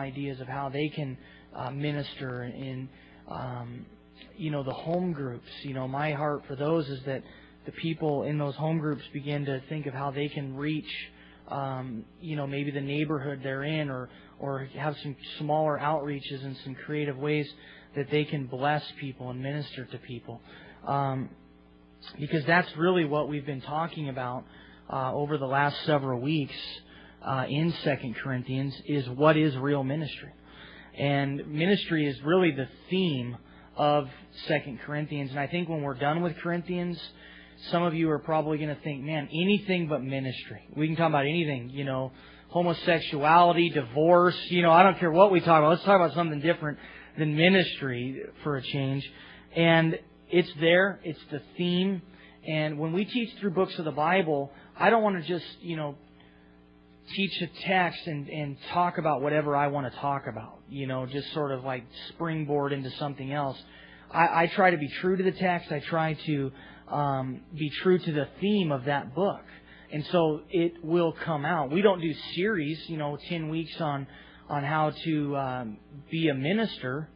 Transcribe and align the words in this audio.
ideas 0.00 0.40
of 0.40 0.48
how 0.48 0.68
they 0.68 0.88
can 0.88 1.16
uh, 1.54 1.70
minister 1.70 2.44
in, 2.44 2.88
um, 3.28 3.86
you 4.36 4.50
know, 4.50 4.62
the 4.62 4.72
home 4.72 5.12
groups. 5.12 5.48
You 5.62 5.74
know, 5.74 5.86
my 5.86 6.12
heart 6.12 6.42
for 6.48 6.56
those 6.56 6.88
is 6.88 7.00
that 7.06 7.22
the 7.66 7.72
people 7.72 8.24
in 8.24 8.38
those 8.38 8.54
home 8.54 8.78
groups 8.78 9.02
begin 9.12 9.44
to 9.44 9.60
think 9.68 9.86
of 9.86 9.94
how 9.94 10.10
they 10.10 10.28
can 10.28 10.56
reach, 10.56 10.90
um, 11.48 12.04
you 12.20 12.36
know, 12.36 12.46
maybe 12.46 12.70
the 12.70 12.80
neighborhood 12.80 13.40
they're 13.42 13.64
in, 13.64 13.90
or 13.90 14.08
or 14.38 14.68
have 14.76 14.96
some 15.02 15.14
smaller 15.38 15.78
outreaches 15.78 16.44
and 16.44 16.56
some 16.64 16.74
creative 16.74 17.18
ways 17.18 17.48
that 17.96 18.10
they 18.10 18.24
can 18.24 18.46
bless 18.46 18.82
people 19.00 19.30
and 19.30 19.42
minister 19.42 19.84
to 19.84 19.98
people. 19.98 20.40
Um, 20.86 21.28
because 22.18 22.44
that's 22.46 22.68
really 22.76 23.04
what 23.04 23.28
we've 23.28 23.44
been 23.44 23.60
talking 23.60 24.08
about 24.08 24.44
uh, 24.90 25.12
over 25.12 25.36
the 25.36 25.46
last 25.46 25.76
several 25.84 26.20
weeks 26.20 26.54
uh, 27.24 27.44
in 27.48 27.72
Second 27.84 28.16
Corinthians 28.16 28.74
is 28.86 29.08
what 29.08 29.36
is 29.36 29.56
real 29.56 29.84
ministry, 29.84 30.32
and 30.98 31.46
ministry 31.46 32.06
is 32.06 32.20
really 32.22 32.52
the 32.52 32.68
theme 32.88 33.36
of 33.76 34.08
Second 34.46 34.80
Corinthians. 34.80 35.30
And 35.30 35.40
I 35.40 35.46
think 35.46 35.68
when 35.68 35.82
we're 35.82 35.94
done 35.94 36.22
with 36.22 36.36
Corinthians, 36.38 37.00
some 37.70 37.82
of 37.82 37.94
you 37.94 38.10
are 38.10 38.18
probably 38.18 38.58
going 38.58 38.74
to 38.74 38.82
think, 38.82 39.02
man, 39.02 39.28
anything 39.32 39.86
but 39.86 40.02
ministry. 40.02 40.66
We 40.74 40.86
can 40.86 40.96
talk 40.96 41.08
about 41.08 41.26
anything, 41.26 41.70
you 41.70 41.84
know, 41.84 42.12
homosexuality, 42.48 43.70
divorce, 43.70 44.36
you 44.48 44.62
know, 44.62 44.72
I 44.72 44.82
don't 44.82 44.98
care 44.98 45.10
what 45.10 45.30
we 45.30 45.40
talk 45.40 45.58
about. 45.58 45.70
Let's 45.70 45.84
talk 45.84 45.96
about 45.96 46.14
something 46.14 46.40
different 46.40 46.78
than 47.18 47.36
ministry 47.36 48.22
for 48.42 48.56
a 48.56 48.62
change. 48.62 49.08
And 49.54 49.98
it's 50.30 50.50
there, 50.60 51.00
it's 51.04 51.20
the 51.30 51.42
theme. 51.56 52.02
And 52.46 52.78
when 52.78 52.92
we 52.92 53.04
teach 53.04 53.30
through 53.38 53.50
books 53.50 53.78
of 53.78 53.84
the 53.84 53.92
Bible, 53.92 54.50
I 54.78 54.90
don't 54.90 55.02
want 55.02 55.22
to 55.22 55.28
just, 55.28 55.46
you 55.60 55.76
know, 55.76 55.96
teach 57.14 57.42
a 57.42 57.46
text 57.66 58.06
and, 58.06 58.28
and 58.28 58.56
talk 58.72 58.98
about 58.98 59.22
whatever 59.22 59.56
I 59.56 59.68
want 59.68 59.92
to 59.92 59.98
talk 59.98 60.26
about, 60.26 60.60
you 60.68 60.86
know, 60.86 61.06
just 61.06 61.32
sort 61.32 61.52
of 61.52 61.64
like 61.64 61.84
springboard 62.08 62.72
into 62.72 62.90
something 62.92 63.32
else. 63.32 63.56
I, 64.10 64.42
I 64.42 64.46
try 64.54 64.70
to 64.70 64.76
be 64.76 64.88
true 65.00 65.16
to 65.16 65.22
the 65.22 65.32
text. 65.32 65.70
I 65.72 65.80
try 65.80 66.14
to 66.26 66.52
um, 66.88 67.42
be 67.54 67.70
true 67.82 67.98
to 67.98 68.12
the 68.12 68.28
theme 68.40 68.72
of 68.72 68.84
that 68.84 69.14
book. 69.14 69.42
And 69.92 70.04
so 70.12 70.42
it 70.50 70.84
will 70.84 71.12
come 71.24 71.44
out. 71.44 71.70
We 71.70 71.82
don't 71.82 72.00
do 72.00 72.12
series, 72.34 72.78
you 72.88 72.96
know, 72.96 73.18
10 73.28 73.48
weeks 73.48 73.80
on, 73.80 74.06
on 74.48 74.62
how 74.62 74.92
to 75.04 75.36
um, 75.36 75.78
be 76.10 76.28
a 76.28 76.34
minister. 76.34 77.08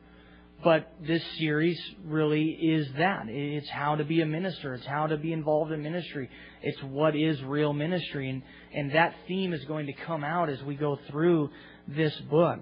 But 0.65 0.91
this 1.07 1.23
series 1.39 1.79
really 2.07 2.49
is 2.49 2.89
that. 2.97 3.27
It's 3.29 3.69
how 3.69 3.97
to 3.97 4.05
be 4.05 4.23
a 4.23 4.27
minister. 4.27 4.73
It's 4.73 4.87
how 4.87 5.07
to 5.07 5.19
be 5.19 5.35
involved 5.35 5.71
in 5.73 5.83
ministry. 5.83 6.31
It's 6.63 6.83
what 6.85 7.15
is 7.15 7.43
real 7.43 7.75
ministry. 7.75 8.31
And, 8.31 8.43
and 8.73 8.91
that 8.93 9.15
theme 9.29 9.53
is 9.53 9.63
going 9.67 9.87
to 9.87 9.93
come 9.93 10.25
out 10.25 10.49
as 10.49 10.63
we 10.63 10.75
go 10.75 10.99
through 11.11 11.51
this 11.87 12.15
book. 12.31 12.61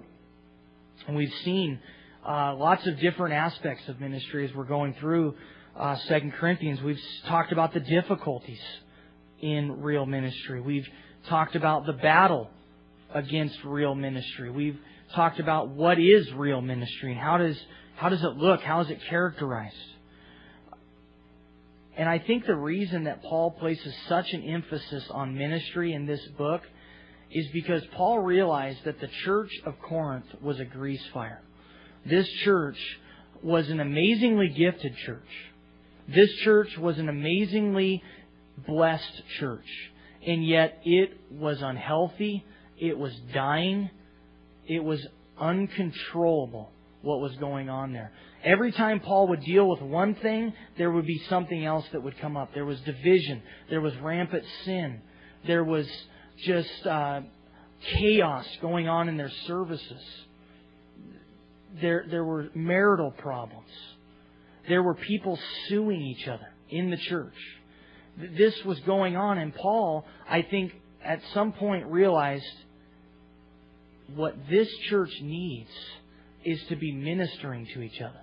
And 1.07 1.15
we've 1.15 1.33
seen 1.45 1.79
uh, 2.27 2.55
lots 2.55 2.85
of 2.87 2.99
different 2.99 3.35
aspects 3.35 3.87
of 3.87 4.01
ministry 4.01 4.45
as 4.45 4.53
we're 4.53 4.65
going 4.65 4.95
through 4.99 5.35
uh, 5.77 5.95
Second 6.09 6.33
Corinthians. 6.33 6.81
We've 6.81 6.99
talked 7.27 7.53
about 7.53 7.73
the 7.73 7.79
difficulties 7.79 8.61
in 9.39 9.81
real 9.81 10.05
ministry. 10.05 10.59
We've 10.59 10.87
talked 11.29 11.55
about 11.55 11.85
the 11.85 11.93
battle 11.93 12.49
against 13.13 13.63
real 13.63 13.95
ministry. 13.95 14.51
We've 14.51 14.77
talked 15.15 15.39
about 15.39 15.69
what 15.69 15.99
is 15.99 16.29
real 16.33 16.61
ministry 16.61 17.11
and 17.11 17.19
how 17.19 17.37
does 17.37 17.57
how 17.95 18.09
does 18.09 18.23
it 18.23 18.37
look? 18.37 18.61
How 18.61 18.81
is 18.81 18.89
it 18.89 18.99
characterized? 19.09 19.75
And 21.95 22.09
I 22.09 22.19
think 22.19 22.45
the 22.45 22.55
reason 22.55 23.03
that 23.03 23.21
Paul 23.21 23.51
places 23.51 23.93
such 24.07 24.33
an 24.33 24.43
emphasis 24.43 25.05
on 25.11 25.37
ministry 25.37 25.93
in 25.93 26.05
this 26.05 26.25
book 26.37 26.61
is 27.29 27.47
because 27.53 27.83
Paul 27.93 28.19
realized 28.19 28.83
that 28.85 28.99
the 28.99 29.09
church 29.25 29.51
of 29.65 29.79
Corinth 29.79 30.25
was 30.41 30.59
a 30.59 30.65
grease 30.65 31.03
fire. 31.13 31.41
This 32.05 32.27
church 32.43 32.77
was 33.43 33.69
an 33.69 33.79
amazingly 33.79 34.49
gifted 34.49 34.95
church. 35.05 35.51
This 36.07 36.31
church 36.43 36.77
was 36.77 36.97
an 36.97 37.09
amazingly 37.09 38.03
blessed 38.67 39.21
church. 39.39 39.65
And 40.25 40.45
yet 40.45 40.81
it 40.85 41.17
was 41.31 41.61
unhealthy. 41.61 42.43
It 42.79 42.97
was 42.97 43.13
dying. 43.33 43.89
It 44.67 44.83
was 44.83 45.05
uncontrollable 45.39 46.71
what 47.03 47.19
was 47.19 47.35
going 47.35 47.69
on 47.69 47.93
there. 47.93 48.11
Every 48.43 48.71
time 48.71 49.01
Paul 49.01 49.27
would 49.27 49.41
deal 49.41 49.69
with 49.69 49.81
one 49.81 50.15
thing, 50.15 50.53
there 50.77 50.89
would 50.89 51.05
be 51.05 51.21
something 51.29 51.63
else 51.63 51.85
that 51.91 52.01
would 52.01 52.17
come 52.19 52.35
up. 52.35 52.53
There 52.53 52.65
was 52.65 52.79
division. 52.81 53.43
There 53.69 53.81
was 53.81 53.95
rampant 53.97 54.43
sin. 54.65 55.01
There 55.45 55.63
was 55.63 55.87
just 56.45 56.87
uh, 56.87 57.21
chaos 57.97 58.47
going 58.61 58.87
on 58.87 59.09
in 59.09 59.17
their 59.17 59.31
services. 59.45 60.01
There, 61.81 62.05
there 62.09 62.23
were 62.23 62.49
marital 62.55 63.11
problems. 63.11 63.69
There 64.69 64.81
were 64.81 64.95
people 64.95 65.37
suing 65.67 66.01
each 66.01 66.27
other 66.27 66.47
in 66.69 66.89
the 66.89 66.97
church. 66.97 67.35
This 68.17 68.53
was 68.63 68.79
going 68.81 69.17
on, 69.17 69.37
and 69.39 69.53
Paul, 69.53 70.05
I 70.29 70.43
think, 70.43 70.71
at 71.03 71.19
some 71.33 71.51
point 71.51 71.85
realized 71.87 72.45
what 74.15 74.35
this 74.49 74.69
church 74.89 75.11
needs 75.21 75.71
is 76.45 76.61
to 76.69 76.75
be 76.75 76.91
ministering 76.91 77.67
to 77.73 77.81
each 77.81 78.01
other. 78.01 78.21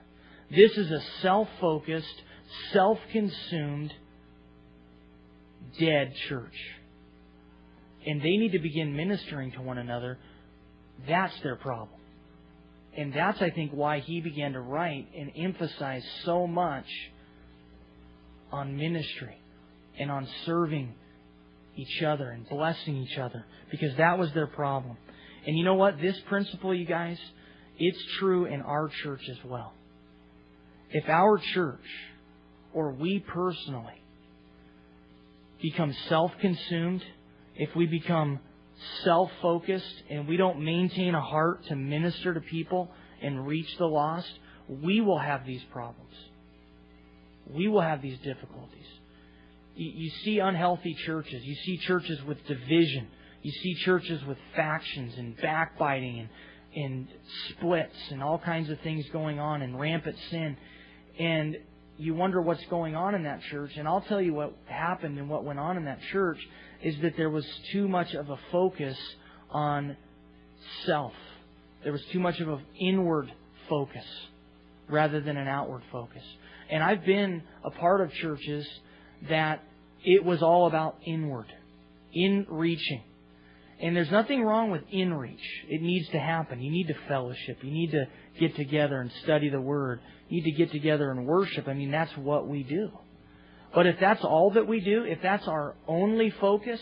This 0.50 0.76
is 0.76 0.90
a 0.90 1.00
self 1.22 1.48
focused, 1.60 2.22
self 2.72 2.98
consumed, 3.12 3.92
dead 5.78 6.12
church. 6.28 6.56
And 8.06 8.20
they 8.20 8.36
need 8.36 8.52
to 8.52 8.58
begin 8.58 8.96
ministering 8.96 9.52
to 9.52 9.62
one 9.62 9.78
another. 9.78 10.18
That's 11.06 11.38
their 11.42 11.56
problem. 11.56 12.00
And 12.96 13.12
that's, 13.12 13.40
I 13.40 13.50
think, 13.50 13.72
why 13.72 14.00
he 14.00 14.20
began 14.20 14.54
to 14.54 14.60
write 14.60 15.08
and 15.16 15.30
emphasize 15.36 16.04
so 16.24 16.46
much 16.46 16.86
on 18.50 18.76
ministry 18.76 19.38
and 19.98 20.10
on 20.10 20.26
serving 20.44 20.94
each 21.76 22.02
other 22.02 22.30
and 22.30 22.48
blessing 22.48 22.96
each 22.96 23.18
other 23.18 23.44
because 23.70 23.96
that 23.96 24.18
was 24.18 24.32
their 24.32 24.48
problem. 24.48 24.96
And 25.46 25.56
you 25.56 25.64
know 25.64 25.74
what? 25.74 26.00
This 26.00 26.18
principle, 26.28 26.74
you 26.74 26.84
guys, 26.84 27.18
it's 27.80 27.98
true 28.18 28.44
in 28.44 28.60
our 28.60 28.88
church 29.02 29.22
as 29.28 29.38
well. 29.44 29.72
If 30.90 31.08
our 31.08 31.38
church, 31.54 31.86
or 32.74 32.92
we 32.92 33.20
personally, 33.20 34.02
become 35.62 35.94
self 36.08 36.30
consumed, 36.40 37.02
if 37.56 37.74
we 37.74 37.86
become 37.86 38.38
self 39.02 39.30
focused 39.40 40.02
and 40.10 40.28
we 40.28 40.36
don't 40.36 40.62
maintain 40.62 41.14
a 41.14 41.20
heart 41.20 41.64
to 41.68 41.76
minister 41.76 42.34
to 42.34 42.40
people 42.40 42.90
and 43.22 43.46
reach 43.46 43.76
the 43.78 43.86
lost, 43.86 44.30
we 44.68 45.00
will 45.00 45.18
have 45.18 45.46
these 45.46 45.62
problems. 45.72 46.14
We 47.48 47.68
will 47.68 47.80
have 47.80 48.02
these 48.02 48.18
difficulties. 48.18 48.86
You 49.74 50.10
see 50.24 50.38
unhealthy 50.38 50.94
churches. 51.06 51.42
You 51.42 51.54
see 51.54 51.78
churches 51.78 52.18
with 52.26 52.36
division. 52.46 53.08
You 53.42 53.50
see 53.50 53.74
churches 53.84 54.22
with 54.24 54.36
factions 54.54 55.14
and 55.16 55.34
backbiting 55.38 56.20
and 56.20 56.28
and 56.74 57.08
splits 57.50 57.96
and 58.10 58.22
all 58.22 58.38
kinds 58.38 58.70
of 58.70 58.80
things 58.80 59.04
going 59.12 59.38
on 59.38 59.62
and 59.62 59.78
rampant 59.78 60.16
sin. 60.30 60.56
And 61.18 61.56
you 61.96 62.14
wonder 62.14 62.40
what's 62.40 62.64
going 62.66 62.94
on 62.94 63.14
in 63.14 63.24
that 63.24 63.42
church. 63.50 63.72
And 63.76 63.86
I'll 63.86 64.00
tell 64.02 64.20
you 64.20 64.32
what 64.32 64.54
happened 64.66 65.18
and 65.18 65.28
what 65.28 65.44
went 65.44 65.58
on 65.58 65.76
in 65.76 65.84
that 65.84 66.00
church 66.12 66.38
is 66.82 66.94
that 67.02 67.16
there 67.16 67.30
was 67.30 67.46
too 67.72 67.88
much 67.88 68.14
of 68.14 68.30
a 68.30 68.38
focus 68.50 68.96
on 69.50 69.96
self. 70.86 71.12
There 71.82 71.92
was 71.92 72.04
too 72.12 72.20
much 72.20 72.40
of 72.40 72.48
an 72.48 72.60
inward 72.80 73.30
focus 73.68 74.04
rather 74.88 75.20
than 75.20 75.36
an 75.36 75.48
outward 75.48 75.82
focus. 75.92 76.22
And 76.70 76.82
I've 76.82 77.04
been 77.04 77.42
a 77.64 77.70
part 77.70 78.00
of 78.00 78.12
churches 78.12 78.66
that 79.28 79.62
it 80.04 80.24
was 80.24 80.42
all 80.42 80.66
about 80.66 80.96
inward, 81.04 81.52
in 82.12 82.46
reaching. 82.48 83.02
And 83.82 83.96
there's 83.96 84.10
nothing 84.10 84.42
wrong 84.42 84.70
with 84.70 84.82
in 84.90 85.14
reach. 85.14 85.40
It 85.68 85.80
needs 85.80 86.08
to 86.10 86.18
happen. 86.18 86.60
You 86.60 86.70
need 86.70 86.88
to 86.88 86.94
fellowship. 87.08 87.58
You 87.62 87.70
need 87.70 87.92
to 87.92 88.04
get 88.38 88.54
together 88.56 89.00
and 89.00 89.10
study 89.22 89.48
the 89.48 89.60
Word. 89.60 90.00
You 90.28 90.42
need 90.42 90.50
to 90.50 90.56
get 90.56 90.70
together 90.70 91.10
and 91.10 91.26
worship. 91.26 91.66
I 91.66 91.74
mean, 91.74 91.90
that's 91.90 92.14
what 92.16 92.46
we 92.46 92.62
do. 92.62 92.90
But 93.74 93.86
if 93.86 93.98
that's 93.98 94.22
all 94.22 94.50
that 94.52 94.66
we 94.66 94.80
do, 94.80 95.04
if 95.04 95.22
that's 95.22 95.46
our 95.48 95.76
only 95.86 96.30
focus, 96.30 96.80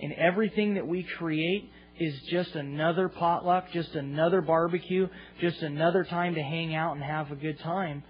and 0.00 0.12
everything 0.12 0.74
that 0.74 0.86
we 0.86 1.02
create 1.02 1.70
is 1.98 2.14
just 2.28 2.54
another 2.56 3.08
potluck, 3.08 3.70
just 3.72 3.94
another 3.94 4.40
barbecue, 4.40 5.08
just 5.40 5.62
another 5.62 6.04
time 6.04 6.34
to 6.34 6.42
hang 6.42 6.74
out 6.74 6.94
and 6.94 7.02
have 7.02 7.30
a 7.30 7.36
good 7.36 7.58
time, 7.60 8.02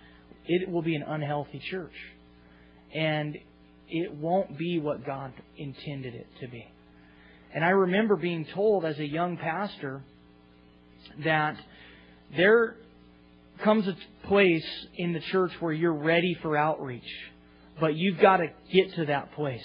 it 0.46 0.68
will 0.68 0.82
be 0.82 0.96
an 0.96 1.02
unhealthy 1.02 1.60
church. 1.70 1.94
And 2.94 3.36
it 3.88 4.14
won't 4.14 4.56
be 4.56 4.80
what 4.80 5.04
God 5.04 5.32
intended 5.56 6.14
it 6.14 6.26
to 6.40 6.48
be. 6.48 6.66
And 7.54 7.64
I 7.64 7.70
remember 7.70 8.16
being 8.16 8.44
told 8.46 8.84
as 8.84 8.98
a 8.98 9.06
young 9.06 9.36
pastor 9.36 10.02
that 11.24 11.56
there 12.36 12.74
comes 13.62 13.86
a 13.86 13.96
place 14.26 14.66
in 14.96 15.12
the 15.12 15.20
church 15.20 15.52
where 15.60 15.72
you're 15.72 15.94
ready 15.94 16.36
for 16.42 16.56
outreach, 16.56 17.08
but 17.80 17.94
you've 17.94 18.18
got 18.18 18.38
to 18.38 18.48
get 18.72 18.92
to 18.94 19.06
that 19.06 19.32
place. 19.34 19.64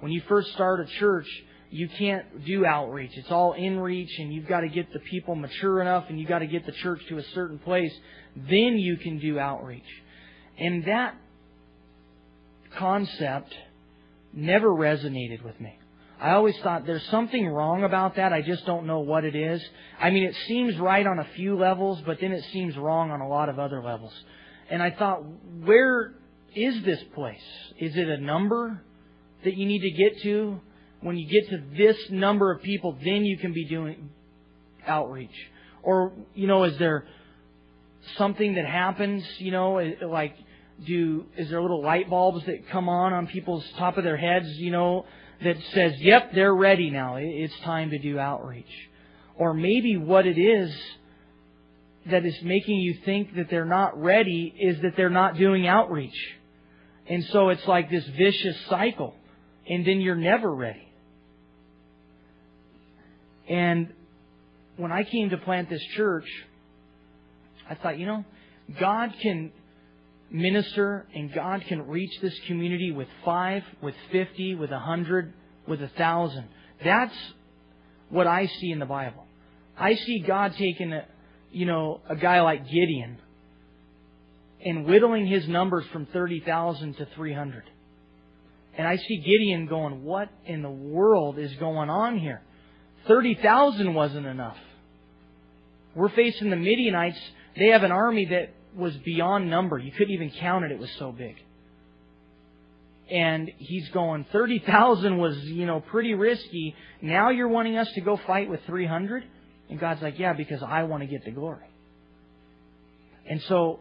When 0.00 0.10
you 0.10 0.22
first 0.28 0.52
start 0.54 0.80
a 0.80 0.86
church, 0.98 1.26
you 1.70 1.88
can't 1.88 2.44
do 2.44 2.66
outreach. 2.66 3.12
It's 3.14 3.30
all 3.30 3.52
in 3.52 3.78
reach 3.78 4.10
and 4.18 4.32
you've 4.32 4.48
got 4.48 4.62
to 4.62 4.68
get 4.68 4.92
the 4.92 4.98
people 4.98 5.36
mature 5.36 5.80
enough 5.80 6.06
and 6.08 6.18
you've 6.18 6.28
got 6.28 6.40
to 6.40 6.48
get 6.48 6.66
the 6.66 6.72
church 6.72 7.00
to 7.10 7.18
a 7.18 7.22
certain 7.32 7.60
place. 7.60 7.92
Then 8.34 8.76
you 8.76 8.96
can 8.96 9.20
do 9.20 9.38
outreach. 9.38 9.84
And 10.58 10.84
that 10.86 11.14
concept 12.76 13.54
never 14.32 14.68
resonated 14.68 15.44
with 15.44 15.60
me. 15.60 15.79
I 16.20 16.32
always 16.32 16.56
thought 16.58 16.84
there's 16.84 17.06
something 17.06 17.48
wrong 17.48 17.82
about 17.82 18.16
that. 18.16 18.32
I 18.32 18.42
just 18.42 18.66
don't 18.66 18.86
know 18.86 19.00
what 19.00 19.24
it 19.24 19.34
is. 19.34 19.62
I 19.98 20.10
mean, 20.10 20.24
it 20.24 20.36
seems 20.46 20.76
right 20.78 21.06
on 21.06 21.18
a 21.18 21.26
few 21.34 21.56
levels, 21.56 22.02
but 22.04 22.20
then 22.20 22.32
it 22.32 22.44
seems 22.52 22.76
wrong 22.76 23.10
on 23.10 23.22
a 23.22 23.28
lot 23.28 23.48
of 23.48 23.58
other 23.58 23.82
levels. 23.82 24.12
And 24.68 24.82
I 24.82 24.90
thought, 24.90 25.24
where 25.64 26.12
is 26.54 26.84
this 26.84 27.02
place? 27.14 27.40
Is 27.78 27.96
it 27.96 28.08
a 28.08 28.18
number 28.18 28.82
that 29.44 29.56
you 29.56 29.64
need 29.64 29.80
to 29.80 29.90
get 29.90 30.20
to? 30.22 30.60
When 31.00 31.16
you 31.16 31.26
get 31.26 31.48
to 31.50 31.62
this 31.74 31.96
number 32.10 32.52
of 32.52 32.62
people, 32.62 32.98
then 33.02 33.24
you 33.24 33.38
can 33.38 33.54
be 33.54 33.64
doing 33.64 34.10
outreach. 34.86 35.30
Or, 35.82 36.12
you 36.34 36.46
know, 36.46 36.64
is 36.64 36.76
there 36.78 37.06
something 38.18 38.56
that 38.56 38.66
happens, 38.66 39.24
you 39.38 39.52
know, 39.52 39.78
eh, 39.78 39.94
like, 40.06 40.34
do, 40.86 41.24
is 41.38 41.48
there 41.48 41.62
little 41.62 41.82
light 41.82 42.10
bulbs 42.10 42.44
that 42.44 42.68
come 42.68 42.90
on 42.90 43.14
on 43.14 43.26
people's 43.26 43.64
top 43.78 43.96
of 43.96 44.04
their 44.04 44.16
heads, 44.18 44.48
you 44.56 44.70
know, 44.70 45.06
that 45.42 45.56
says, 45.72 45.94
yep, 45.98 46.32
they're 46.34 46.54
ready 46.54 46.90
now. 46.90 47.16
It's 47.16 47.58
time 47.60 47.90
to 47.90 47.98
do 47.98 48.18
outreach. 48.18 48.70
Or 49.36 49.54
maybe 49.54 49.96
what 49.96 50.26
it 50.26 50.38
is 50.38 50.70
that 52.10 52.24
is 52.24 52.36
making 52.42 52.78
you 52.78 52.98
think 53.04 53.34
that 53.36 53.48
they're 53.50 53.64
not 53.64 54.00
ready 54.00 54.54
is 54.58 54.80
that 54.82 54.96
they're 54.96 55.08
not 55.10 55.36
doing 55.36 55.66
outreach. 55.66 56.16
And 57.08 57.24
so 57.26 57.48
it's 57.48 57.66
like 57.66 57.90
this 57.90 58.06
vicious 58.16 58.56
cycle. 58.68 59.14
And 59.68 59.86
then 59.86 60.00
you're 60.00 60.14
never 60.14 60.52
ready. 60.52 60.86
And 63.48 63.92
when 64.76 64.92
I 64.92 65.04
came 65.04 65.30
to 65.30 65.36
plant 65.38 65.68
this 65.68 65.82
church, 65.96 66.26
I 67.68 67.74
thought, 67.74 67.98
you 67.98 68.06
know, 68.06 68.24
God 68.78 69.12
can 69.20 69.52
minister 70.30 71.06
and 71.14 71.32
God 71.32 71.64
can 71.66 71.86
reach 71.88 72.20
this 72.20 72.38
community 72.46 72.92
with 72.92 73.08
five, 73.24 73.62
with 73.82 73.94
50, 74.12 74.54
with 74.54 74.70
a 74.70 74.78
hundred, 74.78 75.32
with 75.66 75.82
a 75.82 75.88
thousand. 75.88 76.48
That's 76.84 77.14
what 78.08 78.26
I 78.26 78.46
see 78.46 78.70
in 78.70 78.78
the 78.78 78.86
Bible. 78.86 79.26
I 79.78 79.94
see 79.94 80.20
God 80.20 80.54
taking 80.56 80.92
a, 80.92 81.04
you 81.50 81.66
know, 81.66 82.00
a 82.08 82.16
guy 82.16 82.40
like 82.42 82.64
Gideon 82.64 83.18
and 84.64 84.84
whittling 84.84 85.26
his 85.26 85.48
numbers 85.48 85.84
from 85.92 86.06
30,000 86.06 86.96
to 86.96 87.06
300. 87.14 87.64
And 88.76 88.86
I 88.86 88.96
see 88.96 89.16
Gideon 89.18 89.66
going, 89.66 90.04
what 90.04 90.28
in 90.46 90.62
the 90.62 90.70
world 90.70 91.38
is 91.38 91.52
going 91.54 91.90
on 91.90 92.18
here? 92.18 92.42
30,000 93.08 93.94
wasn't 93.94 94.26
enough. 94.26 94.58
We're 95.94 96.10
facing 96.10 96.50
the 96.50 96.56
Midianites. 96.56 97.18
They 97.56 97.68
have 97.68 97.82
an 97.82 97.90
army 97.90 98.26
that 98.26 98.50
was 98.74 98.96
beyond 98.98 99.50
number. 99.50 99.78
You 99.78 99.92
couldn't 99.92 100.12
even 100.12 100.30
count 100.30 100.64
it. 100.64 100.72
It 100.72 100.78
was 100.78 100.90
so 100.98 101.12
big. 101.12 101.36
And 103.10 103.50
he's 103.58 103.88
going, 103.88 104.24
30,000 104.30 105.18
was, 105.18 105.36
you 105.38 105.66
know, 105.66 105.80
pretty 105.80 106.14
risky. 106.14 106.76
Now 107.02 107.30
you're 107.30 107.48
wanting 107.48 107.76
us 107.76 107.90
to 107.94 108.00
go 108.00 108.16
fight 108.26 108.48
with 108.48 108.60
300? 108.66 109.24
And 109.68 109.80
God's 109.80 110.00
like, 110.00 110.18
yeah, 110.18 110.32
because 110.32 110.62
I 110.62 110.84
want 110.84 111.02
to 111.02 111.08
get 111.08 111.24
the 111.24 111.32
glory. 111.32 111.66
And 113.28 113.42
so, 113.42 113.80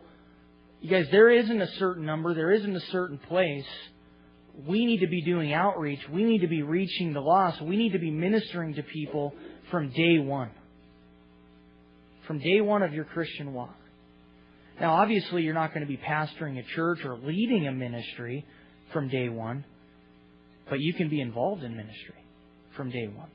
you 0.82 0.90
guys, 0.90 1.08
there 1.12 1.30
isn't 1.30 1.62
a 1.62 1.68
certain 1.78 2.06
number. 2.06 2.34
There 2.34 2.52
isn't 2.52 2.76
a 2.76 2.82
certain 2.92 3.20
place. 3.20 3.68
We 4.68 4.86
need 4.86 5.00
to 5.00 5.08
be 5.08 5.22
doing 5.24 5.54
outreach. 5.54 6.02
We 6.12 6.24
need 6.24 6.42
to 6.42 6.48
be 6.48 6.64
reaching 6.64 7.14
the 7.14 7.22
lost. 7.22 7.62
We 7.62 7.78
need 7.78 7.94
to 7.94 8.00
be 8.00 8.12
ministering 8.12 8.74
to 8.76 8.84
people 8.84 9.34
from 9.70 9.90
day 9.90 10.20
one. 10.20 10.52
From 12.26 12.40
day 12.40 12.62
one 12.62 12.84
of 12.84 12.94
your 12.94 13.06
Christian 13.06 13.54
walk. 13.54 13.79
Now, 14.80 14.94
obviously, 14.94 15.44
you're 15.44 15.54
not 15.54 15.74
going 15.74 15.86
to 15.86 15.88
be 15.88 15.98
pastoring 15.98 16.58
a 16.58 16.64
church 16.64 17.04
or 17.04 17.18
leading 17.18 17.68
a 17.68 17.72
ministry 17.72 18.46
from 18.94 19.10
day 19.10 19.28
one, 19.28 19.66
but 20.70 20.80
you 20.80 20.94
can 20.94 21.10
be 21.10 21.20
involved 21.20 21.64
in 21.64 21.76
ministry 21.76 22.16
from 22.76 22.90
day 22.90 23.08
one. 23.08 23.30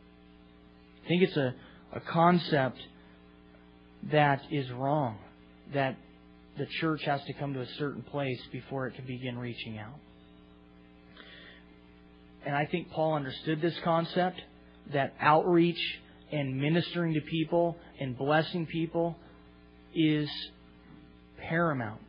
I 1.05 1.09
think 1.09 1.23
it's 1.23 1.37
a, 1.37 1.55
a 1.93 2.01
concept 2.01 2.79
that 4.11 4.41
is 4.51 4.71
wrong, 4.71 5.19
that 5.75 5.97
the 6.57 6.67
church 6.81 7.03
has 7.05 7.23
to 7.25 7.33
come 7.35 7.53
to 7.55 7.61
a 7.61 7.69
certain 7.79 8.03
place 8.03 8.41
before 8.51 8.87
it 8.87 8.95
can 8.95 9.07
begin 9.07 9.39
reaching 9.39 9.79
out. 9.79 9.99
And 12.47 12.55
I 12.55 12.67
think 12.67 12.91
Paul 12.91 13.15
understood 13.15 13.61
this 13.61 13.75
concept 13.83 14.41
that 14.93 15.15
outreach 15.21 15.81
and 16.31 16.59
ministering 16.61 17.15
to 17.15 17.21
people 17.21 17.77
and 18.01 18.17
blessing 18.17 18.67
people 18.67 19.17
is 19.95 20.29
paramount 21.49 22.01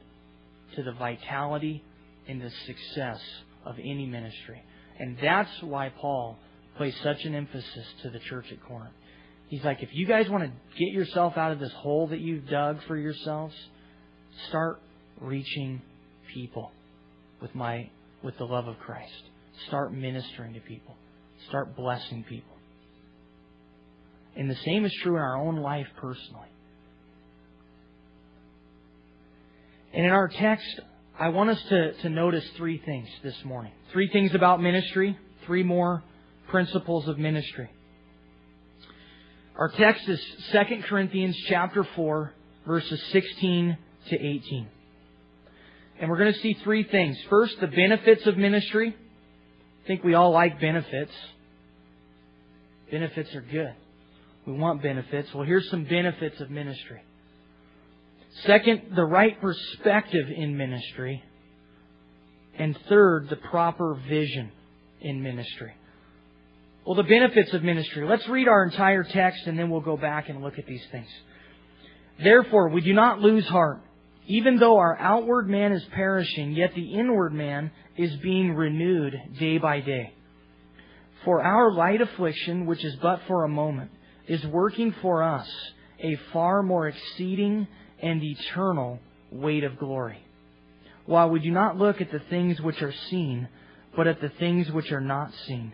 to 0.76 0.84
the 0.84 0.92
vitality 0.94 1.84
and 2.28 2.42
the 2.42 2.52
success 2.66 3.20
of 3.66 3.78
any 3.80 4.06
ministry. 4.06 4.62
And 5.00 5.18
that's 5.22 5.62
why 5.62 5.90
Paul 5.90 6.38
placed 6.78 7.02
such 7.04 7.24
an 7.26 7.36
emphasis 7.36 7.86
to 8.04 8.10
the 8.10 8.20
church 8.20 8.46
at 8.52 8.62
Corinth. 8.64 8.94
He's 9.48 9.64
like, 9.64 9.84
if 9.84 9.90
you 9.94 10.08
guys 10.08 10.30
want 10.30 10.44
to 10.44 10.52
get 10.78 10.92
yourself 10.92 11.38
out 11.38 11.52
of 11.52 11.60
this 11.60 11.72
hole 11.74 12.08
that 12.08 12.20
you've 12.20 12.48
dug 12.48 12.80
for 12.88 12.98
yourselves, 12.98 13.56
start 14.50 14.82
reaching 15.22 15.82
people 16.34 16.72
with 17.42 17.54
my 17.54 17.90
with 18.24 18.38
the 18.38 18.44
love 18.44 18.68
of 18.68 18.78
Christ. 18.80 19.24
Start 19.68 19.94
ministering 19.94 20.54
to 20.56 20.60
people. 20.60 20.96
Start 21.48 21.76
blessing 21.76 22.26
people. 22.28 22.56
And 24.36 24.50
the 24.50 24.58
same 24.66 24.84
is 24.84 24.94
true 25.04 25.16
in 25.16 25.22
our 25.22 25.38
own 25.38 25.58
life 25.58 25.88
personally. 25.98 26.50
And 29.96 30.06
in 30.06 30.12
our 30.12 30.28
text, 30.28 30.82
I 31.18 31.30
want 31.30 31.52
us 31.52 31.62
to, 31.70 31.94
to 31.94 32.10
notice 32.10 32.44
three 32.58 32.82
things 32.86 33.08
this 33.24 33.36
morning. 33.46 33.72
Three 33.94 34.10
things 34.10 34.36
about 34.36 34.62
ministry, 34.62 35.18
three 35.46 35.64
more 35.64 36.04
principles 36.50 37.08
of 37.08 37.18
ministry. 37.18 37.70
Our 39.56 39.70
text 39.70 40.10
is 40.10 40.22
2 40.52 40.60
Corinthians 40.90 41.38
chapter 41.48 41.88
4, 41.96 42.34
verses 42.68 43.02
16 43.14 43.78
to 44.10 44.16
18. 44.16 44.68
And 46.02 46.10
we're 46.10 46.18
going 46.18 46.34
to 46.34 46.40
see 46.40 46.58
three 46.66 46.84
things. 46.84 47.18
First, 47.30 47.56
the 47.62 47.68
benefits 47.68 48.28
of 48.28 48.36
ministry. 48.36 48.94
I 48.94 49.88
think 49.88 50.04
we 50.04 50.14
all 50.14 50.32
like 50.32 50.60
benefits. 50.60 51.14
Benefits 52.92 53.34
are 53.34 53.42
good. 53.42 53.76
We 54.46 54.52
want 54.52 54.84
benefits. 54.84 55.34
Well, 55.34 55.46
here's 55.46 55.70
some 55.70 55.86
benefits 55.86 56.42
of 56.42 56.50
ministry. 56.50 57.02
Second, 58.44 58.94
the 58.96 59.06
right 59.06 59.40
perspective 59.40 60.28
in 60.36 60.58
ministry. 60.58 61.24
And 62.58 62.78
third, 62.90 63.30
the 63.30 63.38
proper 63.38 64.00
vision 64.08 64.52
in 65.02 65.22
ministry. 65.22 65.74
Well, 66.86 66.96
the 66.96 67.04
benefits 67.04 67.54
of 67.54 67.64
ministry. 67.64 68.08
Let's 68.08 68.28
read 68.28 68.48
our 68.48 68.64
entire 68.64 69.04
text 69.04 69.48
and 69.48 69.58
then 69.58 69.70
we'll 69.70 69.82
go 69.82 69.98
back 69.98 70.30
and 70.30 70.42
look 70.42 70.60
at 70.60 70.68
these 70.68 70.86
things. 70.92 71.08
Therefore, 72.22 72.70
we 72.70 72.82
do 72.82 72.94
not 72.94 73.20
lose 73.20 73.48
heart. 73.48 73.82
Even 74.28 74.58
though 74.58 74.78
our 74.78 74.98
outward 74.98 75.48
man 75.48 75.72
is 75.72 75.84
perishing, 75.92 76.52
yet 76.52 76.74
the 76.76 76.94
inward 76.94 77.34
man 77.34 77.72
is 77.98 78.16
being 78.18 78.54
renewed 78.54 79.14
day 79.40 79.58
by 79.58 79.82
day. 79.82 80.14
For 81.24 81.42
our 81.42 81.72
light 81.72 82.02
affliction, 82.02 82.66
which 82.66 82.84
is 82.84 82.96
but 83.02 83.22
for 83.28 83.44
a 83.44 83.50
moment, 83.50 83.92
is 84.28 84.44
working 84.46 84.96
for 85.02 85.24
us 85.24 85.48
a 86.00 86.18
far 86.34 86.64
more 86.64 86.88
exceeding 86.88 87.68
and 88.06 88.24
eternal 88.24 89.00
weight 89.32 89.64
of 89.64 89.80
glory. 89.80 90.20
While 91.08 91.32
we 91.32 91.40
do 91.40 91.50
not 91.50 91.78
look 91.78 92.02
at 92.02 92.12
the 92.12 92.22
things 92.30 92.62
which 92.62 92.82
are 92.84 92.94
seen, 93.10 93.50
but 93.96 94.06
at 94.06 94.22
the 94.22 94.30
things 94.30 94.72
which 94.72 94.92
are 94.92 95.02
not 95.02 95.34
seen. 95.48 95.74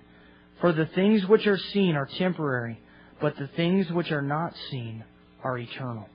For 0.62 0.72
the 0.72 0.86
things 0.86 1.26
which 1.28 1.46
are 1.46 1.58
seen 1.58 1.96
are 1.96 2.08
temporary, 2.18 2.80
but 3.20 3.38
the 3.38 3.48
things 3.48 3.92
which 3.92 4.12
are 4.12 4.22
not 4.22 4.56
seen 4.70 5.04
are 5.44 5.58
eternal. 5.58 6.08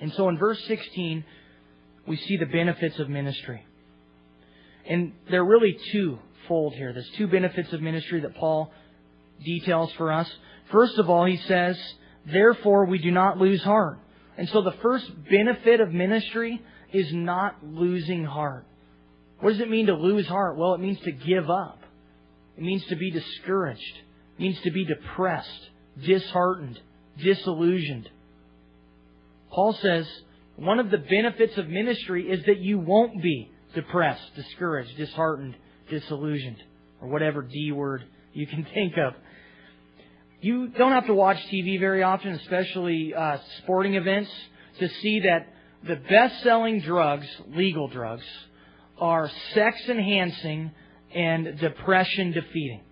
And 0.00 0.12
so 0.12 0.28
in 0.28 0.38
verse 0.38 0.62
16, 0.68 1.24
we 2.06 2.16
see 2.16 2.36
the 2.36 2.46
benefits 2.46 2.98
of 3.00 3.08
ministry. 3.08 3.66
And 4.88 5.12
there 5.30 5.40
are 5.40 5.46
really 5.46 5.76
two 5.90 6.20
fold 6.46 6.74
here. 6.74 6.92
There's 6.92 7.10
two 7.16 7.26
benefits 7.26 7.72
of 7.72 7.82
ministry 7.82 8.20
that 8.20 8.36
Paul 8.36 8.72
details 9.44 9.90
for 9.98 10.12
us. 10.12 10.30
First 10.70 10.96
of 10.98 11.10
all, 11.10 11.24
he 11.24 11.38
says, 11.38 11.76
Therefore 12.24 12.84
we 12.86 12.98
do 12.98 13.10
not 13.10 13.38
lose 13.38 13.62
heart. 13.62 13.98
And 14.38 14.48
so 14.50 14.62
the 14.62 14.74
first 14.82 15.10
benefit 15.28 15.80
of 15.80 15.92
ministry 15.92 16.62
is 16.92 17.12
not 17.12 17.56
losing 17.62 18.24
heart. 18.24 18.64
What 19.40 19.50
does 19.50 19.60
it 19.60 19.68
mean 19.68 19.86
to 19.86 19.94
lose 19.94 20.28
heart? 20.28 20.56
Well, 20.56 20.74
it 20.74 20.80
means 20.80 21.00
to 21.00 21.10
give 21.10 21.50
up. 21.50 21.80
It 22.56 22.62
means 22.62 22.84
to 22.86 22.96
be 22.96 23.10
discouraged. 23.10 23.98
It 24.38 24.42
means 24.42 24.60
to 24.62 24.70
be 24.70 24.84
depressed, 24.84 25.70
disheartened, 26.04 26.78
disillusioned. 27.22 28.08
Paul 29.50 29.72
says 29.82 30.08
one 30.54 30.78
of 30.78 30.90
the 30.92 30.98
benefits 30.98 31.56
of 31.58 31.68
ministry 31.68 32.30
is 32.30 32.44
that 32.46 32.58
you 32.58 32.78
won't 32.78 33.20
be 33.20 33.50
depressed, 33.74 34.34
discouraged, 34.36 34.96
disheartened, 34.96 35.56
disillusioned, 35.90 36.62
or 37.00 37.08
whatever 37.08 37.42
D 37.42 37.72
word 37.72 38.04
you 38.32 38.46
can 38.46 38.64
think 38.74 38.94
of. 38.98 39.14
You 40.40 40.68
don't 40.68 40.92
have 40.92 41.06
to 41.06 41.14
watch 41.14 41.38
TV 41.52 41.80
very 41.80 42.02
often, 42.02 42.32
especially 42.32 43.12
uh, 43.14 43.38
sporting 43.58 43.94
events, 43.94 44.30
to 44.78 44.88
see 45.02 45.20
that 45.20 45.52
the 45.86 45.96
best 45.96 46.42
selling 46.42 46.80
drugs, 46.80 47.26
legal 47.48 47.88
drugs, 47.88 48.24
are 48.98 49.30
sex 49.54 49.76
enhancing 49.88 50.70
and 51.14 51.58
depression 51.58 52.32
defeating. 52.32 52.82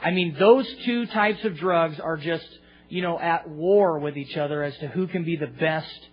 I 0.00 0.10
mean, 0.10 0.36
those 0.38 0.66
two 0.84 1.06
types 1.06 1.44
of 1.44 1.56
drugs 1.56 1.98
are 2.00 2.16
just, 2.16 2.46
you 2.88 3.02
know, 3.02 3.18
at 3.18 3.48
war 3.48 3.98
with 3.98 4.16
each 4.16 4.36
other 4.36 4.62
as 4.62 4.76
to 4.78 4.88
who 4.88 5.06
can 5.06 5.24
be 5.24 5.36
the 5.36 5.46
best 5.46 6.08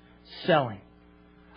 selling. 0.46 0.81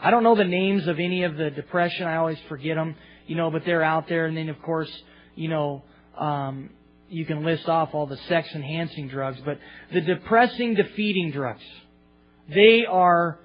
I 0.01 0.11
don't 0.11 0.25
know 0.25 0.35
the 0.35 0.45
names 0.45 0.89
of 0.89 0.99
any 0.99 1.23
of 1.23 1.37
the 1.37 1.51
depression. 1.51 2.07
I 2.07 2.17
always 2.17 2.39
forget 2.49 2.77
them, 2.77 2.97
you 3.27 3.37
know, 3.37 3.51
but 3.51 3.65
they're 3.65 3.83
out 3.83 4.09
there. 4.09 4.27
And 4.27 4.37
then, 4.37 4.49
of 4.49 4.61
course, 4.63 4.91
you 5.37 5.49
know, 5.49 5.85
um, 6.19 6.71
you 7.13 7.27
can 7.27 7.45
list 7.45 7.69
off 7.69 7.91
all 7.93 8.07
the 8.07 8.17
sex 8.29 8.49
enhancing 8.55 9.09
drugs, 9.09 9.39
but 9.45 9.59
the 9.93 10.01
depressing 10.01 10.75
defeating 10.75 11.31
drugs, 11.31 11.63
they 12.53 12.87
are 12.87 13.39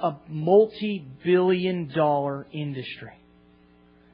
a 0.00 0.16
multi 0.28 1.06
billion 1.24 1.92
dollar 1.94 2.46
industry. 2.52 3.12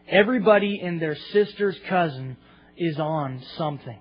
Everybody 0.09 0.81
and 0.83 1.01
their 1.01 1.17
sister's 1.33 1.77
cousin 1.89 2.37
is 2.77 2.99
on 2.99 3.43
something 3.57 3.99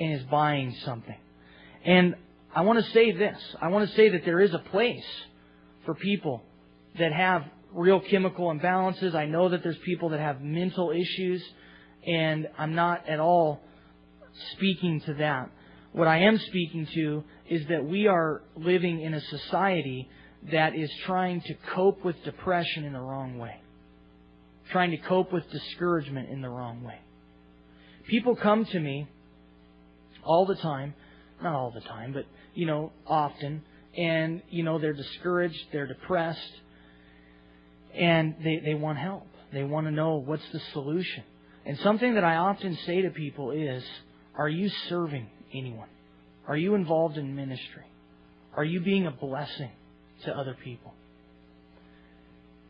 and 0.00 0.12
is 0.14 0.22
buying 0.24 0.74
something. 0.84 1.16
And 1.84 2.16
I 2.54 2.62
want 2.62 2.84
to 2.84 2.90
say 2.90 3.12
this. 3.12 3.38
I 3.60 3.68
want 3.68 3.88
to 3.88 3.96
say 3.96 4.10
that 4.10 4.24
there 4.24 4.40
is 4.40 4.52
a 4.52 4.58
place 4.58 5.04
for 5.84 5.94
people 5.94 6.42
that 6.98 7.12
have 7.12 7.44
real 7.72 8.00
chemical 8.00 8.52
imbalances. 8.52 9.14
I 9.14 9.26
know 9.26 9.48
that 9.50 9.62
there's 9.62 9.78
people 9.84 10.10
that 10.10 10.20
have 10.20 10.40
mental 10.40 10.90
issues, 10.90 11.42
and 12.06 12.48
I'm 12.58 12.74
not 12.74 13.08
at 13.08 13.20
all 13.20 13.60
speaking 14.52 15.00
to 15.02 15.14
that. 15.14 15.50
What 15.92 16.08
I 16.08 16.18
am 16.22 16.38
speaking 16.38 16.86
to 16.94 17.24
is 17.48 17.66
that 17.68 17.84
we 17.84 18.06
are 18.06 18.42
living 18.56 19.00
in 19.00 19.14
a 19.14 19.20
society 19.20 20.08
that 20.50 20.74
is 20.74 20.90
trying 21.06 21.40
to 21.42 21.54
cope 21.74 22.04
with 22.04 22.16
depression 22.24 22.84
in 22.84 22.92
the 22.92 23.00
wrong 23.00 23.38
way, 23.38 23.60
trying 24.70 24.90
to 24.90 24.98
cope 24.98 25.32
with 25.32 25.48
discouragement 25.50 26.30
in 26.30 26.42
the 26.42 26.48
wrong 26.48 26.82
way. 26.82 26.98
People 28.08 28.36
come 28.36 28.64
to 28.66 28.80
me 28.80 29.08
all 30.22 30.46
the 30.46 30.56
time, 30.56 30.94
not 31.42 31.54
all 31.54 31.70
the 31.70 31.80
time, 31.80 32.12
but, 32.12 32.26
you 32.54 32.66
know, 32.66 32.92
often, 33.06 33.62
and, 33.96 34.42
you 34.50 34.62
know, 34.62 34.78
they're 34.78 34.92
discouraged, 34.92 35.58
they're 35.72 35.86
depressed, 35.86 36.52
and 37.94 38.34
they, 38.42 38.60
they 38.64 38.74
want 38.74 38.98
help. 38.98 39.26
They 39.52 39.62
want 39.62 39.86
to 39.86 39.92
know 39.92 40.16
what's 40.16 40.46
the 40.52 40.60
solution. 40.72 41.22
And 41.66 41.78
something 41.78 42.14
that 42.14 42.24
I 42.24 42.36
often 42.36 42.76
say 42.86 43.02
to 43.02 43.10
people 43.10 43.50
is, 43.50 43.82
are 44.36 44.48
you 44.48 44.68
serving 44.88 45.28
anyone? 45.52 45.88
Are 46.46 46.56
you 46.56 46.74
involved 46.74 47.16
in 47.16 47.34
ministry? 47.34 47.84
Are 48.56 48.64
you 48.64 48.80
being 48.80 49.06
a 49.06 49.10
blessing 49.10 49.70
to 50.24 50.36
other 50.36 50.56
people? 50.62 50.92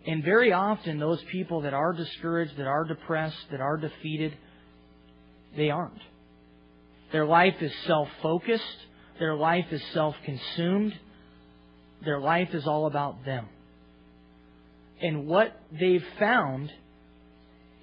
And 0.06 0.22
very 0.22 0.52
often, 0.52 0.98
those 0.98 1.22
people 1.32 1.62
that 1.62 1.72
are 1.72 1.92
discouraged, 1.92 2.56
that 2.58 2.66
are 2.66 2.84
depressed, 2.84 3.38
that 3.50 3.60
are 3.60 3.78
defeated, 3.78 4.36
they 5.56 5.70
aren't. 5.70 6.00
Their 7.10 7.24
life 7.24 7.54
is 7.60 7.72
self 7.86 8.08
focused, 8.22 8.62
their 9.18 9.34
life 9.34 9.66
is 9.70 9.82
self 9.92 10.14
consumed, 10.24 10.92
their 12.04 12.20
life 12.20 12.50
is 12.52 12.66
all 12.66 12.86
about 12.86 13.24
them. 13.24 13.46
And 15.00 15.26
what 15.26 15.58
they've 15.72 16.04
found 16.18 16.70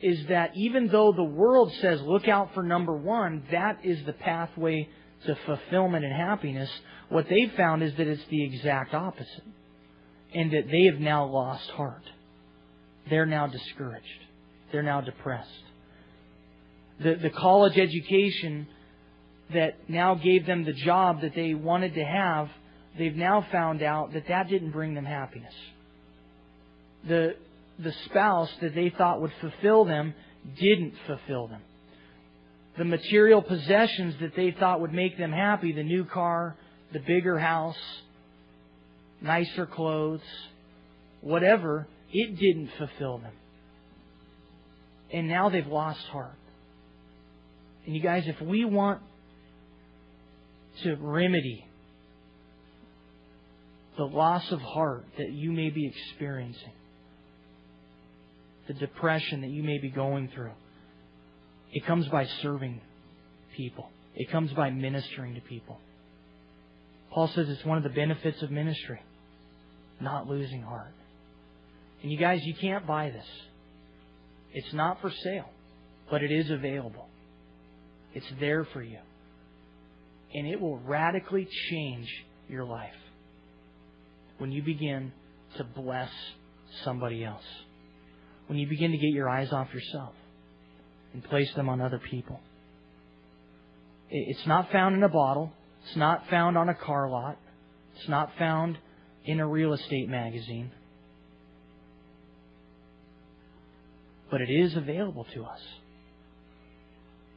is 0.02 0.28
that 0.28 0.52
even 0.56 0.88
though 0.88 1.12
the 1.12 1.24
world 1.24 1.72
says, 1.82 2.02
look 2.02 2.28
out 2.28 2.54
for 2.54 2.64
number 2.64 2.96
one, 2.96 3.44
that 3.52 3.80
is 3.84 4.04
the 4.06 4.14
pathway 4.14 4.88
to 5.26 5.38
fulfillment 5.46 6.04
and 6.04 6.14
happiness, 6.14 6.70
what 7.10 7.28
they've 7.30 7.52
found 7.56 7.84
is 7.84 7.96
that 7.98 8.08
it's 8.08 8.24
the 8.30 8.44
exact 8.44 8.94
opposite. 8.94 9.44
And 10.34 10.52
that 10.54 10.68
they 10.72 10.86
have 10.86 11.00
now 11.00 11.26
lost 11.26 11.70
heart. 11.72 12.04
They're 13.10 13.26
now 13.26 13.48
discouraged. 13.48 14.06
They're 14.72 14.84
now 14.84 15.02
depressed. 15.02 15.50
The, 17.02 17.16
the 17.16 17.30
college 17.30 17.78
education 17.78 18.68
that 19.54 19.90
now 19.90 20.16
gave 20.16 20.46
them 20.46 20.64
the 20.64 20.74
job 20.74 21.22
that 21.22 21.36
they 21.36 21.54
wanted 21.54 21.96
to 21.96 22.04
have, 22.04 22.50
they've 22.98 23.16
now 23.16 23.46
found 23.52 23.82
out 23.82 24.14
that 24.14 24.28
that 24.30 24.48
didn't 24.48 24.72
bring 24.72 24.94
them 24.94 25.06
happiness. 25.06 25.54
The, 27.08 27.36
the 27.80 27.94
spouse 28.06 28.50
that 28.62 28.76
they 28.76 28.90
thought 28.90 29.22
would 29.22 29.32
fulfill 29.42 29.86
them 29.86 30.14
didn't 30.60 30.94
fulfill 31.08 31.48
them. 31.48 31.62
The 32.78 32.86
material 32.86 33.42
possessions 33.42 34.16
that 34.22 34.36
they 34.36 34.52
thought 34.52 34.82
would 34.82 34.94
make 34.94 35.18
them 35.18 35.32
happy, 35.32 35.72
the 35.74 35.84
new 35.84 36.06
car, 36.06 36.56
the 36.94 37.00
bigger 37.00 37.38
house, 37.38 37.78
nicer 39.22 39.66
clothes, 39.66 40.22
whatever, 41.22 41.88
it 42.12 42.38
didn't 42.38 42.70
fulfill 42.78 43.20
them. 43.20 43.34
And 45.12 45.28
now 45.28 45.50
they've 45.50 45.68
lost 45.68 46.02
heart. 46.08 46.38
And 47.86 47.96
you 47.96 48.02
guys, 48.02 48.24
if 48.28 48.40
we 48.42 48.64
want 48.66 49.02
to 50.84 50.96
remedy 50.96 51.66
the 53.98 54.06
loss 54.06 54.50
of 54.52 54.62
heart 54.62 55.06
that 55.18 55.32
you 55.32 55.52
may 55.52 55.70
be 55.70 55.88
experiencing, 55.88 56.72
the 58.72 58.80
depression 58.80 59.42
that 59.42 59.50
you 59.50 59.64
may 59.64 59.78
be 59.80 59.90
going 59.90 60.30
through. 60.34 60.52
It 61.74 61.86
comes 61.86 62.08
by 62.08 62.26
serving 62.42 62.82
people. 63.56 63.90
It 64.16 64.32
comes 64.32 64.52
by 64.54 64.70
ministering 64.70 65.36
to 65.36 65.42
people. 65.42 65.78
Paul 67.12 67.28
says 67.28 67.50
it's 67.50 67.66
one 67.66 67.78
of 67.78 67.84
the 67.84 67.90
benefits 67.90 68.42
of 68.42 68.50
ministry, 68.50 69.02
not 70.00 70.28
losing 70.28 70.62
heart. 70.62 70.94
And 72.02 72.12
you 72.12 72.18
guys, 72.18 72.40
you 72.44 72.54
can't 72.56 72.88
buy 72.88 73.10
this. 73.10 73.26
It's 74.54 74.74
not 74.74 75.02
for 75.02 75.12
sale, 75.24 75.50
but 76.10 76.24
it 76.24 76.32
is 76.32 76.50
available. 76.50 77.08
It's 78.14 78.26
there 78.40 78.66
for 78.66 78.82
you. 78.82 79.00
And 80.34 80.48
it 80.48 80.60
will 80.60 80.78
radically 80.78 81.48
change 81.70 82.08
your 82.48 82.64
life 82.64 82.90
when 84.38 84.52
you 84.52 84.64
begin 84.64 85.12
to 85.58 85.64
bless 85.66 86.10
somebody 86.84 87.24
else 87.24 87.44
when 88.48 88.58
you 88.58 88.68
begin 88.68 88.92
to 88.92 88.98
get 88.98 89.12
your 89.12 89.30
eyes 89.30 89.52
off 89.52 89.74
yourself 89.74 90.14
and 91.14 91.24
place 91.24 91.52
them 91.56 91.70
on 91.70 91.82
other 91.82 92.00
people. 92.00 92.40
It's 94.10 94.46
not 94.46 94.72
found 94.72 94.96
in 94.96 95.04
a 95.04 95.10
bottle. 95.10 95.54
It's 95.86 95.96
not 95.96 96.28
found 96.30 96.58
on 96.58 96.70
a 96.70 96.76
car 96.76 97.10
lot. 97.10 97.38
It's 97.96 98.10
not 98.10 98.32
found 98.38 98.78
in 99.26 99.40
a 99.40 99.48
real 99.48 99.74
estate 99.74 100.10
magazine. 100.10 100.72
But 104.30 104.42
it 104.42 104.50
is 104.50 104.76
available 104.76 105.26
to 105.34 105.44
us. 105.44 105.60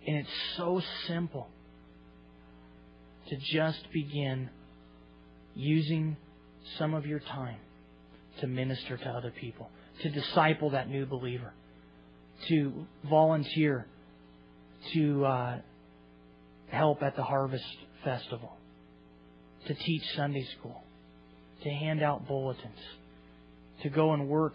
And 0.06 0.16
it's 0.18 0.56
so 0.56 0.82
simple 1.06 1.48
to 3.28 3.36
just 3.36 3.90
begin 3.92 4.50
using 5.54 6.16
some 6.78 6.94
of 6.94 7.06
your 7.06 7.20
time 7.20 7.58
to 8.40 8.46
minister 8.46 8.96
to 8.96 9.08
other 9.08 9.30
people 9.30 9.70
to 10.02 10.10
disciple 10.10 10.70
that 10.70 10.88
new 10.88 11.06
believer, 11.06 11.52
to 12.48 12.86
volunteer, 13.08 13.86
to 14.92 15.24
uh, 15.24 15.58
help 16.68 17.02
at 17.02 17.16
the 17.16 17.22
Harvest 17.22 17.64
Festival, 18.02 18.52
to 19.66 19.74
teach 19.74 20.02
Sunday 20.16 20.46
school, 20.58 20.82
to 21.62 21.70
hand 21.70 22.02
out 22.02 22.26
bulletins, 22.26 22.78
to 23.82 23.88
go 23.88 24.12
and 24.12 24.28
work 24.28 24.54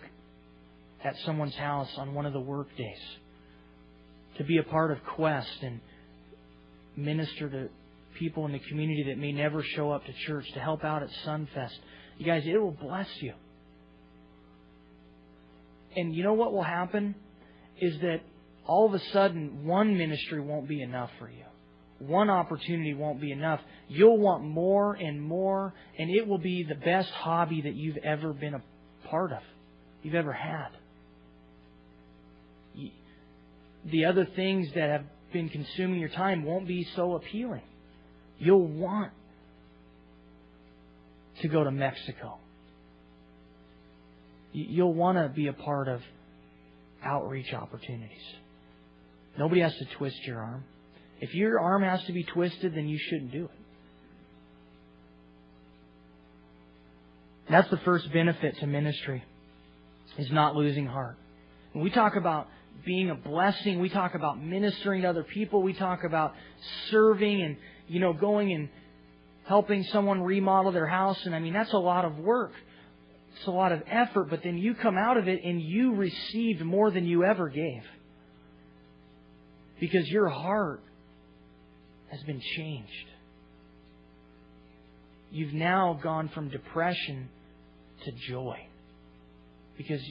at 1.03 1.15
someone's 1.25 1.55
house 1.55 1.89
on 1.97 2.13
one 2.13 2.25
of 2.25 2.33
the 2.33 2.39
work 2.39 2.67
days, 2.77 3.01
to 4.37 4.43
be 4.43 4.57
a 4.57 4.63
part 4.63 4.91
of 4.91 4.97
Quest 5.15 5.63
and 5.63 5.79
minister 6.95 7.49
to 7.49 7.69
people 8.17 8.45
in 8.45 8.51
the 8.51 8.59
community 8.59 9.03
that 9.07 9.17
may 9.17 9.31
never 9.31 9.63
show 9.63 9.91
up 9.91 10.05
to 10.05 10.13
church, 10.27 10.45
to 10.53 10.59
help 10.59 10.83
out 10.83 11.01
at 11.01 11.09
Sunfest. 11.25 11.77
You 12.17 12.25
guys, 12.25 12.43
it 12.45 12.57
will 12.57 12.71
bless 12.71 13.07
you. 13.21 13.33
And 15.95 16.13
you 16.13 16.23
know 16.23 16.33
what 16.33 16.53
will 16.53 16.63
happen? 16.63 17.15
Is 17.79 17.99
that 18.01 18.21
all 18.65 18.85
of 18.85 18.93
a 18.93 18.99
sudden 19.11 19.65
one 19.65 19.97
ministry 19.97 20.39
won't 20.39 20.67
be 20.67 20.81
enough 20.81 21.09
for 21.17 21.29
you. 21.29 21.45
One 21.99 22.29
opportunity 22.29 22.93
won't 22.93 23.19
be 23.19 23.31
enough. 23.31 23.59
You'll 23.89 24.19
want 24.19 24.43
more 24.43 24.93
and 24.93 25.21
more, 25.21 25.73
and 25.97 26.09
it 26.09 26.27
will 26.27 26.37
be 26.37 26.63
the 26.63 26.75
best 26.75 27.09
hobby 27.09 27.61
that 27.61 27.75
you've 27.75 27.97
ever 27.97 28.31
been 28.31 28.53
a 28.53 28.61
part 29.09 29.33
of, 29.33 29.41
you've 30.01 30.15
ever 30.15 30.31
had. 30.31 30.69
The 33.85 34.05
other 34.05 34.25
things 34.35 34.67
that 34.75 34.89
have 34.89 35.05
been 35.33 35.49
consuming 35.49 35.99
your 35.99 36.09
time 36.09 36.43
won't 36.43 36.67
be 36.67 36.87
so 36.95 37.15
appealing. 37.15 37.63
You'll 38.37 38.67
want 38.67 39.11
to 41.41 41.47
go 41.47 41.63
to 41.63 41.71
Mexico 41.71 42.37
You'll 44.51 44.93
want 44.93 45.17
to 45.17 45.29
be 45.29 45.47
a 45.47 45.53
part 45.53 45.87
of 45.87 46.01
outreach 47.03 47.53
opportunities. 47.53 48.21
Nobody 49.37 49.61
has 49.61 49.75
to 49.77 49.85
twist 49.97 50.17
your 50.25 50.39
arm. 50.39 50.63
If 51.21 51.33
your 51.33 51.59
arm 51.59 51.83
has 51.83 52.03
to 52.05 52.13
be 52.13 52.23
twisted, 52.23 52.75
then 52.75 52.87
you 52.87 52.97
shouldn't 52.97 53.31
do 53.31 53.45
it. 53.45 53.51
That's 57.49 57.69
the 57.69 57.77
first 57.77 58.11
benefit 58.13 58.57
to 58.59 58.67
ministry, 58.67 59.23
is 60.17 60.31
not 60.31 60.55
losing 60.55 60.85
heart. 60.85 61.17
When 61.73 61.83
we 61.83 61.89
talk 61.89 62.15
about 62.15 62.47
being 62.85 63.09
a 63.09 63.15
blessing, 63.15 63.79
we 63.79 63.89
talk 63.89 64.13
about 64.15 64.41
ministering 64.41 65.01
to 65.01 65.09
other 65.09 65.23
people, 65.23 65.63
we 65.63 65.73
talk 65.73 66.03
about 66.03 66.33
serving 66.91 67.41
and, 67.41 67.57
you 67.87 67.99
know, 67.99 68.13
going 68.13 68.53
and 68.53 68.69
helping 69.45 69.83
someone 69.85 70.21
remodel 70.21 70.71
their 70.71 70.87
house, 70.87 71.25
and 71.25 71.33
I 71.35 71.39
mean, 71.39 71.53
that's 71.53 71.73
a 71.73 71.77
lot 71.77 72.05
of 72.05 72.17
work. 72.17 72.51
It's 73.39 73.47
a 73.47 73.51
lot 73.51 73.71
of 73.71 73.81
effort, 73.89 74.29
but 74.29 74.43
then 74.43 74.57
you 74.57 74.75
come 74.75 74.97
out 74.97 75.15
of 75.15 75.29
it 75.29 75.45
and 75.45 75.61
you 75.61 75.95
received 75.95 76.61
more 76.61 76.91
than 76.91 77.05
you 77.05 77.23
ever 77.23 77.47
gave. 77.47 77.83
Because 79.79 80.05
your 80.09 80.27
heart 80.27 80.83
has 82.11 82.21
been 82.23 82.41
changed. 82.57 82.91
You've 85.31 85.53
now 85.53 85.97
gone 86.03 86.29
from 86.33 86.49
depression 86.49 87.29
to 88.03 88.11
joy. 88.27 88.57
Because 89.77 90.01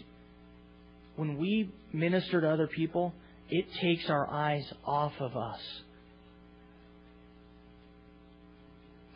when 1.17 1.37
we 1.37 1.71
minister 1.93 2.41
to 2.41 2.49
other 2.49 2.67
people, 2.67 3.13
it 3.51 3.67
takes 3.83 4.09
our 4.09 4.27
eyes 4.31 4.65
off 4.87 5.13
of 5.21 5.37
us. 5.37 5.61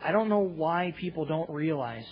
I 0.03 0.11
don't 0.11 0.29
know 0.29 0.45
why 0.45 0.93
people 0.99 1.25
don't 1.25 1.49
realize 1.49 2.05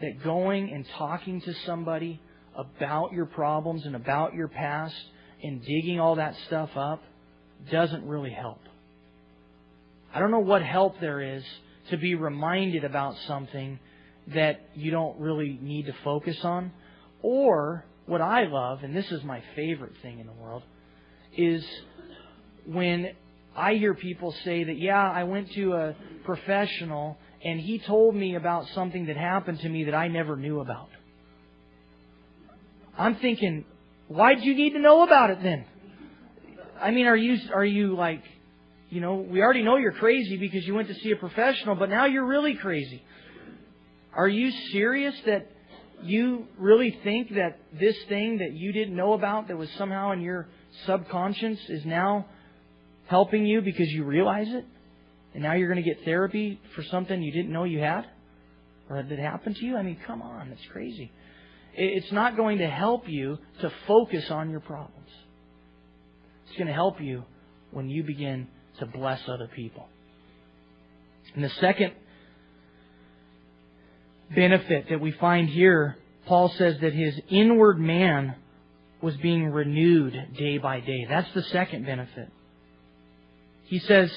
that 0.00 0.22
going 0.22 0.72
and 0.72 0.84
talking 0.96 1.40
to 1.42 1.54
somebody 1.66 2.20
about 2.56 3.12
your 3.12 3.26
problems 3.26 3.84
and 3.84 3.96
about 3.96 4.34
your 4.34 4.48
past 4.48 4.94
and 5.42 5.62
digging 5.64 6.00
all 6.00 6.16
that 6.16 6.34
stuff 6.46 6.70
up 6.76 7.02
doesn't 7.70 8.06
really 8.06 8.30
help. 8.30 8.60
I 10.14 10.20
don't 10.20 10.30
know 10.30 10.40
what 10.40 10.62
help 10.62 11.00
there 11.00 11.20
is 11.20 11.44
to 11.90 11.96
be 11.96 12.14
reminded 12.14 12.84
about 12.84 13.16
something 13.26 13.78
that 14.28 14.68
you 14.74 14.90
don't 14.90 15.18
really 15.18 15.58
need 15.60 15.86
to 15.86 15.94
focus 16.04 16.38
on. 16.42 16.72
Or 17.22 17.84
what 18.06 18.20
I 18.20 18.44
love, 18.44 18.82
and 18.82 18.94
this 18.94 19.10
is 19.10 19.22
my 19.24 19.42
favorite 19.56 19.92
thing 20.02 20.20
in 20.20 20.26
the 20.26 20.32
world, 20.32 20.62
is 21.36 21.64
when 22.66 23.10
I 23.56 23.74
hear 23.74 23.94
people 23.94 24.34
say 24.44 24.64
that, 24.64 24.78
yeah, 24.78 25.10
I 25.10 25.24
went 25.24 25.52
to 25.52 25.72
a 25.74 25.96
professional 26.24 27.16
and 27.44 27.60
he 27.60 27.78
told 27.78 28.14
me 28.14 28.34
about 28.36 28.66
something 28.74 29.06
that 29.06 29.16
happened 29.16 29.60
to 29.60 29.68
me 29.68 29.84
that 29.84 29.94
I 29.94 30.08
never 30.08 30.36
knew 30.36 30.60
about. 30.60 30.88
I'm 32.96 33.16
thinking, 33.16 33.64
why'd 34.08 34.42
you 34.42 34.54
need 34.54 34.72
to 34.72 34.80
know 34.80 35.02
about 35.02 35.30
it 35.30 35.42
then? 35.42 35.66
I 36.80 36.90
mean, 36.90 37.06
are 37.06 37.16
you 37.16 37.38
are 37.52 37.64
you 37.64 37.94
like, 37.94 38.22
you 38.90 39.00
know, 39.00 39.16
we 39.16 39.42
already 39.42 39.62
know 39.62 39.76
you're 39.76 39.92
crazy 39.92 40.36
because 40.36 40.66
you 40.66 40.74
went 40.74 40.88
to 40.88 40.94
see 40.94 41.10
a 41.10 41.16
professional, 41.16 41.74
but 41.76 41.90
now 41.90 42.06
you're 42.06 42.26
really 42.26 42.54
crazy. 42.54 43.02
Are 44.14 44.28
you 44.28 44.50
serious 44.72 45.14
that 45.26 45.50
you 46.02 46.46
really 46.58 46.98
think 47.02 47.34
that 47.34 47.58
this 47.78 47.96
thing 48.08 48.38
that 48.38 48.52
you 48.52 48.72
didn't 48.72 48.94
know 48.94 49.12
about 49.14 49.48
that 49.48 49.56
was 49.56 49.70
somehow 49.76 50.12
in 50.12 50.20
your 50.20 50.48
subconscious 50.86 51.58
is 51.68 51.84
now 51.84 52.26
helping 53.06 53.46
you 53.46 53.60
because 53.60 53.88
you 53.88 54.04
realize 54.04 54.48
it? 54.48 54.64
And 55.34 55.42
now 55.42 55.54
you're 55.54 55.68
going 55.68 55.82
to 55.82 55.88
get 55.88 56.04
therapy 56.04 56.60
for 56.74 56.82
something 56.84 57.22
you 57.22 57.32
didn't 57.32 57.52
know 57.52 57.64
you 57.64 57.80
had? 57.80 58.06
Or 58.88 59.02
that 59.02 59.18
happened 59.18 59.56
to 59.56 59.64
you? 59.64 59.76
I 59.76 59.82
mean, 59.82 59.98
come 60.06 60.22
on, 60.22 60.48
it's 60.48 60.66
crazy. 60.70 61.10
It's 61.76 62.12
not 62.12 62.36
going 62.36 62.58
to 62.58 62.68
help 62.68 63.08
you 63.08 63.38
to 63.60 63.72
focus 63.88 64.30
on 64.30 64.50
your 64.50 64.60
problems. 64.60 65.10
It's 66.46 66.56
going 66.56 66.68
to 66.68 66.74
help 66.74 67.00
you 67.00 67.24
when 67.72 67.88
you 67.88 68.04
begin 68.04 68.46
to 68.78 68.86
bless 68.86 69.20
other 69.28 69.48
people. 69.48 69.88
And 71.34 71.42
the 71.42 71.50
second 71.60 71.94
benefit 74.34 74.88
that 74.90 75.00
we 75.00 75.10
find 75.12 75.48
here, 75.48 75.96
Paul 76.26 76.48
says 76.50 76.76
that 76.80 76.92
his 76.92 77.18
inward 77.28 77.80
man 77.80 78.36
was 79.02 79.16
being 79.16 79.46
renewed 79.46 80.14
day 80.38 80.58
by 80.58 80.80
day. 80.80 81.06
That's 81.08 81.32
the 81.34 81.42
second 81.42 81.86
benefit. 81.86 82.30
He 83.66 83.78
says, 83.80 84.10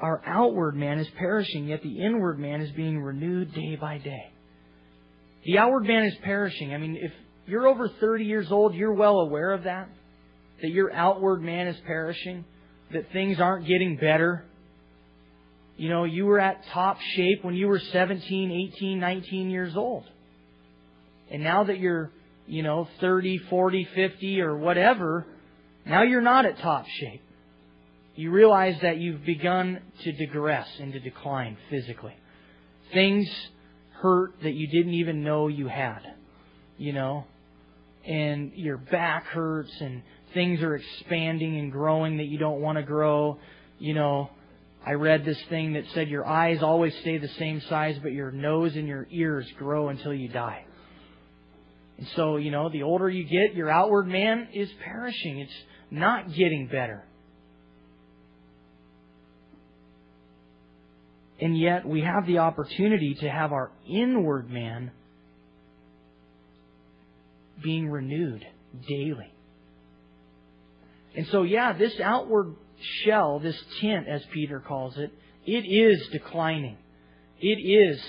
Our 0.00 0.22
outward 0.26 0.76
man 0.76 0.98
is 0.98 1.08
perishing, 1.18 1.66
yet 1.66 1.82
the 1.82 2.00
inward 2.00 2.38
man 2.38 2.60
is 2.60 2.70
being 2.72 3.00
renewed 3.00 3.54
day 3.54 3.76
by 3.76 3.98
day. 3.98 4.32
The 5.44 5.58
outward 5.58 5.84
man 5.84 6.04
is 6.04 6.14
perishing. 6.22 6.74
I 6.74 6.78
mean, 6.78 6.96
if 7.00 7.12
you're 7.46 7.66
over 7.66 7.88
30 7.88 8.24
years 8.24 8.50
old, 8.50 8.74
you're 8.74 8.92
well 8.92 9.20
aware 9.20 9.52
of 9.52 9.64
that. 9.64 9.88
That 10.60 10.70
your 10.70 10.92
outward 10.92 11.42
man 11.42 11.68
is 11.68 11.76
perishing. 11.86 12.44
That 12.92 13.10
things 13.12 13.40
aren't 13.40 13.66
getting 13.66 13.96
better. 13.96 14.44
You 15.76 15.88
know, 15.88 16.04
you 16.04 16.26
were 16.26 16.40
at 16.40 16.64
top 16.72 16.98
shape 17.14 17.44
when 17.44 17.54
you 17.54 17.68
were 17.68 17.78
17, 17.78 18.72
18, 18.74 18.98
19 18.98 19.50
years 19.50 19.76
old. 19.76 20.04
And 21.30 21.44
now 21.44 21.64
that 21.64 21.78
you're, 21.78 22.10
you 22.46 22.62
know, 22.64 22.88
30, 23.00 23.38
40, 23.48 23.88
50 23.94 24.40
or 24.40 24.56
whatever, 24.56 25.24
now 25.86 26.02
you're 26.02 26.20
not 26.20 26.46
at 26.46 26.58
top 26.58 26.86
shape. 26.88 27.22
You 28.18 28.32
realize 28.32 28.74
that 28.82 28.98
you've 28.98 29.24
begun 29.24 29.78
to 30.02 30.10
digress 30.10 30.66
and 30.80 30.92
to 30.92 30.98
decline 30.98 31.56
physically. 31.70 32.16
Things 32.92 33.30
hurt 33.92 34.32
that 34.42 34.54
you 34.54 34.66
didn't 34.66 34.94
even 34.94 35.22
know 35.22 35.46
you 35.46 35.68
had, 35.68 36.00
you 36.78 36.92
know, 36.92 37.26
and 38.04 38.50
your 38.56 38.76
back 38.76 39.26
hurts 39.26 39.70
and 39.80 40.02
things 40.34 40.62
are 40.62 40.74
expanding 40.74 41.60
and 41.60 41.70
growing 41.70 42.16
that 42.16 42.26
you 42.26 42.38
don't 42.38 42.60
want 42.60 42.76
to 42.76 42.82
grow, 42.82 43.38
you 43.78 43.94
know, 43.94 44.30
I 44.84 44.94
read 44.94 45.24
this 45.24 45.40
thing 45.48 45.74
that 45.74 45.84
said 45.94 46.08
your 46.08 46.26
eyes 46.26 46.60
always 46.60 46.94
stay 47.02 47.18
the 47.18 47.28
same 47.38 47.62
size, 47.68 48.00
but 48.02 48.10
your 48.10 48.32
nose 48.32 48.74
and 48.74 48.88
your 48.88 49.06
ears 49.12 49.46
grow 49.56 49.90
until 49.90 50.12
you 50.12 50.28
die. 50.28 50.64
And 51.98 52.08
so, 52.16 52.36
you 52.36 52.50
know, 52.50 52.68
the 52.68 52.82
older 52.82 53.08
you 53.08 53.22
get, 53.22 53.54
your 53.54 53.70
outward 53.70 54.08
man 54.08 54.48
is 54.52 54.68
perishing. 54.84 55.38
It's 55.38 55.52
not 55.92 56.34
getting 56.34 56.66
better. 56.66 57.04
And 61.40 61.56
yet, 61.56 61.86
we 61.86 62.00
have 62.00 62.26
the 62.26 62.38
opportunity 62.38 63.14
to 63.20 63.30
have 63.30 63.52
our 63.52 63.70
inward 63.88 64.50
man 64.50 64.90
being 67.62 67.88
renewed 67.90 68.44
daily. 68.88 69.32
And 71.16 71.26
so, 71.28 71.42
yeah, 71.42 71.72
this 71.72 71.98
outward 72.00 72.54
shell, 73.04 73.38
this 73.40 73.56
tent, 73.80 74.06
as 74.08 74.22
Peter 74.32 74.60
calls 74.60 74.96
it, 74.98 75.12
it 75.46 75.64
is 75.64 76.08
declining. 76.12 76.76
It 77.40 77.58
is 77.58 78.00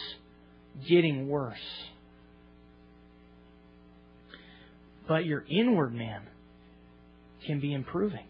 getting 0.88 1.28
worse. 1.28 1.58
But 5.08 5.26
your 5.26 5.44
inward 5.50 5.94
man 5.94 6.22
can 7.46 7.60
be 7.60 7.74
improving. 7.74 8.26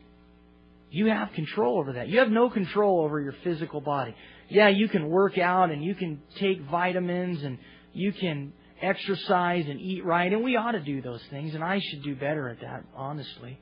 You 0.92 1.08
have 1.08 1.34
control 1.34 1.78
over 1.78 1.94
that. 1.94 2.08
You 2.08 2.20
have 2.20 2.30
no 2.30 2.50
control 2.50 3.02
over 3.02 3.20
your 3.20 3.36
physical 3.44 3.82
body. 3.82 4.16
Yeah, 4.50 4.70
you 4.70 4.90
can 4.90 5.10
work 5.10 5.38
out 5.38 5.72
and 5.72 5.84
you 5.84 5.96
can 5.96 6.22
take 6.40 6.62
vitamins 6.62 7.44
and 7.44 7.60
you 7.94 8.12
can 8.12 8.54
exercise 8.82 9.66
and 9.68 9.80
eat 9.80 10.06
right, 10.06 10.32
and 10.32 10.44
we 10.44 10.56
ought 10.56 10.72
to 10.72 10.80
do 10.80 11.02
those 11.02 11.22
things, 11.30 11.54
and 11.54 11.64
I 11.64 11.80
should 11.80 12.04
do 12.04 12.16
better 12.16 12.50
at 12.50 12.62
that, 12.62 12.86
honestly. 12.96 13.60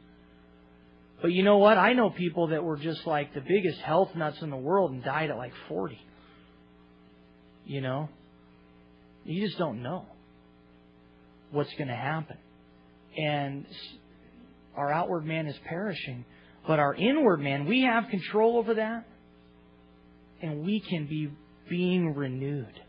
But 1.21 1.32
you 1.32 1.43
know 1.43 1.58
what? 1.58 1.78
I 1.78 1.93
know 1.93 2.10
people 2.12 2.47
that 2.47 2.63
were 2.63 2.78
just 2.78 3.08
like 3.08 3.34
the 3.34 3.41
biggest 3.41 3.80
health 3.80 4.15
nuts 4.15 4.41
in 4.41 4.50
the 4.50 4.58
world 4.58 4.91
and 4.91 5.04
died 5.04 5.32
at 5.32 5.38
like 5.38 5.54
40. 5.67 6.00
You 7.65 7.82
know? 7.82 8.10
You 9.26 9.45
just 9.45 9.58
don't 9.58 9.82
know 9.82 10.06
what's 11.52 11.73
going 11.73 11.88
to 11.88 11.95
happen. 11.95 12.38
And 13.17 13.65
our 14.76 14.91
outward 14.91 15.26
man 15.26 15.47
is 15.47 15.56
perishing, 15.67 16.23
but 16.67 16.80
our 16.80 16.93
inward 16.93 17.39
man, 17.39 17.65
we 17.65 17.82
have 17.82 18.10
control 18.10 18.58
over 18.58 18.76
that. 18.76 19.06
And 20.41 20.63
we 20.63 20.80
can 20.80 21.08
be 21.08 21.32
being 21.69 22.13
renewed 22.13 22.80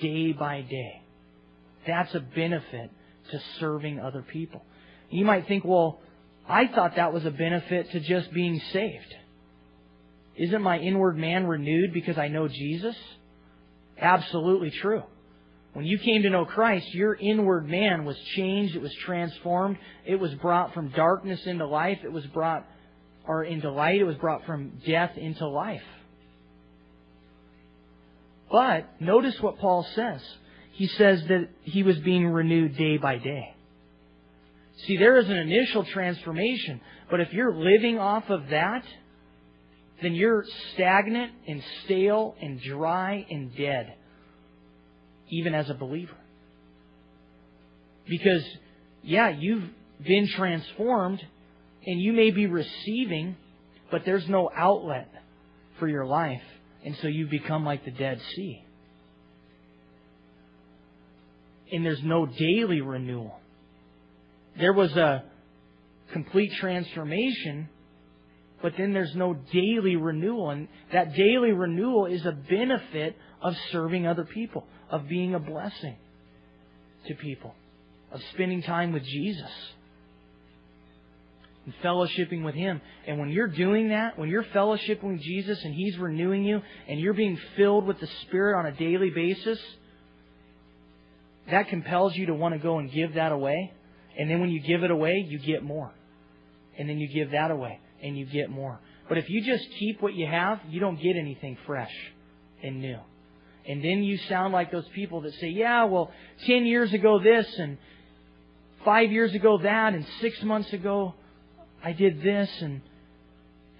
day 0.00 0.32
by 0.32 0.62
day. 0.62 1.02
That's 1.86 2.14
a 2.14 2.20
benefit 2.20 2.90
to 3.30 3.40
serving 3.60 4.00
other 4.00 4.22
people. 4.22 4.62
You 5.10 5.24
might 5.24 5.46
think, 5.46 5.64
well, 5.64 6.00
I 6.48 6.66
thought 6.68 6.96
that 6.96 7.12
was 7.12 7.24
a 7.24 7.30
benefit 7.30 7.90
to 7.92 8.00
just 8.00 8.32
being 8.32 8.60
saved. 8.72 9.14
Isn't 10.36 10.62
my 10.62 10.78
inward 10.78 11.16
man 11.16 11.46
renewed 11.46 11.92
because 11.92 12.18
I 12.18 12.28
know 12.28 12.48
Jesus? 12.48 12.96
Absolutely 13.98 14.70
true. 14.70 15.02
When 15.72 15.84
you 15.84 15.98
came 15.98 16.22
to 16.22 16.30
know 16.30 16.44
Christ, 16.44 16.94
your 16.94 17.14
inward 17.14 17.68
man 17.68 18.04
was 18.04 18.16
changed, 18.34 18.76
it 18.76 18.82
was 18.82 18.94
transformed, 19.04 19.76
it 20.06 20.16
was 20.16 20.32
brought 20.36 20.72
from 20.72 20.88
darkness 20.88 21.40
into 21.46 21.66
life, 21.66 21.98
it 22.02 22.12
was 22.12 22.24
brought 22.26 22.66
or 23.26 23.44
into 23.44 23.70
light, 23.70 24.00
it 24.00 24.04
was 24.04 24.16
brought 24.16 24.46
from 24.46 24.80
death 24.86 25.16
into 25.16 25.46
life. 25.46 25.82
But 28.50 29.00
notice 29.00 29.40
what 29.40 29.58
Paul 29.58 29.86
says. 29.94 30.20
He 30.72 30.86
says 30.86 31.22
that 31.28 31.48
he 31.62 31.82
was 31.82 31.98
being 31.98 32.26
renewed 32.26 32.76
day 32.76 32.98
by 32.98 33.18
day. 33.18 33.54
See, 34.86 34.98
there 34.98 35.16
is 35.16 35.28
an 35.28 35.36
initial 35.36 35.84
transformation, 35.84 36.80
but 37.10 37.20
if 37.20 37.32
you're 37.32 37.54
living 37.54 37.98
off 37.98 38.28
of 38.28 38.48
that, 38.50 38.84
then 40.02 40.14
you're 40.14 40.44
stagnant 40.74 41.32
and 41.48 41.62
stale 41.84 42.36
and 42.40 42.60
dry 42.60 43.26
and 43.30 43.56
dead, 43.56 43.94
even 45.30 45.54
as 45.54 45.70
a 45.70 45.74
believer. 45.74 46.16
Because, 48.06 48.44
yeah, 49.02 49.30
you've 49.30 49.64
been 50.04 50.28
transformed 50.28 51.24
and 51.86 52.00
you 52.00 52.12
may 52.12 52.30
be 52.30 52.46
receiving, 52.46 53.36
but 53.90 54.02
there's 54.04 54.28
no 54.28 54.50
outlet 54.54 55.08
for 55.78 55.88
your 55.88 56.04
life. 56.04 56.42
And 56.86 56.96
so 57.02 57.08
you 57.08 57.26
become 57.26 57.64
like 57.64 57.84
the 57.84 57.90
Dead 57.90 58.20
Sea. 58.36 58.64
And 61.72 61.84
there's 61.84 62.02
no 62.04 62.26
daily 62.26 62.80
renewal. 62.80 63.40
There 64.56 64.72
was 64.72 64.92
a 64.92 65.24
complete 66.12 66.52
transformation, 66.60 67.68
but 68.62 68.74
then 68.78 68.92
there's 68.92 69.16
no 69.16 69.34
daily 69.52 69.96
renewal. 69.96 70.50
And 70.50 70.68
that 70.92 71.14
daily 71.14 71.50
renewal 71.50 72.06
is 72.06 72.24
a 72.24 72.30
benefit 72.30 73.16
of 73.42 73.54
serving 73.72 74.06
other 74.06 74.24
people, 74.24 74.64
of 74.88 75.08
being 75.08 75.34
a 75.34 75.40
blessing 75.40 75.96
to 77.08 77.14
people, 77.16 77.52
of 78.12 78.20
spending 78.32 78.62
time 78.62 78.92
with 78.92 79.02
Jesus 79.02 79.50
and 81.66 81.74
fellowshipping 81.82 82.44
with 82.44 82.54
Him. 82.54 82.80
And 83.06 83.18
when 83.18 83.28
you're 83.28 83.48
doing 83.48 83.90
that, 83.90 84.18
when 84.18 84.30
you're 84.30 84.44
fellowshipping 84.44 85.02
with 85.02 85.20
Jesus 85.20 85.62
and 85.62 85.74
He's 85.74 85.98
renewing 85.98 86.44
you 86.44 86.62
and 86.88 86.98
you're 86.98 87.14
being 87.14 87.38
filled 87.56 87.86
with 87.86 88.00
the 88.00 88.08
Spirit 88.22 88.58
on 88.58 88.66
a 88.66 88.72
daily 88.72 89.10
basis, 89.10 89.58
that 91.50 91.68
compels 91.68 92.16
you 92.16 92.26
to 92.26 92.34
want 92.34 92.54
to 92.54 92.58
go 92.58 92.78
and 92.78 92.90
give 92.90 93.14
that 93.14 93.32
away. 93.32 93.72
And 94.18 94.30
then 94.30 94.40
when 94.40 94.50
you 94.50 94.60
give 94.60 94.82
it 94.82 94.90
away, 94.90 95.26
you 95.28 95.38
get 95.38 95.62
more. 95.62 95.92
And 96.78 96.88
then 96.88 96.98
you 96.98 97.08
give 97.08 97.32
that 97.32 97.50
away 97.50 97.80
and 98.02 98.16
you 98.16 98.26
get 98.26 98.48
more. 98.48 98.78
But 99.08 99.18
if 99.18 99.28
you 99.28 99.42
just 99.42 99.68
keep 99.78 100.00
what 100.00 100.14
you 100.14 100.26
have, 100.26 100.60
you 100.68 100.80
don't 100.80 101.00
get 101.00 101.16
anything 101.16 101.56
fresh 101.66 101.92
and 102.62 102.80
new. 102.80 102.98
And 103.68 103.82
then 103.82 104.02
you 104.02 104.16
sound 104.28 104.52
like 104.52 104.70
those 104.70 104.86
people 104.94 105.22
that 105.22 105.34
say, 105.34 105.48
yeah, 105.48 105.84
well, 105.84 106.10
10 106.46 106.66
years 106.66 106.92
ago 106.92 107.18
this 107.22 107.46
and 107.58 107.78
five 108.84 109.10
years 109.10 109.34
ago 109.34 109.58
that 109.62 109.94
and 109.94 110.06
six 110.20 110.40
months 110.42 110.72
ago 110.72 111.14
I 111.82 111.92
did 111.92 112.22
this 112.22 112.50
and 112.60 112.80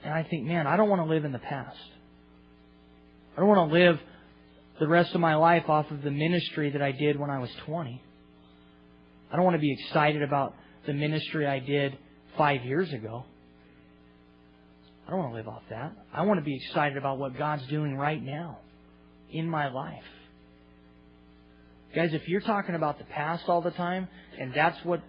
and 0.02 0.14
I 0.14 0.22
think, 0.22 0.46
man, 0.46 0.66
I 0.68 0.76
don't 0.76 0.88
want 0.88 1.02
to 1.02 1.08
live 1.08 1.24
in 1.24 1.32
the 1.32 1.40
past. 1.40 1.76
I 3.36 3.40
don't 3.40 3.48
want 3.48 3.70
to 3.70 3.74
live 3.74 3.98
the 4.78 4.86
rest 4.86 5.14
of 5.14 5.20
my 5.20 5.34
life 5.34 5.68
off 5.68 5.90
of 5.90 6.02
the 6.02 6.10
ministry 6.10 6.70
that 6.70 6.82
I 6.82 6.92
did 6.92 7.18
when 7.18 7.28
I 7.28 7.40
was 7.40 7.50
20. 7.64 8.00
I 9.32 9.36
don't 9.36 9.44
want 9.44 9.56
to 9.56 9.60
be 9.60 9.72
excited 9.72 10.22
about 10.22 10.54
the 10.86 10.92
ministry 10.92 11.46
I 11.46 11.58
did 11.58 11.98
five 12.36 12.64
years 12.64 12.92
ago. 12.92 13.24
I 15.06 15.10
don't 15.10 15.18
want 15.18 15.32
to 15.32 15.36
live 15.36 15.48
off 15.48 15.62
that. 15.70 15.92
I 16.12 16.22
want 16.22 16.38
to 16.38 16.44
be 16.44 16.56
excited 16.56 16.96
about 16.96 17.18
what 17.18 17.36
God's 17.36 17.66
doing 17.66 17.96
right 17.96 18.22
now 18.22 18.58
in 19.30 19.48
my 19.48 19.68
life. 19.68 20.02
Guys, 21.94 22.12
if 22.12 22.28
you're 22.28 22.40
talking 22.40 22.74
about 22.74 22.98
the 22.98 23.04
past 23.04 23.48
all 23.48 23.60
the 23.60 23.70
time 23.70 24.08
and 24.38 24.52
that's 24.54 24.76
what 24.84 25.02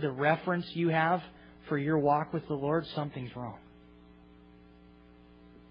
the 0.00 0.10
reference 0.10 0.66
you 0.74 0.88
have 0.88 1.22
for 1.72 1.78
your 1.78 1.98
walk 1.98 2.34
with 2.34 2.46
the 2.48 2.54
Lord, 2.54 2.86
something's 2.94 3.34
wrong. 3.34 3.56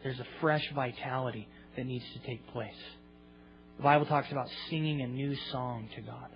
There's 0.02 0.20
a 0.20 0.26
fresh 0.40 0.68
vitality 0.74 1.48
that 1.78 1.86
needs 1.86 2.04
to 2.14 2.28
take 2.28 2.44
place. 2.48 2.74
The 3.78 3.84
Bible 3.84 4.08
talks 4.08 4.32
about 4.32 4.48
singing 4.72 5.02
a 5.02 5.08
new 5.08 5.36
song 5.52 5.90
to 5.96 6.02
God. 6.02 6.30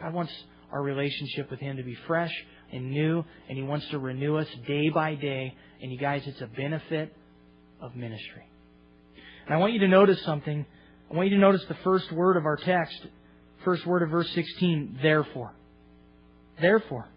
God 0.00 0.14
wants 0.14 0.32
our 0.70 0.80
relationship 0.80 1.50
with 1.50 1.58
Him 1.58 1.78
to 1.78 1.82
be 1.82 1.96
fresh 2.06 2.30
and 2.72 2.92
new, 2.92 3.24
and 3.48 3.58
He 3.58 3.64
wants 3.64 3.88
to 3.88 3.98
renew 3.98 4.36
us 4.36 4.46
day 4.68 4.88
by 4.88 5.16
day. 5.16 5.52
And 5.82 5.90
you 5.90 5.98
guys, 5.98 6.22
it's 6.26 6.40
a 6.40 6.46
benefit 6.46 7.12
of 7.80 7.96
ministry. 7.96 8.48
And 9.46 9.54
I 9.56 9.58
want 9.58 9.72
you 9.72 9.80
to 9.80 9.88
notice 9.88 10.22
something. 10.22 10.64
I 11.10 11.16
want 11.16 11.28
you 11.28 11.34
to 11.34 11.40
notice 11.40 11.64
the 11.66 11.76
first 11.82 12.12
word 12.12 12.36
of 12.36 12.46
our 12.46 12.56
text, 12.56 13.04
first 13.64 13.84
word 13.84 14.04
of 14.04 14.10
verse 14.10 14.30
16, 14.32 15.00
therefore. 15.02 15.52
Therefore. 16.60 17.08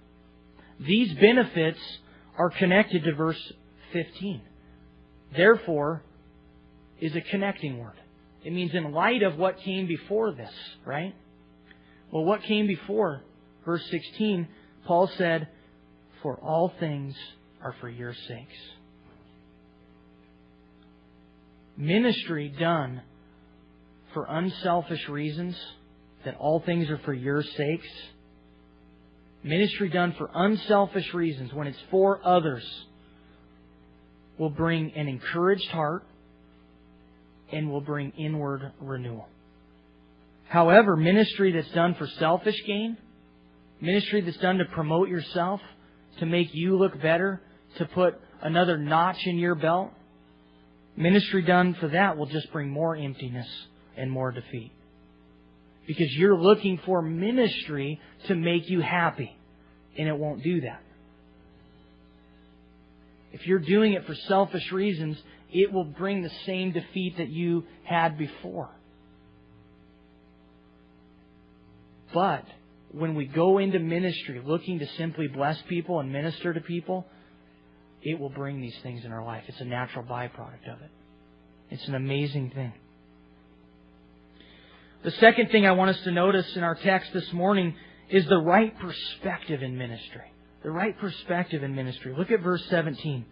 These 0.79 1.13
benefits 1.15 1.79
are 2.37 2.49
connected 2.49 3.03
to 3.03 3.13
verse 3.13 3.41
15. 3.91 4.41
Therefore 5.35 6.03
is 7.01 7.15
a 7.15 7.21
connecting 7.21 7.79
word. 7.79 7.99
It 8.43 8.53
means 8.53 8.73
in 8.73 8.91
light 8.91 9.23
of 9.23 9.37
what 9.37 9.59
came 9.59 9.87
before 9.87 10.31
this, 10.31 10.53
right? 10.85 11.13
Well, 12.11 12.23
what 12.23 12.43
came 12.43 12.67
before? 12.67 13.21
Verse 13.65 13.85
16, 13.91 14.47
Paul 14.85 15.07
said, 15.17 15.49
For 16.21 16.37
all 16.37 16.73
things 16.79 17.15
are 17.61 17.75
for 17.81 17.89
your 17.89 18.13
sakes. 18.13 18.55
Ministry 21.75 22.49
done 22.49 23.01
for 24.13 24.25
unselfish 24.27 25.07
reasons, 25.07 25.55
that 26.25 26.35
all 26.37 26.61
things 26.61 26.89
are 26.89 26.97
for 26.99 27.13
your 27.13 27.43
sakes. 27.43 27.87
Ministry 29.43 29.89
done 29.89 30.13
for 30.17 30.29
unselfish 30.33 31.13
reasons, 31.13 31.53
when 31.53 31.67
it's 31.67 31.79
for 31.89 32.19
others, 32.25 32.63
will 34.37 34.49
bring 34.49 34.91
an 34.95 35.07
encouraged 35.07 35.69
heart 35.69 36.03
and 37.51 37.71
will 37.71 37.81
bring 37.81 38.11
inward 38.17 38.71
renewal. 38.79 39.27
However, 40.47 40.95
ministry 40.95 41.51
that's 41.51 41.71
done 41.71 41.95
for 41.95 42.07
selfish 42.19 42.55
gain, 42.65 42.97
ministry 43.79 44.21
that's 44.21 44.37
done 44.37 44.57
to 44.57 44.65
promote 44.65 45.07
yourself, 45.07 45.61
to 46.19 46.25
make 46.25 46.49
you 46.53 46.77
look 46.77 47.01
better, 47.01 47.41
to 47.77 47.85
put 47.85 48.19
another 48.41 48.77
notch 48.77 49.25
in 49.25 49.37
your 49.37 49.55
belt, 49.55 49.91
ministry 50.97 51.43
done 51.43 51.75
for 51.79 51.87
that 51.89 52.17
will 52.17 52.25
just 52.25 52.51
bring 52.51 52.69
more 52.69 52.95
emptiness 52.95 53.47
and 53.95 54.11
more 54.11 54.31
defeat. 54.31 54.71
Because 55.89 56.13
you're 56.15 56.37
looking 56.39 56.79
for 56.85 57.01
ministry 57.01 57.99
to 58.27 58.35
make 58.35 58.69
you 58.69 58.79
happy, 58.79 59.35
and 59.97 60.07
it 60.07 60.15
won't 60.15 60.43
do 60.43 60.61
that. 60.61 60.83
If 63.31 63.47
you're 63.47 63.57
doing 63.57 63.93
it 63.93 64.05
for 64.05 64.13
selfish 64.13 64.71
reasons, 64.71 65.17
it 65.51 65.73
will 65.73 65.85
bring 65.85 66.21
the 66.21 66.29
same 66.45 66.73
defeat 66.73 67.17
that 67.17 67.29
you 67.29 67.63
had 67.85 68.19
before. 68.19 68.69
But 72.13 72.45
when 72.91 73.15
we 73.15 73.25
go 73.25 73.57
into 73.57 73.79
ministry 73.79 74.43
looking 74.45 74.77
to 74.79 74.87
simply 74.95 75.27
bless 75.27 75.59
people 75.63 75.99
and 75.99 76.13
minister 76.13 76.53
to 76.53 76.61
people, 76.61 77.07
it 78.03 78.19
will 78.19 78.29
bring 78.29 78.61
these 78.61 78.77
things 78.83 79.05
in 79.05 79.11
our 79.11 79.25
life. 79.25 79.45
It's 79.47 79.59
a 79.59 79.65
natural 79.65 80.05
byproduct 80.05 80.71
of 80.71 80.81
it. 80.83 80.91
It's 81.71 81.87
an 81.87 81.95
amazing 81.95 82.51
thing. 82.51 82.73
The 85.01 85.11
second 85.11 85.49
thing 85.49 85.65
I 85.65 85.71
want 85.71 85.91
us 85.91 86.03
to 86.03 86.11
notice 86.11 86.57
in 86.57 86.63
our 86.63 86.75
text 86.75 87.13
this 87.13 87.31
morning 87.31 87.73
is 88.09 88.25
the 88.25 88.39
right 88.39 88.77
perspective 88.79 89.63
in 89.63 89.77
ministry. 89.77 90.33
The 90.61 90.71
right 90.71 90.97
perspective 90.99 91.63
in 91.63 91.73
ministry. 91.73 92.13
Look 92.17 92.31
at 92.31 92.41
verse 92.41 92.65
17. 92.69 93.25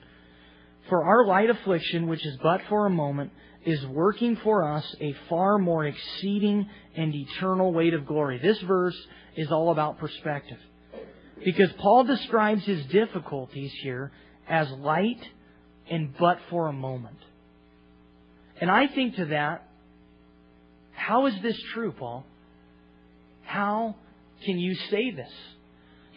For 0.88 1.03
our 1.03 1.25
light 1.25 1.49
affliction, 1.49 2.08
which 2.08 2.25
is 2.25 2.38
but 2.41 2.62
for 2.69 2.86
a 2.86 2.89
moment, 2.89 3.34
is 3.65 3.86
working 3.88 4.38
for 4.38 4.63
us 4.63 4.95
a 5.01 5.13
far 5.27 5.58
more 5.58 5.86
exceeding 5.86 6.69
and 6.95 7.13
eternal 7.13 7.73
weight 7.73 7.93
of 7.93 8.06
glory. 8.06 8.39
This 8.41 8.60
verse 8.62 8.97
is 9.36 9.51
all 9.51 9.71
about 9.71 9.97
perspective. 9.97 10.60
Because 11.43 11.71
Paul 11.73 12.06
describes 12.06 12.63
his 12.63 12.86
difficulties 12.86 13.73
here 13.84 14.13
as 14.47 14.69
light 14.71 15.19
and 15.91 16.15
but 16.17 16.39
for 16.49 16.67
a 16.67 16.73
moment. 16.73 17.17
And 18.62 18.71
I 18.71 18.88
think 18.88 19.17
to 19.17 19.25
that, 19.25 19.66
how 20.97 21.27
is 21.27 21.36
this 21.41 21.57
true, 21.73 21.91
Paul? 21.91 22.25
How 23.43 23.95
can 24.43 24.57
you 24.57 24.75
say 24.89 25.12
this? 25.12 25.31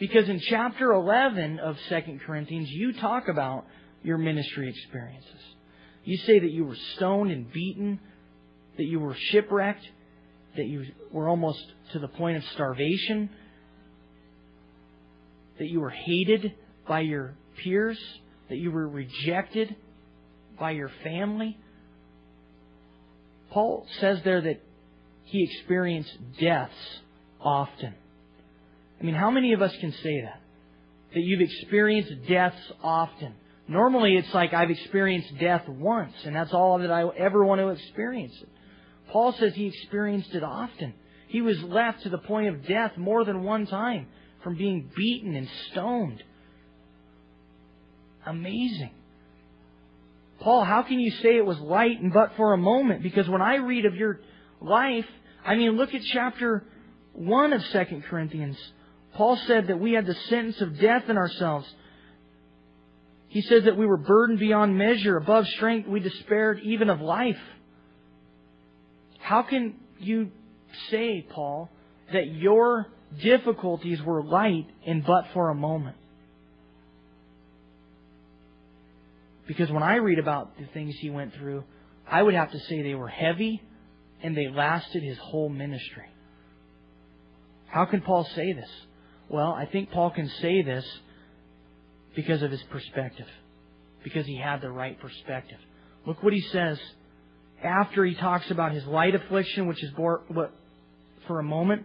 Because 0.00 0.28
in 0.28 0.40
chapter 0.40 0.92
11 0.92 1.58
of 1.58 1.76
2 1.90 2.18
Corinthians, 2.26 2.68
you 2.70 2.94
talk 2.94 3.28
about 3.28 3.66
your 4.02 4.16
ministry 4.16 4.70
experiences. 4.70 5.40
You 6.04 6.16
say 6.26 6.38
that 6.38 6.50
you 6.50 6.64
were 6.64 6.76
stoned 6.96 7.30
and 7.30 7.52
beaten, 7.52 8.00
that 8.78 8.84
you 8.84 8.98
were 8.98 9.14
shipwrecked, 9.14 9.86
that 10.56 10.66
you 10.66 10.86
were 11.12 11.28
almost 11.28 11.62
to 11.92 11.98
the 11.98 12.08
point 12.08 12.38
of 12.38 12.44
starvation, 12.54 13.28
that 15.58 15.68
you 15.68 15.80
were 15.80 15.90
hated 15.90 16.54
by 16.88 17.00
your 17.00 17.34
peers, 17.62 18.00
that 18.48 18.56
you 18.56 18.72
were 18.72 18.88
rejected 18.88 19.76
by 20.58 20.70
your 20.70 20.90
family. 21.04 21.58
Paul 23.50 23.86
says 24.00 24.20
there 24.24 24.40
that 24.40 24.62
he 25.30 25.44
experienced 25.44 26.12
deaths 26.38 27.00
often. 27.40 27.94
I 29.00 29.04
mean, 29.04 29.14
how 29.14 29.30
many 29.30 29.52
of 29.52 29.62
us 29.62 29.74
can 29.80 29.92
say 29.92 30.20
that? 30.22 30.40
That 31.14 31.20
you've 31.20 31.40
experienced 31.40 32.28
deaths 32.28 32.60
often. 32.82 33.34
Normally, 33.66 34.16
it's 34.16 34.34
like 34.34 34.52
I've 34.52 34.70
experienced 34.70 35.38
death 35.38 35.68
once, 35.68 36.14
and 36.24 36.34
that's 36.34 36.52
all 36.52 36.80
that 36.80 36.90
I 36.90 37.04
ever 37.16 37.44
want 37.44 37.60
to 37.60 37.68
experience. 37.68 38.34
Paul 39.10 39.32
says 39.32 39.54
he 39.54 39.66
experienced 39.66 40.34
it 40.34 40.42
often. 40.42 40.94
He 41.28 41.40
was 41.40 41.60
left 41.62 42.02
to 42.02 42.08
the 42.08 42.18
point 42.18 42.48
of 42.48 42.66
death 42.66 42.96
more 42.96 43.24
than 43.24 43.44
one 43.44 43.66
time 43.66 44.08
from 44.42 44.56
being 44.56 44.90
beaten 44.96 45.36
and 45.36 45.48
stoned. 45.70 46.22
Amazing. 48.26 48.90
Paul, 50.40 50.64
how 50.64 50.82
can 50.82 50.98
you 50.98 51.10
say 51.22 51.36
it 51.36 51.46
was 51.46 51.58
light 51.58 52.00
and 52.00 52.12
but 52.12 52.32
for 52.36 52.52
a 52.52 52.58
moment? 52.58 53.02
Because 53.02 53.28
when 53.28 53.42
I 53.42 53.56
read 53.56 53.84
of 53.84 53.94
your 53.94 54.20
life, 54.60 55.06
I 55.50 55.56
mean, 55.56 55.72
look 55.72 55.92
at 55.94 56.02
chapter 56.12 56.62
1 57.14 57.52
of 57.52 57.60
2 57.72 58.02
Corinthians. 58.08 58.56
Paul 59.14 59.36
said 59.48 59.66
that 59.66 59.80
we 59.80 59.94
had 59.94 60.06
the 60.06 60.14
sentence 60.28 60.60
of 60.60 60.78
death 60.78 61.08
in 61.08 61.16
ourselves. 61.16 61.66
He 63.26 63.42
says 63.42 63.64
that 63.64 63.76
we 63.76 63.84
were 63.84 63.96
burdened 63.96 64.38
beyond 64.38 64.78
measure, 64.78 65.16
above 65.16 65.48
strength, 65.48 65.88
we 65.88 65.98
despaired 65.98 66.60
even 66.62 66.88
of 66.88 67.00
life. 67.00 67.40
How 69.18 69.42
can 69.42 69.74
you 69.98 70.30
say, 70.88 71.26
Paul, 71.28 71.68
that 72.12 72.28
your 72.28 72.86
difficulties 73.20 74.00
were 74.02 74.22
light 74.22 74.68
and 74.86 75.04
but 75.04 75.24
for 75.34 75.48
a 75.48 75.54
moment? 75.56 75.96
Because 79.48 79.68
when 79.68 79.82
I 79.82 79.96
read 79.96 80.20
about 80.20 80.56
the 80.56 80.66
things 80.66 80.94
he 81.00 81.10
went 81.10 81.34
through, 81.34 81.64
I 82.08 82.22
would 82.22 82.34
have 82.34 82.52
to 82.52 82.60
say 82.60 82.82
they 82.82 82.94
were 82.94 83.08
heavy 83.08 83.60
and 84.22 84.36
they 84.36 84.48
lasted 84.48 85.02
his 85.02 85.18
whole 85.18 85.48
ministry. 85.48 86.08
How 87.66 87.84
can 87.84 88.00
Paul 88.00 88.24
say 88.34 88.52
this? 88.52 88.70
Well, 89.28 89.52
I 89.52 89.66
think 89.66 89.90
Paul 89.90 90.10
can 90.10 90.28
say 90.40 90.62
this 90.62 90.84
because 92.16 92.42
of 92.42 92.50
his 92.50 92.62
perspective, 92.64 93.28
because 94.02 94.26
he 94.26 94.36
had 94.36 94.60
the 94.60 94.70
right 94.70 94.98
perspective. 95.00 95.58
Look 96.06 96.22
what 96.22 96.32
he 96.32 96.40
says 96.40 96.78
after 97.62 98.04
he 98.04 98.14
talks 98.14 98.50
about 98.50 98.72
his 98.72 98.84
light 98.86 99.14
affliction, 99.14 99.66
which 99.66 99.82
is 99.82 99.90
for, 99.96 100.22
for 101.26 101.38
a 101.38 101.44
moment. 101.44 101.84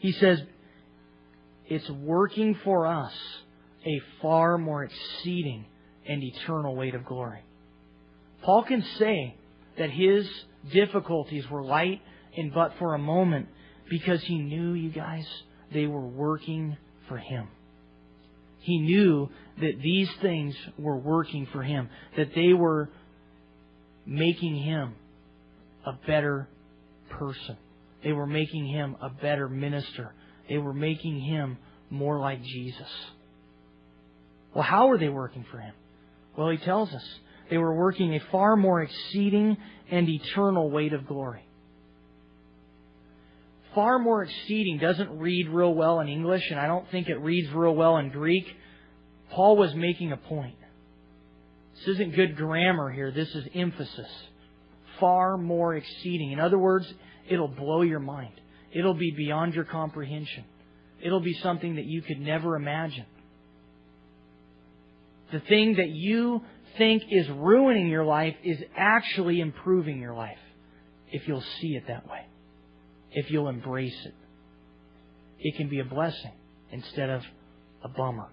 He 0.00 0.12
says, 0.12 0.42
It's 1.66 1.88
working 1.90 2.58
for 2.64 2.86
us 2.86 3.12
a 3.86 4.00
far 4.20 4.58
more 4.58 4.84
exceeding 4.84 5.66
and 6.06 6.22
eternal 6.22 6.74
weight 6.74 6.94
of 6.94 7.04
glory. 7.04 7.40
Paul 8.42 8.64
can 8.64 8.82
say 8.98 9.36
that 9.78 9.90
his 9.90 10.28
difficulties 10.72 11.48
were 11.50 11.64
light 11.64 12.00
and 12.36 12.52
but 12.52 12.72
for 12.78 12.94
a 12.94 12.98
moment 12.98 13.48
because 13.88 14.22
he 14.22 14.38
knew, 14.38 14.72
you 14.72 14.90
guys, 14.90 15.26
they 15.72 15.86
were 15.86 16.06
working 16.06 16.76
for 17.08 17.18
him. 17.18 17.48
He 18.60 18.78
knew 18.78 19.28
that 19.60 19.80
these 19.82 20.08
things 20.22 20.56
were 20.78 20.96
working 20.96 21.46
for 21.52 21.62
him, 21.62 21.90
that 22.16 22.34
they 22.34 22.54
were 22.54 22.88
making 24.06 24.56
him 24.56 24.94
a 25.84 25.92
better 26.06 26.48
person. 27.10 27.56
They 28.02 28.12
were 28.12 28.26
making 28.26 28.66
him 28.66 28.96
a 29.02 29.10
better 29.10 29.48
minister. 29.48 30.14
They 30.48 30.58
were 30.58 30.72
making 30.72 31.20
him 31.20 31.58
more 31.90 32.18
like 32.18 32.42
Jesus. 32.42 32.88
Well, 34.54 34.64
how 34.64 34.88
were 34.88 34.98
they 34.98 35.08
working 35.08 35.44
for 35.50 35.58
him? 35.58 35.74
Well, 36.36 36.50
he 36.50 36.58
tells 36.58 36.92
us 36.92 37.04
they 37.50 37.58
were 37.58 37.74
working 37.74 38.14
a 38.14 38.20
far 38.30 38.56
more 38.56 38.82
exceeding 38.82 39.56
and 39.90 40.08
eternal 40.08 40.70
weight 40.70 40.92
of 40.92 41.06
glory. 41.06 41.44
Far 43.74 43.98
more 43.98 44.22
exceeding 44.22 44.78
doesn't 44.78 45.18
read 45.18 45.48
real 45.48 45.74
well 45.74 46.00
in 46.00 46.08
English, 46.08 46.50
and 46.50 46.60
I 46.60 46.66
don't 46.66 46.88
think 46.90 47.08
it 47.08 47.16
reads 47.16 47.52
real 47.52 47.74
well 47.74 47.96
in 47.96 48.10
Greek. 48.10 48.46
Paul 49.30 49.56
was 49.56 49.74
making 49.74 50.12
a 50.12 50.16
point. 50.16 50.56
This 51.74 51.94
isn't 51.96 52.14
good 52.14 52.36
grammar 52.36 52.90
here. 52.90 53.10
This 53.10 53.28
is 53.34 53.44
emphasis. 53.54 54.08
Far 55.00 55.36
more 55.36 55.74
exceeding. 55.74 56.30
In 56.30 56.38
other 56.38 56.58
words, 56.58 56.86
it'll 57.28 57.48
blow 57.48 57.82
your 57.82 57.98
mind. 57.98 58.40
It'll 58.72 58.94
be 58.94 59.12
beyond 59.16 59.54
your 59.54 59.64
comprehension. 59.64 60.44
It'll 61.02 61.20
be 61.20 61.34
something 61.34 61.76
that 61.76 61.84
you 61.84 62.00
could 62.00 62.20
never 62.20 62.54
imagine. 62.54 63.06
The 65.32 65.40
thing 65.40 65.74
that 65.76 65.90
you 65.90 66.42
think 66.76 67.04
is 67.10 67.28
ruining 67.28 67.88
your 67.88 68.04
life 68.04 68.34
is 68.42 68.58
actually 68.76 69.40
improving 69.40 70.00
your 70.00 70.14
life 70.14 70.38
if 71.10 71.28
you'll 71.28 71.44
see 71.60 71.76
it 71.76 71.84
that 71.88 72.08
way, 72.08 72.26
if 73.12 73.30
you'll 73.30 73.48
embrace 73.48 73.96
it. 74.04 74.14
It 75.38 75.56
can 75.56 75.68
be 75.68 75.80
a 75.80 75.84
blessing 75.84 76.32
instead 76.70 77.10
of 77.10 77.22
a 77.82 77.88
bummer. 77.88 78.28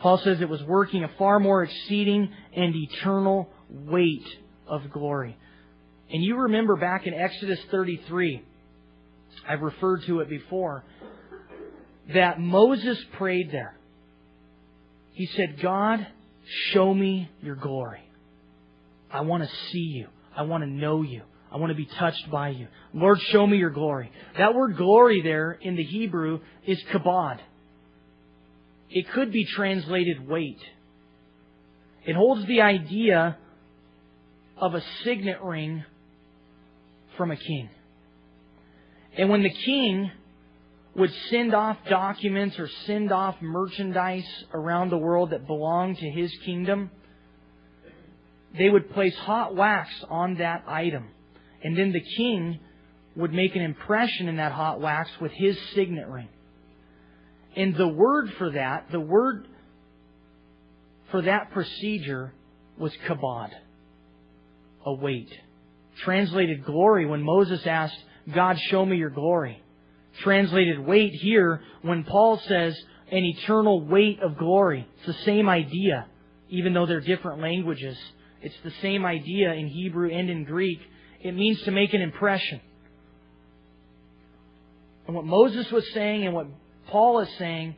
Paul 0.00 0.18
says 0.18 0.40
it 0.40 0.48
was 0.48 0.62
working 0.62 1.04
a 1.04 1.10
far 1.18 1.40
more 1.40 1.62
exceeding 1.62 2.30
and 2.54 2.74
eternal 2.74 3.48
weight 3.70 4.26
of 4.66 4.90
glory. 4.90 5.36
And 6.10 6.22
you 6.22 6.36
remember 6.36 6.76
back 6.76 7.06
in 7.06 7.14
Exodus 7.14 7.58
33, 7.70 8.42
I've 9.48 9.62
referred 9.62 10.04
to 10.06 10.20
it 10.20 10.28
before, 10.28 10.84
that 12.12 12.38
Moses 12.38 12.98
prayed 13.16 13.50
there. 13.50 13.76
He 15.14 15.26
said, 15.26 15.60
God, 15.62 16.06
show 16.72 16.92
me 16.92 17.30
your 17.40 17.56
glory. 17.56 18.02
I 19.10 19.22
want 19.22 19.44
to 19.44 19.48
see 19.70 19.78
you. 19.78 20.08
I 20.36 20.42
want 20.42 20.64
to 20.64 20.68
know 20.68 21.02
you. 21.02 21.22
I 21.50 21.56
want 21.56 21.70
to 21.70 21.76
be 21.76 21.86
touched 21.86 22.28
by 22.32 22.48
you. 22.48 22.66
Lord, 22.92 23.20
show 23.30 23.46
me 23.46 23.56
your 23.56 23.70
glory. 23.70 24.10
That 24.36 24.54
word 24.54 24.76
glory 24.76 25.22
there 25.22 25.52
in 25.52 25.76
the 25.76 25.84
Hebrew 25.84 26.40
is 26.66 26.82
kabod. 26.92 27.38
It 28.90 29.08
could 29.12 29.30
be 29.30 29.44
translated 29.44 30.28
weight. 30.28 30.58
It 32.04 32.16
holds 32.16 32.44
the 32.46 32.62
idea 32.62 33.38
of 34.56 34.74
a 34.74 34.82
signet 35.04 35.40
ring 35.42 35.84
from 37.16 37.30
a 37.30 37.36
king. 37.36 37.70
And 39.16 39.30
when 39.30 39.44
the 39.44 39.54
king 39.64 40.10
would 40.96 41.12
send 41.30 41.54
off 41.54 41.76
documents 41.88 42.58
or 42.58 42.68
send 42.86 43.12
off 43.12 43.36
merchandise 43.40 44.28
around 44.52 44.90
the 44.90 44.98
world 44.98 45.30
that 45.30 45.46
belonged 45.46 45.98
to 45.98 46.08
his 46.10 46.32
kingdom, 46.44 46.90
they 48.56 48.68
would 48.68 48.92
place 48.92 49.16
hot 49.16 49.56
wax 49.56 49.90
on 50.08 50.36
that 50.36 50.64
item. 50.68 51.08
And 51.62 51.76
then 51.76 51.92
the 51.92 52.04
king 52.16 52.60
would 53.16 53.32
make 53.32 53.56
an 53.56 53.62
impression 53.62 54.28
in 54.28 54.36
that 54.36 54.52
hot 54.52 54.80
wax 54.80 55.10
with 55.20 55.32
his 55.32 55.58
signet 55.74 56.08
ring. 56.08 56.28
And 57.56 57.74
the 57.74 57.88
word 57.88 58.32
for 58.38 58.50
that, 58.50 58.90
the 58.90 59.00
word 59.00 59.48
for 61.10 61.22
that 61.22 61.52
procedure 61.52 62.32
was 62.78 62.92
kabod, 63.08 63.50
a 64.84 64.94
weight. 64.94 65.32
Translated 66.04 66.64
glory 66.64 67.06
when 67.06 67.22
Moses 67.22 67.64
asked, 67.66 67.98
God, 68.32 68.58
show 68.58 68.84
me 68.84 68.96
your 68.96 69.10
glory 69.10 69.63
translated 70.22 70.78
weight 70.78 71.12
here 71.12 71.60
when 71.82 72.04
Paul 72.04 72.40
says 72.46 72.76
an 73.10 73.24
eternal 73.24 73.84
weight 73.84 74.20
of 74.20 74.38
glory. 74.38 74.86
It's 74.96 75.06
the 75.06 75.24
same 75.24 75.48
idea, 75.48 76.06
even 76.48 76.74
though 76.74 76.86
they're 76.86 77.00
different 77.00 77.40
languages. 77.40 77.96
It's 78.42 78.54
the 78.62 78.72
same 78.82 79.04
idea 79.04 79.52
in 79.52 79.68
Hebrew 79.68 80.10
and 80.10 80.30
in 80.30 80.44
Greek. 80.44 80.80
It 81.20 81.32
means 81.32 81.62
to 81.62 81.70
make 81.70 81.94
an 81.94 82.02
impression. 82.02 82.60
And 85.06 85.16
what 85.16 85.24
Moses 85.24 85.70
was 85.70 85.84
saying 85.92 86.26
and 86.26 86.34
what 86.34 86.46
Paul 86.88 87.20
is 87.20 87.28
saying 87.38 87.76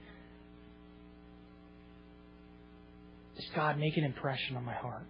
is 3.37 3.46
God, 3.55 3.79
make 3.79 3.96
an 3.96 4.05
impression 4.05 4.57
on 4.57 4.64
my 4.64 4.75
heart. 4.75 5.07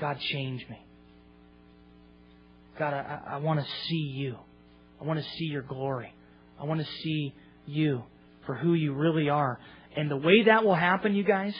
God, 0.00 0.18
change 0.20 0.66
me. 0.68 0.78
God, 2.78 2.92
I, 2.92 3.20
I 3.26 3.36
want 3.38 3.60
to 3.60 3.66
see 3.88 4.12
you. 4.14 4.36
I 5.00 5.04
want 5.04 5.18
to 5.18 5.30
see 5.38 5.44
your 5.44 5.62
glory. 5.62 6.12
I 6.60 6.64
want 6.64 6.80
to 6.80 6.86
see 7.02 7.34
you 7.66 8.02
for 8.46 8.54
who 8.54 8.74
you 8.74 8.94
really 8.94 9.28
are. 9.28 9.58
And 9.96 10.10
the 10.10 10.16
way 10.16 10.44
that 10.44 10.64
will 10.64 10.74
happen, 10.74 11.14
you 11.14 11.24
guys, 11.24 11.54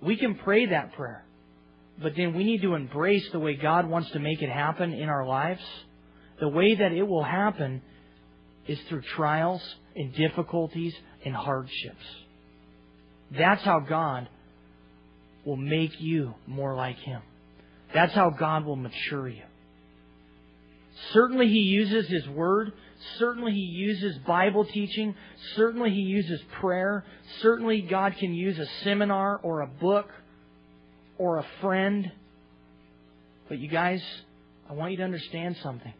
we 0.00 0.16
can 0.16 0.36
pray 0.36 0.66
that 0.66 0.92
prayer. 0.94 1.24
But 2.00 2.12
then 2.16 2.34
we 2.34 2.44
need 2.44 2.62
to 2.62 2.74
embrace 2.74 3.28
the 3.30 3.38
way 3.38 3.54
God 3.54 3.88
wants 3.88 4.10
to 4.12 4.18
make 4.18 4.42
it 4.42 4.50
happen 4.50 4.92
in 4.92 5.08
our 5.08 5.26
lives. 5.26 5.62
The 6.40 6.48
way 6.48 6.74
that 6.74 6.92
it 6.92 7.04
will 7.04 7.22
happen 7.22 7.82
is 8.66 8.78
through 8.88 9.02
trials 9.14 9.62
and 9.94 10.12
difficulties 10.14 10.94
and 11.24 11.34
hardships. 11.34 12.04
That's 13.30 13.62
how 13.62 13.80
God 13.80 14.28
will 15.44 15.56
make 15.56 16.00
you 16.00 16.34
more 16.46 16.74
like 16.74 16.98
Him. 16.98 17.22
That's 17.92 18.12
how 18.12 18.30
God 18.30 18.64
will 18.64 18.76
mature 18.76 19.28
you. 19.28 19.42
Certainly 21.12 21.48
he 21.48 21.60
uses 21.60 22.08
his 22.08 22.28
word. 22.28 22.72
Certainly 23.18 23.52
he 23.52 23.58
uses 23.58 24.16
Bible 24.18 24.64
teaching. 24.64 25.14
Certainly 25.56 25.90
he 25.90 26.00
uses 26.00 26.40
prayer. 26.60 27.04
Certainly 27.40 27.82
God 27.82 28.14
can 28.18 28.32
use 28.34 28.58
a 28.58 28.66
seminar 28.84 29.38
or 29.42 29.60
a 29.60 29.66
book 29.66 30.08
or 31.18 31.38
a 31.38 31.46
friend. 31.60 32.10
But 33.48 33.58
you 33.58 33.68
guys, 33.68 34.02
I 34.68 34.72
want 34.72 34.92
you 34.92 34.98
to 34.98 35.04
understand 35.04 35.56
something. 35.62 35.92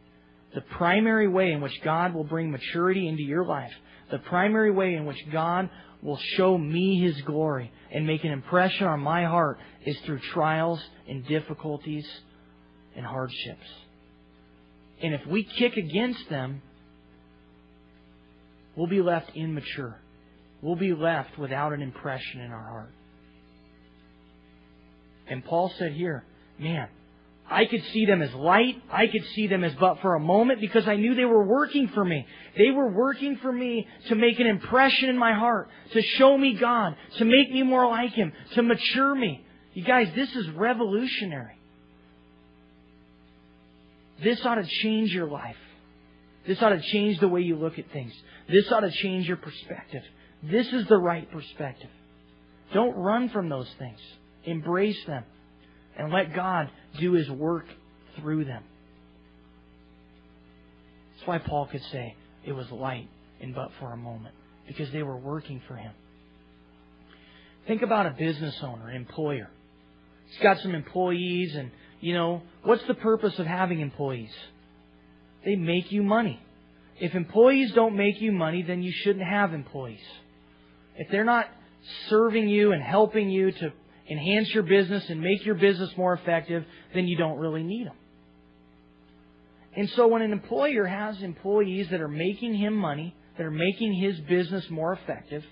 The 0.54 0.62
primary 0.62 1.28
way 1.28 1.52
in 1.52 1.60
which 1.60 1.80
God 1.82 2.14
will 2.14 2.24
bring 2.24 2.50
maturity 2.50 3.08
into 3.08 3.22
your 3.22 3.44
life, 3.44 3.72
the 4.10 4.18
primary 4.18 4.70
way 4.70 4.94
in 4.94 5.04
which 5.04 5.18
God 5.32 5.68
will 6.00 6.18
show 6.36 6.56
me 6.56 7.00
His 7.00 7.20
glory 7.22 7.72
and 7.90 8.06
make 8.06 8.24
an 8.24 8.30
impression 8.30 8.86
on 8.86 9.00
my 9.00 9.24
heart 9.24 9.58
is 9.84 9.98
through 10.00 10.20
trials 10.32 10.80
and 11.08 11.26
difficulties 11.26 12.06
and 12.94 13.04
hardships. 13.04 13.66
And 15.02 15.14
if 15.14 15.26
we 15.26 15.44
kick 15.44 15.76
against 15.76 16.28
them, 16.30 16.62
we'll 18.76 18.86
be 18.86 19.02
left 19.02 19.30
immature. 19.34 20.00
we'll 20.64 20.76
be 20.76 20.94
left 20.94 21.38
without 21.38 21.74
an 21.74 21.82
impression 21.82 22.40
in 22.40 22.50
our 22.50 22.62
heart. 22.62 22.92
And 25.28 25.44
Paul 25.44 25.70
said 25.78 25.92
here, 25.92 26.24
man, 26.58 26.88
I 27.50 27.66
could 27.66 27.82
see 27.92 28.06
them 28.06 28.22
as 28.22 28.32
light. 28.32 28.82
I 28.90 29.06
could 29.06 29.24
see 29.34 29.46
them 29.46 29.62
as 29.62 29.74
but 29.74 30.00
for 30.00 30.14
a 30.14 30.20
moment 30.20 30.60
because 30.60 30.88
I 30.88 30.96
knew 30.96 31.14
they 31.14 31.26
were 31.26 31.44
working 31.44 31.88
for 31.88 32.02
me. 32.04 32.26
They 32.56 32.70
were 32.70 32.90
working 32.90 33.36
for 33.42 33.52
me 33.52 33.86
to 34.08 34.14
make 34.14 34.40
an 34.40 34.46
impression 34.46 35.10
in 35.10 35.18
my 35.18 35.34
heart, 35.34 35.68
to 35.92 36.00
show 36.00 36.38
me 36.38 36.54
God, 36.54 36.96
to 37.18 37.24
make 37.26 37.50
me 37.50 37.62
more 37.62 37.86
like 37.86 38.12
Him, 38.12 38.32
to 38.54 38.62
mature 38.62 39.14
me. 39.14 39.44
You 39.74 39.84
guys, 39.84 40.08
this 40.14 40.34
is 40.34 40.48
revolutionary. 40.50 41.58
This 44.22 44.44
ought 44.44 44.56
to 44.56 44.66
change 44.66 45.12
your 45.12 45.26
life. 45.26 45.56
This 46.46 46.60
ought 46.62 46.70
to 46.70 46.80
change 46.80 47.20
the 47.20 47.28
way 47.28 47.40
you 47.40 47.56
look 47.56 47.78
at 47.78 47.90
things. 47.90 48.12
This 48.48 48.70
ought 48.70 48.80
to 48.80 48.90
change 48.90 49.26
your 49.26 49.38
perspective. 49.38 50.02
This 50.42 50.66
is 50.72 50.86
the 50.88 50.98
right 50.98 51.30
perspective. 51.30 51.90
Don't 52.72 52.94
run 52.94 53.30
from 53.30 53.48
those 53.48 53.68
things. 53.78 53.98
Embrace 54.44 55.02
them 55.06 55.24
and 55.96 56.12
let 56.12 56.34
God 56.34 56.70
do 56.98 57.12
His 57.12 57.30
work 57.30 57.66
through 58.16 58.44
them. 58.44 58.62
That's 61.14 61.26
why 61.26 61.38
Paul 61.38 61.66
could 61.66 61.82
say 61.90 62.14
it 62.44 62.52
was 62.52 62.70
light 62.70 63.08
and 63.40 63.54
but 63.54 63.70
for 63.80 63.92
a 63.92 63.96
moment 63.96 64.34
because 64.66 64.90
they 64.92 65.02
were 65.02 65.16
working 65.16 65.62
for 65.66 65.76
Him. 65.76 65.92
Think 67.66 67.82
about 67.82 68.06
a 68.06 68.10
business 68.10 68.56
owner, 68.62 68.90
employer. 68.90 69.48
He's 70.28 70.42
got 70.42 70.58
some 70.58 70.74
employees 70.74 71.54
and, 71.54 71.70
you 72.04 72.12
know, 72.12 72.42
what's 72.64 72.86
the 72.86 72.92
purpose 72.92 73.38
of 73.38 73.46
having 73.46 73.80
employees? 73.80 74.30
They 75.42 75.56
make 75.56 75.90
you 75.90 76.02
money. 76.02 76.38
If 77.00 77.14
employees 77.14 77.72
don't 77.72 77.96
make 77.96 78.20
you 78.20 78.30
money, 78.30 78.60
then 78.60 78.82
you 78.82 78.92
shouldn't 78.92 79.24
have 79.24 79.54
employees. 79.54 80.04
If 80.96 81.10
they're 81.10 81.24
not 81.24 81.46
serving 82.10 82.46
you 82.50 82.72
and 82.72 82.82
helping 82.82 83.30
you 83.30 83.52
to 83.52 83.72
enhance 84.10 84.52
your 84.52 84.64
business 84.64 85.08
and 85.08 85.22
make 85.22 85.46
your 85.46 85.54
business 85.54 85.96
more 85.96 86.12
effective, 86.12 86.66
then 86.92 87.08
you 87.08 87.16
don't 87.16 87.38
really 87.38 87.62
need 87.62 87.86
them. 87.86 87.96
And 89.74 89.88
so 89.96 90.06
when 90.06 90.20
an 90.20 90.30
employer 90.30 90.84
has 90.84 91.22
employees 91.22 91.88
that 91.90 92.02
are 92.02 92.08
making 92.08 92.54
him 92.54 92.76
money, 92.76 93.16
that 93.38 93.46
are 93.46 93.50
making 93.50 93.94
his 93.94 94.20
business 94.28 94.68
more 94.68 94.92
effective, 94.92 95.42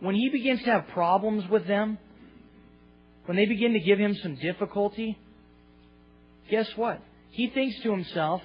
when 0.00 0.14
he 0.14 0.30
begins 0.30 0.60
to 0.60 0.70
have 0.70 0.88
problems 0.88 1.46
with 1.50 1.66
them, 1.66 1.98
when 3.26 3.36
they 3.36 3.44
begin 3.44 3.74
to 3.74 3.80
give 3.80 3.98
him 3.98 4.16
some 4.22 4.36
difficulty, 4.36 5.18
guess 6.50 6.68
what? 6.76 7.00
He 7.30 7.48
thinks 7.48 7.80
to 7.82 7.90
himself, 7.90 8.42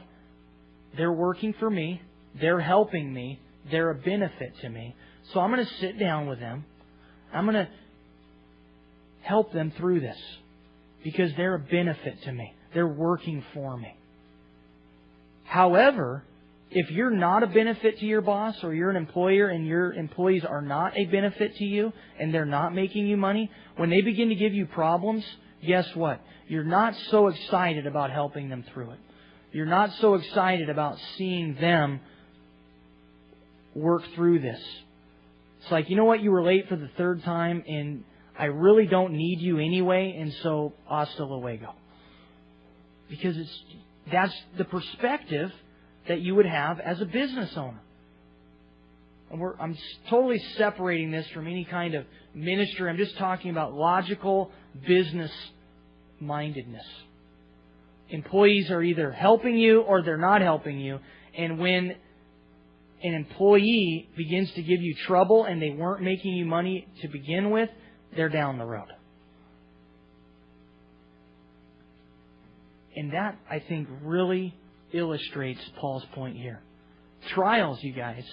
they're 0.95 1.11
working 1.11 1.53
for 1.59 1.69
me, 1.69 2.01
they're 2.39 2.59
helping 2.59 3.13
me, 3.13 3.39
they're 3.69 3.91
a 3.91 3.95
benefit 3.95 4.53
to 4.61 4.69
me. 4.69 4.95
So 5.33 5.39
I'm 5.39 5.51
going 5.51 5.65
to 5.65 5.73
sit 5.75 5.99
down 5.99 6.27
with 6.27 6.39
them. 6.39 6.65
I'm 7.33 7.45
going 7.45 7.65
to 7.65 7.69
help 9.21 9.51
them 9.51 9.73
through 9.77 9.99
this 9.99 10.17
because 11.03 11.31
they're 11.35 11.55
a 11.55 11.59
benefit 11.59 12.23
to 12.23 12.31
me. 12.31 12.53
They're 12.73 12.87
working 12.87 13.43
for 13.53 13.77
me. 13.77 13.93
However, 15.43 16.23
if 16.69 16.91
you're 16.91 17.11
not 17.11 17.43
a 17.43 17.47
benefit 17.47 17.99
to 17.99 18.05
your 18.05 18.21
boss 18.21 18.55
or 18.63 18.73
you're 18.73 18.89
an 18.89 18.97
employer 18.97 19.47
and 19.47 19.65
your 19.65 19.93
employees 19.93 20.43
are 20.43 20.61
not 20.61 20.97
a 20.97 21.05
benefit 21.05 21.55
to 21.55 21.63
you 21.63 21.93
and 22.19 22.33
they're 22.33 22.45
not 22.45 22.73
making 22.75 23.07
you 23.07 23.15
money, 23.15 23.49
when 23.77 23.89
they 23.89 24.01
begin 24.01 24.29
to 24.29 24.35
give 24.35 24.53
you 24.53 24.65
problems, 24.65 25.23
guess 25.65 25.87
what? 25.95 26.21
You're 26.47 26.63
not 26.63 26.95
so 27.09 27.27
excited 27.27 27.87
about 27.87 28.11
helping 28.11 28.49
them 28.49 28.63
through 28.73 28.91
it. 28.91 28.99
You're 29.51 29.65
not 29.65 29.91
so 30.01 30.15
excited 30.15 30.69
about 30.69 30.97
seeing 31.17 31.55
them 31.55 31.99
work 33.73 34.03
through 34.15 34.39
this. 34.39 34.61
It's 35.61 35.71
like, 35.71 35.89
you 35.89 35.95
know 35.95 36.05
what, 36.05 36.21
you 36.21 36.31
were 36.31 36.43
late 36.43 36.67
for 36.67 36.75
the 36.75 36.89
third 36.97 37.23
time 37.23 37.63
and 37.67 38.03
I 38.37 38.45
really 38.45 38.85
don't 38.85 39.13
need 39.13 39.41
you 39.41 39.57
anyway, 39.57 40.15
and 40.19 40.31
so 40.43 40.73
hasta 40.87 41.25
luego. 41.25 41.73
Because 43.09 43.35
it's 43.35 43.63
that's 44.11 44.33
the 44.57 44.65
perspective 44.65 45.51
that 46.07 46.21
you 46.21 46.35
would 46.35 46.45
have 46.45 46.79
as 46.79 47.01
a 47.01 47.05
business 47.05 47.57
owner. 47.57 47.81
I'm 49.31 49.77
totally 50.09 50.39
separating 50.57 51.11
this 51.11 51.27
from 51.33 51.47
any 51.47 51.65
kind 51.65 51.95
of 51.95 52.05
ministry. 52.33 52.89
I'm 52.89 52.97
just 52.97 53.17
talking 53.17 53.51
about 53.51 53.73
logical 53.73 54.51
business 54.87 55.31
mindedness. 56.19 56.85
Employees 58.09 58.71
are 58.71 58.81
either 58.81 59.11
helping 59.11 59.57
you 59.57 59.81
or 59.81 60.01
they're 60.01 60.17
not 60.17 60.41
helping 60.41 60.79
you. 60.79 60.99
And 61.37 61.59
when 61.59 61.95
an 63.03 63.13
employee 63.13 64.09
begins 64.15 64.51
to 64.53 64.61
give 64.61 64.81
you 64.81 64.95
trouble 65.05 65.43
and 65.43 65.61
they 65.61 65.71
weren't 65.71 66.01
making 66.01 66.33
you 66.33 66.45
money 66.45 66.87
to 67.01 67.09
begin 67.09 67.51
with, 67.51 67.69
they're 68.15 68.29
down 68.29 68.57
the 68.57 68.65
road. 68.65 68.87
And 72.95 73.13
that, 73.13 73.37
I 73.49 73.59
think, 73.59 73.87
really 74.01 74.55
illustrates 74.93 75.61
Paul's 75.79 76.05
point 76.15 76.37
here. 76.37 76.61
Trials, 77.29 77.83
you 77.83 77.93
guys, 77.93 78.23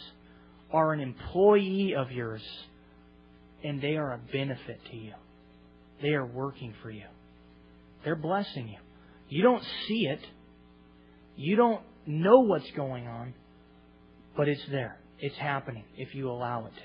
are 0.75 0.93
an 0.93 1.01
employee 1.01 1.95
of 1.97 2.11
yours, 2.11 2.43
and 3.63 3.81
they 3.81 3.97
are 3.97 4.13
a 4.13 4.19
benefit 4.33 4.81
to 4.91 4.97
you. 4.97 5.15
They 6.03 6.15
are 6.15 6.27
working 6.27 6.75
for 6.83 6.91
you. 6.91 7.07
They're 8.05 8.17
blessing 8.17 8.69
you. 8.69 8.79
You 9.29 9.45
don't 9.45 9.63
see 9.87 10.07
it. 10.07 10.21
You 11.37 11.55
don't 11.55 11.81
know 12.07 12.41
what's 12.41 12.71
going 12.73 13.07
on, 13.07 13.35
but 14.37 14.49
it's 14.49 14.67
there. 14.71 14.99
It's 15.21 15.37
happening 15.37 15.85
if 15.97 16.13
you 16.13 16.29
allow 16.29 16.67
it 16.67 16.73
to. 16.75 16.83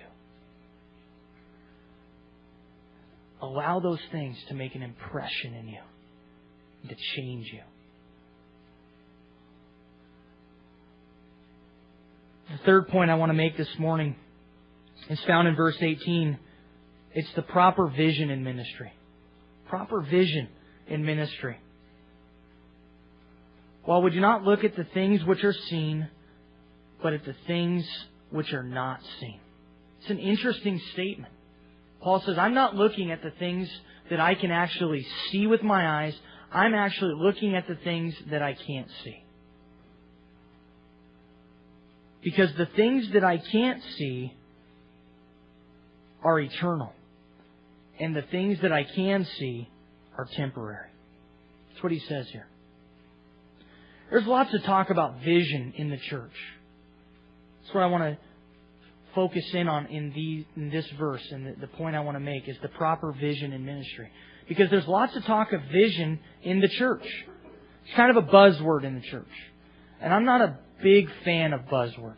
Allow 3.45 3.79
those 3.79 3.99
things 4.11 4.37
to 4.49 4.53
make 4.53 4.75
an 4.75 4.83
impression 4.83 5.55
in 5.55 5.67
you, 5.67 5.81
to 6.89 6.95
change 7.15 7.47
you. 7.51 7.61
The 12.51 12.57
third 12.65 12.87
point 12.87 13.11
I 13.11 13.15
want 13.15 13.29
to 13.29 13.35
make 13.35 13.57
this 13.57 13.69
morning 13.77 14.15
is 15.07 15.19
found 15.27 15.47
in 15.47 15.55
verse 15.55 15.77
18. 15.79 16.37
It's 17.13 17.31
the 17.35 17.43
proper 17.43 17.87
vision 17.87 18.31
in 18.31 18.43
ministry. 18.43 18.91
Proper 19.67 20.01
vision 20.01 20.47
in 20.87 21.05
ministry. 21.05 21.57
While 23.83 24.01
we 24.01 24.09
do 24.09 24.19
not 24.19 24.43
look 24.43 24.63
at 24.63 24.75
the 24.75 24.83
things 24.95 25.23
which 25.25 25.43
are 25.43 25.53
seen, 25.53 26.07
but 27.03 27.13
at 27.13 27.23
the 27.23 27.35
things 27.45 27.87
which 28.31 28.51
are 28.51 28.63
not 28.63 28.99
seen. 29.19 29.39
It's 30.01 30.09
an 30.09 30.19
interesting 30.19 30.81
statement. 30.93 31.33
Paul 32.01 32.21
says, 32.25 32.37
I'm 32.37 32.55
not 32.55 32.75
looking 32.75 33.11
at 33.11 33.21
the 33.21 33.31
things 33.31 33.69
that 34.09 34.19
I 34.19 34.33
can 34.33 34.49
actually 34.49 35.05
see 35.31 35.45
with 35.45 35.61
my 35.61 36.05
eyes. 36.05 36.15
I'm 36.51 36.73
actually 36.73 37.13
looking 37.15 37.55
at 37.55 37.67
the 37.67 37.75
things 37.75 38.15
that 38.31 38.41
I 38.41 38.53
can't 38.53 38.87
see. 39.03 39.23
Because 42.23 42.49
the 42.57 42.67
things 42.75 43.09
that 43.13 43.23
I 43.23 43.37
can't 43.37 43.81
see 43.97 44.33
are 46.23 46.39
eternal. 46.39 46.93
And 47.99 48.15
the 48.15 48.23
things 48.23 48.59
that 48.61 48.71
I 48.71 48.83
can 48.83 49.25
see 49.37 49.69
are 50.17 50.27
temporary. 50.35 50.89
That's 51.69 51.83
what 51.83 51.91
he 51.91 51.99
says 51.99 52.27
here. 52.29 52.47
There's 54.09 54.25
lots 54.25 54.53
of 54.53 54.63
talk 54.63 54.89
about 54.89 55.21
vision 55.23 55.73
in 55.77 55.89
the 55.89 55.97
church. 55.97 56.33
That's 57.61 57.75
what 57.75 57.83
I 57.83 57.87
want 57.87 58.03
to 58.03 58.17
focus 59.13 59.45
in 59.53 59.67
on 59.67 59.87
in, 59.87 60.45
in 60.55 60.69
this 60.69 60.87
verse, 60.97 61.25
and 61.31 61.45
the, 61.45 61.61
the 61.61 61.67
point 61.67 61.95
I 61.95 61.99
want 61.99 62.15
to 62.15 62.19
make 62.19 62.47
is 62.47 62.57
the 62.61 62.69
proper 62.69 63.11
vision 63.11 63.53
in 63.53 63.65
ministry. 63.65 64.09
Because 64.47 64.69
there's 64.69 64.87
lots 64.87 65.15
of 65.15 65.23
talk 65.25 65.53
of 65.53 65.61
vision 65.71 66.19
in 66.41 66.59
the 66.59 66.69
church. 66.69 67.05
It's 67.85 67.95
kind 67.95 68.15
of 68.15 68.23
a 68.23 68.27
buzzword 68.27 68.83
in 68.83 68.95
the 68.95 69.01
church. 69.01 69.27
And 70.01 70.13
I'm 70.13 70.25
not 70.25 70.41
a 70.41 70.59
big 70.81 71.09
fan 71.23 71.53
of 71.53 71.61
buzzwords. 71.61 72.15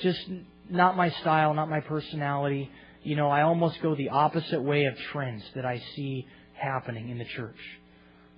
Just 0.00 0.20
not 0.68 0.96
my 0.96 1.10
style, 1.10 1.54
not 1.54 1.68
my 1.68 1.80
personality. 1.80 2.70
You 3.02 3.16
know, 3.16 3.28
I 3.28 3.42
almost 3.42 3.80
go 3.82 3.94
the 3.94 4.10
opposite 4.10 4.62
way 4.62 4.84
of 4.84 4.96
trends 5.12 5.42
that 5.54 5.64
I 5.64 5.82
see 5.94 6.26
happening 6.54 7.08
in 7.08 7.18
the 7.18 7.24
church. 7.24 7.58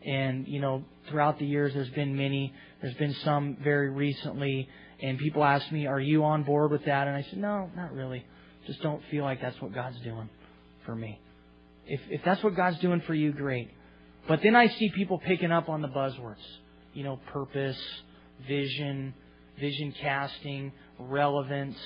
And, 0.07 0.47
you 0.47 0.61
know, 0.61 0.85
throughout 1.09 1.39
the 1.39 1.47
years, 1.47 1.75
there's 1.75 1.91
been 1.91 2.17
many. 2.17 2.53
There's 2.81 2.95
been 2.95 3.15
some 3.25 3.57
very 3.63 3.91
recently 3.91 4.69
and 5.01 5.19
people 5.19 5.45
ask 5.45 5.71
me, 5.71 5.87
Are 5.87 6.01
you 6.01 6.25
on 6.25 6.43
board 6.43 6.71
with 6.71 6.85
that? 6.87 7.07
And 7.07 7.17
I 7.17 7.23
said, 7.23 7.39
No, 7.39 7.71
not 7.77 7.93
really. 7.93 8.25
Just 8.67 8.83
don't 8.83 9.03
feel 9.11 9.25
like 9.25 9.41
that's 9.41 9.61
what 9.63 9.73
God's 9.73 10.01
doing 10.01 10.29
for 10.85 10.95
me. 10.95 11.21
If, 11.87 12.01
if 12.11 12.21
that's 12.25 12.43
what 12.43 12.55
God's 12.55 12.79
doing 12.81 13.03
for 13.07 13.15
you, 13.15 13.33
great. 13.33 13.71
But 14.27 14.41
then 14.43 14.55
I 14.55 14.69
see 14.69 14.91
people 14.91 15.19
picking 15.19 15.53
up 15.53 15.69
on 15.69 15.81
the 15.81 15.89
buzzwords. 15.89 16.37
You 16.95 17.05
know, 17.05 17.21
purpose, 17.33 17.79
vision, 18.47 19.15
vision 19.59 19.95
casting, 20.01 20.73
relevance. 20.99 21.79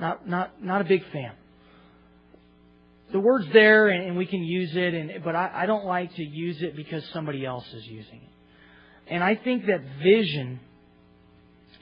Not, 0.00 0.28
not, 0.28 0.62
not 0.62 0.80
a 0.80 0.84
big 0.84 1.02
fan. 1.12 1.32
The 3.12 3.20
word's 3.20 3.52
there 3.52 3.88
and, 3.88 4.16
we 4.16 4.24
can 4.24 4.42
use 4.42 4.74
it, 4.74 4.94
and, 4.94 5.22
but 5.22 5.36
I, 5.36 5.50
I 5.54 5.66
don't 5.66 5.84
like 5.84 6.14
to 6.14 6.22
use 6.22 6.62
it 6.62 6.74
because 6.74 7.04
somebody 7.12 7.44
else 7.44 7.66
is 7.74 7.86
using 7.86 8.16
it. 8.16 9.12
And 9.12 9.22
I 9.22 9.34
think 9.34 9.66
that 9.66 9.80
vision 10.02 10.60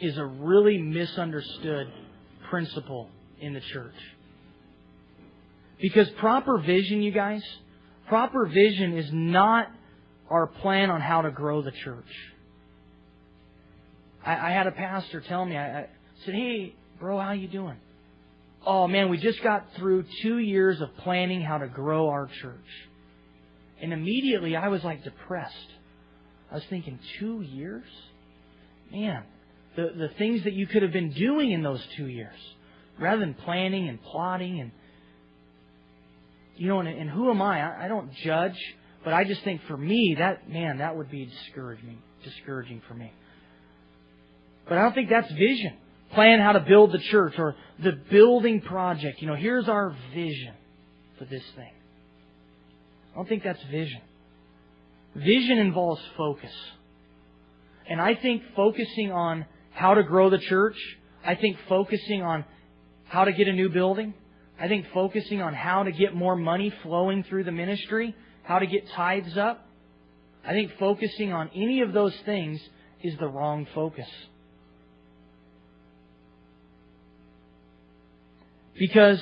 is 0.01 0.19
a 0.19 0.25
really 0.25 0.79
misunderstood 0.79 1.87
principle 2.49 3.11
in 3.41 3.55
the 3.55 3.61
church. 3.61 3.95
Because 5.81 6.09
proper 6.19 6.59
vision, 6.59 7.01
you 7.03 7.13
guys, 7.13 7.43
proper 8.09 8.47
vision 8.47 8.99
is 8.99 9.09
not 9.13 9.69
our 10.31 10.47
plan 10.47 10.91
on 10.91 11.01
how 11.01 11.23
to 11.23 11.31
grow 11.31 11.61
the 11.61 11.73
church. 11.73 12.33
I, 14.25 14.37
I 14.37 14.51
had 14.51 14.67
a 14.67 14.73
pastor 14.73 15.21
tell 15.21 15.45
me, 15.45 15.57
I, 15.57 15.81
I 15.81 15.87
said, 16.25 16.35
hey, 16.35 16.75
bro, 16.99 17.19
how 17.19 17.33
you 17.33 17.49
doing? 17.49 17.77
Oh 18.65 18.87
man, 18.87 19.09
we 19.09 19.17
just 19.17 19.43
got 19.43 19.67
through 19.77 20.05
two 20.23 20.39
years 20.39 20.81
of 20.81 20.95
planning 20.99 21.41
how 21.41 21.59
to 21.59 21.67
grow 21.67 22.09
our 22.09 22.29
church. 22.43 22.67
And 23.81 23.93
immediately 23.93 24.55
I 24.55 24.69
was 24.69 24.85
like 24.85 25.03
depressed. 25.03 25.55
I 26.51 26.57
was 26.57 26.65
thinking, 26.69 26.99
two 27.19 27.41
years? 27.41 27.85
Man, 28.93 29.23
the, 29.77 29.93
the 29.97 30.09
things 30.19 30.45
that 30.45 30.53
you 30.53 30.67
could 30.67 30.83
have 30.83 30.93
been 30.93 31.13
doing 31.13 31.53
in 31.53 31.63
those 31.63 31.83
two 31.97 32.07
years, 32.07 32.37
rather 32.99 33.21
than 33.21 33.35
planning 33.35 33.89
and 33.89 34.03
plotting 34.03 34.61
and 34.61 34.73
you 36.57 36.69
know, 36.69 36.81
and, 36.81 36.89
and 36.89 37.09
who 37.09 37.31
am 37.31 37.41
I? 37.41 37.63
I? 37.63 37.85
I 37.87 37.89
don't 37.89 38.13
judge, 38.13 38.59
but 39.05 39.13
I 39.13 39.25
just 39.25 39.43
think 39.45 39.63
for 39.67 39.77
me 39.77 40.17
that 40.19 40.49
man 40.49 40.79
that 40.79 40.97
would 40.97 41.11
be 41.11 41.27
discouraging, 41.27 41.99
discouraging 42.25 42.83
for 42.87 42.95
me. 42.95 43.13
But 44.69 44.79
I 44.79 44.83
don't 44.83 44.95
think 44.95 45.11
that's 45.11 45.31
vision. 45.33 45.77
Plan 46.13 46.41
how 46.41 46.53
to 46.53 46.61
build 46.61 46.93
the 46.93 46.99
church 46.99 47.35
or 47.39 47.55
the 47.83 47.93
building 48.11 48.61
project. 48.61 49.21
You 49.21 49.29
know, 49.29 49.37
here's 49.37 49.69
our 49.69 49.95
vision 50.15 50.55
for 51.19 51.25
this 51.25 51.43
thing. 51.57 51.73
I 53.13 53.17
don't 53.17 53.29
think 53.29 53.43
that's 53.43 53.63
vision. 53.71 54.01
Vision 55.15 55.59
involves 55.59 56.01
focus. 56.17 56.53
And 57.89 58.01
I 58.01 58.15
think 58.15 58.43
focusing 58.55 59.11
on 59.11 59.47
how 59.73 59.95
to 59.95 60.03
grow 60.03 60.31
the 60.31 60.39
church, 60.39 60.77
I 61.25 61.35
think 61.35 61.57
focusing 61.69 62.23
on 62.23 62.45
how 63.07 63.25
to 63.25 63.33
get 63.33 63.49
a 63.49 63.53
new 63.53 63.69
building, 63.69 64.15
I 64.61 64.69
think 64.69 64.87
focusing 64.93 65.43
on 65.43 65.55
how 65.55 65.83
to 65.83 65.91
get 65.91 66.15
more 66.15 66.37
money 66.37 66.73
flowing 66.83 67.25
through 67.25 67.45
the 67.45 67.53
ministry, 67.53 68.15
how 68.43 68.59
to 68.59 68.67
get 68.67 68.89
tithes 68.91 69.37
up, 69.37 69.67
I 70.45 70.53
think 70.53 70.73
focusing 70.79 71.33
on 71.33 71.51
any 71.55 71.83
of 71.83 71.93
those 71.93 72.15
things 72.25 72.61
is 73.03 73.17
the 73.19 73.29
wrong 73.29 73.67
focus. 73.75 74.09
Because 78.79 79.21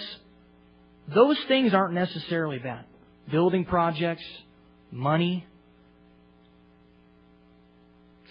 those 1.13 1.39
things 1.49 1.75
aren't 1.75 1.95
necessarily 1.95 2.59
bad. 2.59 2.85
Building 3.31 3.65
projects, 3.65 4.25
money, 4.91 5.47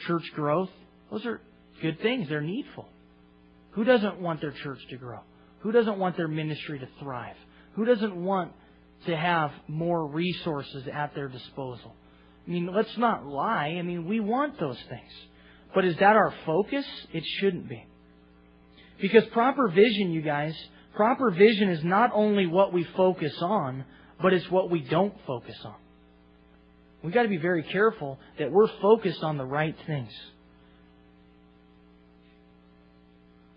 church 0.06 0.24
growth, 0.34 0.70
those 1.12 1.26
are 1.26 1.42
good 1.82 2.02
things. 2.02 2.30
They're 2.30 2.42
needful. 2.42 2.88
Who 3.72 3.84
doesn't 3.84 4.20
want 4.20 4.42
their 4.42 4.52
church 4.52 4.80
to 4.90 4.98
grow? 4.98 5.20
Who 5.60 5.72
doesn't 5.72 6.00
want 6.00 6.18
their 6.18 6.28
ministry 6.28 6.80
to 6.80 6.88
thrive? 7.00 7.36
Who 7.76 7.86
doesn't 7.86 8.16
want 8.16 8.54
to 9.06 9.16
have 9.16 9.52
more 9.68 10.06
resources 10.08 10.88
at 10.92 11.14
their 11.16 11.28
disposal? 11.28 11.96
I 12.46 12.50
mean, 12.50 12.72
let's 12.74 12.98
not 12.98 13.26
lie. 13.26 13.76
I 13.78 13.82
mean, 13.82 14.08
we 14.08 14.20
want 14.20 14.60
those 14.60 14.80
things. 14.90 15.12
But 15.76 15.86
is 15.86 15.96
that 15.98 16.16
our 16.16 16.34
focus? 16.46 16.86
It 17.14 17.24
shouldn't 17.40 17.70
be. 17.70 17.86
Because 19.02 19.26
proper 19.26 19.68
vision, 19.68 20.12
you 20.12 20.22
guys, 20.22 20.56
Proper 20.98 21.30
vision 21.30 21.70
is 21.70 21.84
not 21.84 22.10
only 22.12 22.48
what 22.48 22.74
we 22.74 22.84
focus 22.98 23.32
on, 23.40 23.86
but 24.20 24.34
it's 24.34 24.50
what 24.50 24.72
we 24.72 24.80
don't 24.80 25.14
focus 25.28 25.56
on. 25.64 25.76
We've 27.04 27.14
got 27.14 27.22
to 27.22 27.30
be 27.30 27.38
very 27.38 27.62
careful 27.62 28.18
that 28.40 28.52
we're 28.52 28.68
focused 28.82 29.22
on 29.22 29.38
the 29.38 29.46
right 29.46 29.76
things. 29.86 30.10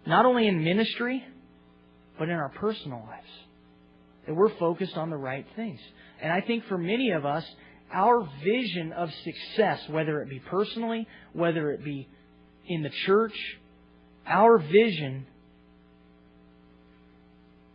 Not 0.06 0.26
only 0.26 0.48
in 0.48 0.62
ministry, 0.62 1.24
but 2.18 2.28
in 2.28 2.34
our 2.34 2.50
personal 2.50 2.98
lives. 3.08 3.26
That 4.30 4.36
we're 4.36 4.56
focused 4.60 4.96
on 4.96 5.10
the 5.10 5.16
right 5.16 5.44
things. 5.56 5.80
And 6.22 6.32
I 6.32 6.40
think 6.40 6.64
for 6.66 6.78
many 6.78 7.10
of 7.10 7.26
us, 7.26 7.44
our 7.92 8.28
vision 8.44 8.92
of 8.92 9.10
success, 9.24 9.80
whether 9.88 10.22
it 10.22 10.30
be 10.30 10.38
personally, 10.38 11.08
whether 11.32 11.72
it 11.72 11.82
be 11.82 12.08
in 12.68 12.84
the 12.84 12.92
church, 13.06 13.32
our 14.24 14.58
vision 14.58 15.26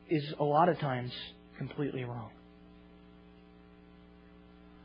is 0.10 0.24
a 0.40 0.46
lot 0.46 0.70
of 0.70 0.80
times 0.80 1.12
completely 1.58 2.06
wrong. 2.06 2.30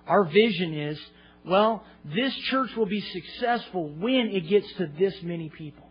Our 0.09 0.25
vision 0.25 0.75
is, 0.75 0.99
well, 1.47 1.85
this 2.05 2.35
church 2.51 2.75
will 2.77 2.87
be 2.87 3.01
successful 3.01 3.91
when 3.91 4.33
it 4.33 4.49
gets 4.49 4.67
to 4.79 4.89
this 4.99 5.15
many 5.23 5.51
people. 5.51 5.87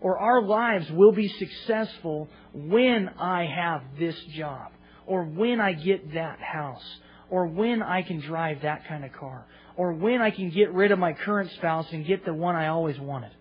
Or 0.00 0.18
our 0.18 0.42
lives 0.42 0.90
will 0.90 1.12
be 1.12 1.28
successful 1.28 2.28
when 2.54 3.08
I 3.18 3.46
have 3.46 3.82
this 3.98 4.16
job. 4.36 4.72
Or 5.06 5.24
when 5.24 5.60
I 5.60 5.72
get 5.72 6.14
that 6.14 6.38
house. 6.38 6.84
Or 7.30 7.46
when 7.46 7.82
I 7.82 8.02
can 8.02 8.20
drive 8.20 8.62
that 8.62 8.86
kind 8.86 9.04
of 9.04 9.12
car. 9.12 9.44
Or 9.76 9.92
when 9.92 10.20
I 10.20 10.30
can 10.30 10.50
get 10.50 10.72
rid 10.72 10.92
of 10.92 10.98
my 10.98 11.12
current 11.12 11.50
spouse 11.52 11.86
and 11.92 12.06
get 12.06 12.24
the 12.24 12.34
one 12.34 12.54
I 12.54 12.68
always 12.68 12.98
wanted. 12.98 13.32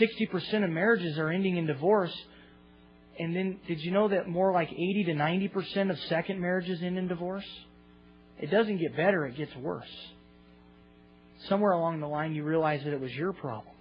60% 0.00 0.64
of 0.64 0.70
marriages 0.70 1.18
are 1.18 1.30
ending 1.30 1.56
in 1.56 1.66
divorce. 1.66 2.14
And 3.18 3.36
then, 3.36 3.60
did 3.66 3.80
you 3.80 3.90
know 3.90 4.08
that 4.08 4.28
more 4.28 4.52
like 4.52 4.72
80 4.72 5.04
to 5.08 5.12
90% 5.14 5.90
of 5.90 5.98
second 6.08 6.40
marriages 6.40 6.82
end 6.82 6.98
in 6.98 7.08
divorce? 7.08 7.44
It 8.38 8.50
doesn't 8.50 8.78
get 8.78 8.96
better, 8.96 9.26
it 9.26 9.36
gets 9.36 9.54
worse. 9.56 9.90
Somewhere 11.48 11.72
along 11.72 12.00
the 12.00 12.06
line, 12.06 12.34
you 12.34 12.44
realize 12.44 12.82
that 12.84 12.92
it 12.92 13.00
was 13.00 13.12
your 13.12 13.32
problem. 13.32 13.74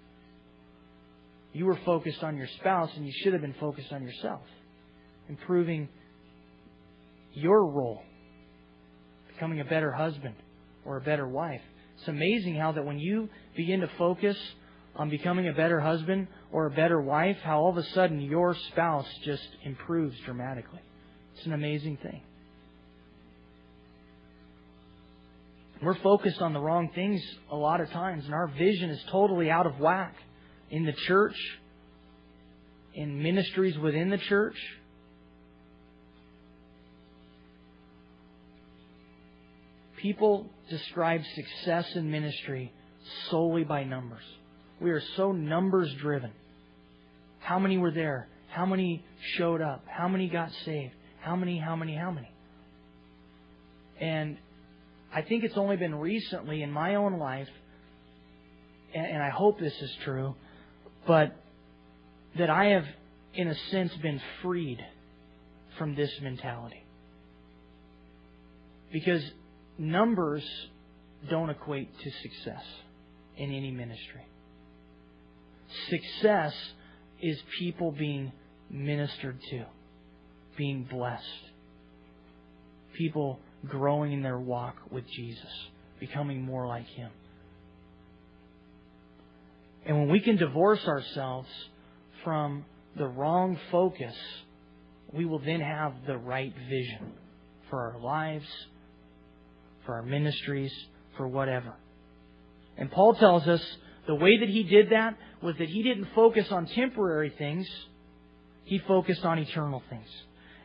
You 1.54 1.66
were 1.66 1.80
focused 1.86 2.24
on 2.24 2.38
your 2.38 2.48
spouse, 2.60 2.90
and 2.96 3.06
you 3.06 3.14
should 3.22 3.34
have 3.34 3.42
been 3.42 3.56
focused 3.60 3.92
on 3.92 4.04
yourself, 4.04 4.42
improving 5.28 5.90
your 7.34 7.66
role, 7.66 8.02
becoming 9.34 9.60
a 9.60 9.66
better 9.66 9.92
husband 9.92 10.36
or 10.86 10.98
a 10.98 11.02
better 11.02 11.28
wife. 11.28 11.62
It's 12.00 12.08
amazing 12.08 12.56
how 12.56 12.72
that 12.72 12.86
when 12.86 13.00
you 13.00 13.30
begin 13.56 13.82
to 13.82 13.90
focus 13.98 14.38
on 14.96 15.10
becoming 15.10 15.48
a 15.48 15.54
better 15.54 15.80
husband 15.80 16.28
or 16.52 16.66
a 16.66 16.72
better 16.72 17.02
wife, 17.02 17.38
how 17.44 17.60
all 17.60 17.70
of 17.70 17.78
a 17.78 17.84
sudden 17.90 18.22
your 18.22 18.56
spouse 18.72 19.08
just 19.24 19.48
improves 19.64 20.18
dramatically. 20.26 20.82
It's 21.36 21.46
an 21.46 21.54
amazing 21.54 21.98
thing. 21.98 22.22
We're 25.82 25.96
focused 25.96 26.42
on 26.42 26.54
the 26.54 26.60
wrong 26.60 26.92
things 26.94 27.22
a 27.50 27.56
lot 27.56 27.82
of 27.82 27.90
times, 27.90 28.26
and 28.26 28.34
our 28.34 28.48
vision 28.48 28.92
is 28.92 29.02
totally 29.12 29.50
out 29.50 29.66
of 29.66 29.80
whack 29.80 30.16
in 30.70 30.86
the 30.86 30.94
church, 30.94 31.36
in 32.94 33.22
ministries 33.22 33.78
within 33.80 34.10
the 34.10 34.20
church. 34.20 34.56
People 39.98 40.48
describe 40.70 41.22
success 41.36 41.96
in 41.96 42.12
ministry 42.12 42.72
solely 43.30 43.64
by 43.64 43.84
numbers. 43.84 44.24
We 44.80 44.92
are 44.92 45.02
so 45.16 45.32
numbers 45.32 45.94
driven. 46.00 46.32
How 47.40 47.60
many 47.60 47.78
were 47.78 47.92
there? 47.92 48.28
How 48.50 48.66
many 48.66 49.04
showed 49.38 49.62
up? 49.62 49.84
How 49.88 50.08
many 50.08 50.28
got 50.28 50.52
saved? 50.66 50.94
How 51.22 51.36
many, 51.36 51.58
how 51.58 51.76
many, 51.76 51.96
how 51.96 52.12
many? 52.12 52.32
And 54.00 54.38
I 55.14 55.22
think 55.22 55.44
it's 55.44 55.58
only 55.58 55.76
been 55.76 55.96
recently 55.96 56.64
in 56.64 56.72
my 56.72 56.96
own 56.96 57.20
life, 57.20 57.50
and 58.94 59.22
I 59.22 59.30
hope 59.30 59.60
this 59.60 59.74
is 59.82 59.92
true, 60.04 60.36
but 61.06 61.36
that 62.38 62.50
I 62.50 62.66
have, 62.68 62.86
in 63.34 63.48
a 63.48 63.56
sense, 63.72 63.92
been 64.02 64.22
freed 64.42 64.80
from 65.78 65.96
this 65.96 66.12
mentality. 66.22 66.84
Because 68.92 69.24
numbers 69.78 70.44
don't 71.30 71.50
equate 71.50 71.90
to 72.00 72.12
success 72.22 72.64
in 73.38 73.52
any 73.52 73.72
ministry. 73.72 74.26
Success 75.90 76.54
is 77.22 77.42
people 77.60 77.92
being 77.92 78.32
ministered 78.70 79.40
to, 79.50 79.66
being 80.58 80.84
blessed, 80.90 81.26
people 82.98 83.40
growing 83.68 84.14
in 84.14 84.22
their 84.22 84.40
walk 84.40 84.76
with 84.90 85.06
Jesus, 85.08 85.50
becoming 86.00 86.42
more 86.42 86.68
like 86.68 86.88
Him. 86.88 87.12
And 89.86 89.98
when 89.98 90.10
we 90.10 90.20
can 90.20 90.38
divorce 90.38 90.86
ourselves 90.88 91.48
from 92.24 92.66
the 92.98 93.08
wrong 93.08 93.58
focus, 93.72 94.16
we 95.12 95.26
will 95.26 95.40
then 95.40 95.60
have 95.60 95.94
the 96.06 96.18
right 96.18 96.54
vision 96.70 97.14
for 97.70 97.92
our 97.92 98.00
lives, 98.00 98.46
for 99.86 99.96
our 99.96 100.04
ministries, 100.04 100.74
for 101.18 101.28
whatever. 101.28 101.74
And 102.78 102.92
Paul 102.92 103.16
tells 103.16 103.48
us 103.48 103.62
the 104.08 104.16
way 104.16 104.40
that 104.40 104.50
he 104.50 104.64
did 104.64 104.92
that 104.92 105.18
was 105.42 105.56
that 105.58 105.70
he 105.70 105.84
didn't 105.84 106.10
focus 106.16 106.52
on 106.52 106.66
temporary 106.68 107.34
things, 107.38 107.68
he 108.66 108.80
focused 108.80 109.26
on 109.26 109.40
eternal 109.40 109.82
things. 109.90 110.08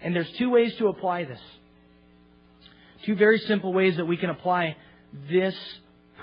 And 0.02 0.14
there's 0.14 0.30
two 0.32 0.50
ways 0.50 0.74
to 0.76 0.88
apply 0.88 1.24
this. 1.24 1.40
Two 3.06 3.14
very 3.14 3.38
simple 3.38 3.72
ways 3.72 3.96
that 3.96 4.04
we 4.04 4.16
can 4.16 4.30
apply 4.30 4.76
this 5.30 5.54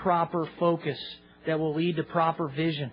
proper 0.02 0.46
focus 0.60 0.98
that 1.46 1.58
will 1.58 1.74
lead 1.74 1.96
to 1.96 2.02
proper 2.02 2.46
vision. 2.48 2.92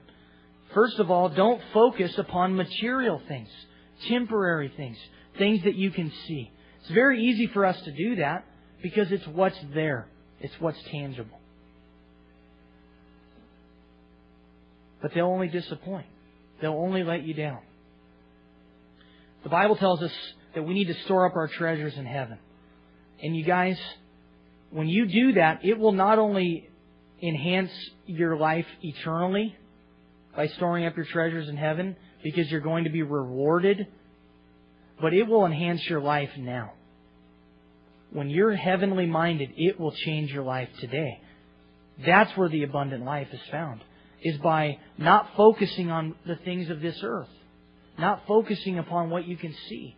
First 0.73 0.97
of 0.99 1.11
all, 1.11 1.27
don't 1.27 1.61
focus 1.73 2.17
upon 2.17 2.55
material 2.55 3.21
things, 3.27 3.49
temporary 4.07 4.71
things, 4.77 4.97
things 5.37 5.63
that 5.65 5.75
you 5.75 5.91
can 5.91 6.09
see. 6.25 6.49
It's 6.79 6.91
very 6.91 7.21
easy 7.25 7.47
for 7.47 7.65
us 7.65 7.79
to 7.81 7.91
do 7.91 8.15
that 8.15 8.45
because 8.81 9.11
it's 9.11 9.27
what's 9.27 9.59
there. 9.73 10.07
It's 10.39 10.53
what's 10.59 10.81
tangible. 10.89 11.37
But 15.01 15.13
they'll 15.13 15.25
only 15.25 15.49
disappoint. 15.49 16.07
They'll 16.61 16.73
only 16.73 17.03
let 17.03 17.23
you 17.23 17.33
down. 17.33 17.59
The 19.43 19.49
Bible 19.49 19.75
tells 19.75 20.01
us 20.01 20.13
that 20.55 20.63
we 20.63 20.73
need 20.73 20.87
to 20.87 20.93
store 21.03 21.25
up 21.25 21.35
our 21.35 21.47
treasures 21.49 21.95
in 21.97 22.05
heaven. 22.05 22.37
And 23.21 23.35
you 23.35 23.43
guys, 23.43 23.77
when 24.71 24.87
you 24.87 25.05
do 25.05 25.33
that, 25.33 25.63
it 25.63 25.77
will 25.77 25.91
not 25.91 26.17
only 26.17 26.69
enhance 27.21 27.71
your 28.05 28.35
life 28.37 28.65
eternally 28.81 29.55
by 30.35 30.47
storing 30.47 30.85
up 30.85 30.95
your 30.95 31.05
treasures 31.05 31.49
in 31.49 31.57
heaven 31.57 31.95
because 32.23 32.49
you're 32.49 32.61
going 32.61 32.85
to 32.85 32.89
be 32.89 33.03
rewarded, 33.03 33.87
but 34.99 35.13
it 35.13 35.23
will 35.23 35.45
enhance 35.45 35.81
your 35.87 36.01
life 36.01 36.29
now. 36.37 36.73
When 38.11 38.29
you're 38.29 38.55
heavenly 38.55 39.05
minded, 39.05 39.51
it 39.55 39.79
will 39.79 39.91
change 39.91 40.31
your 40.31 40.43
life 40.43 40.69
today. 40.79 41.19
That's 42.05 42.35
where 42.37 42.49
the 42.49 42.63
abundant 42.63 43.05
life 43.05 43.27
is 43.31 43.39
found, 43.51 43.81
is 44.21 44.37
by 44.37 44.79
not 44.97 45.29
focusing 45.37 45.91
on 45.91 46.15
the 46.25 46.35
things 46.37 46.69
of 46.69 46.81
this 46.81 46.99
earth, 47.03 47.29
not 47.97 48.23
focusing 48.27 48.79
upon 48.79 49.09
what 49.09 49.27
you 49.27 49.37
can 49.37 49.55
see, 49.69 49.95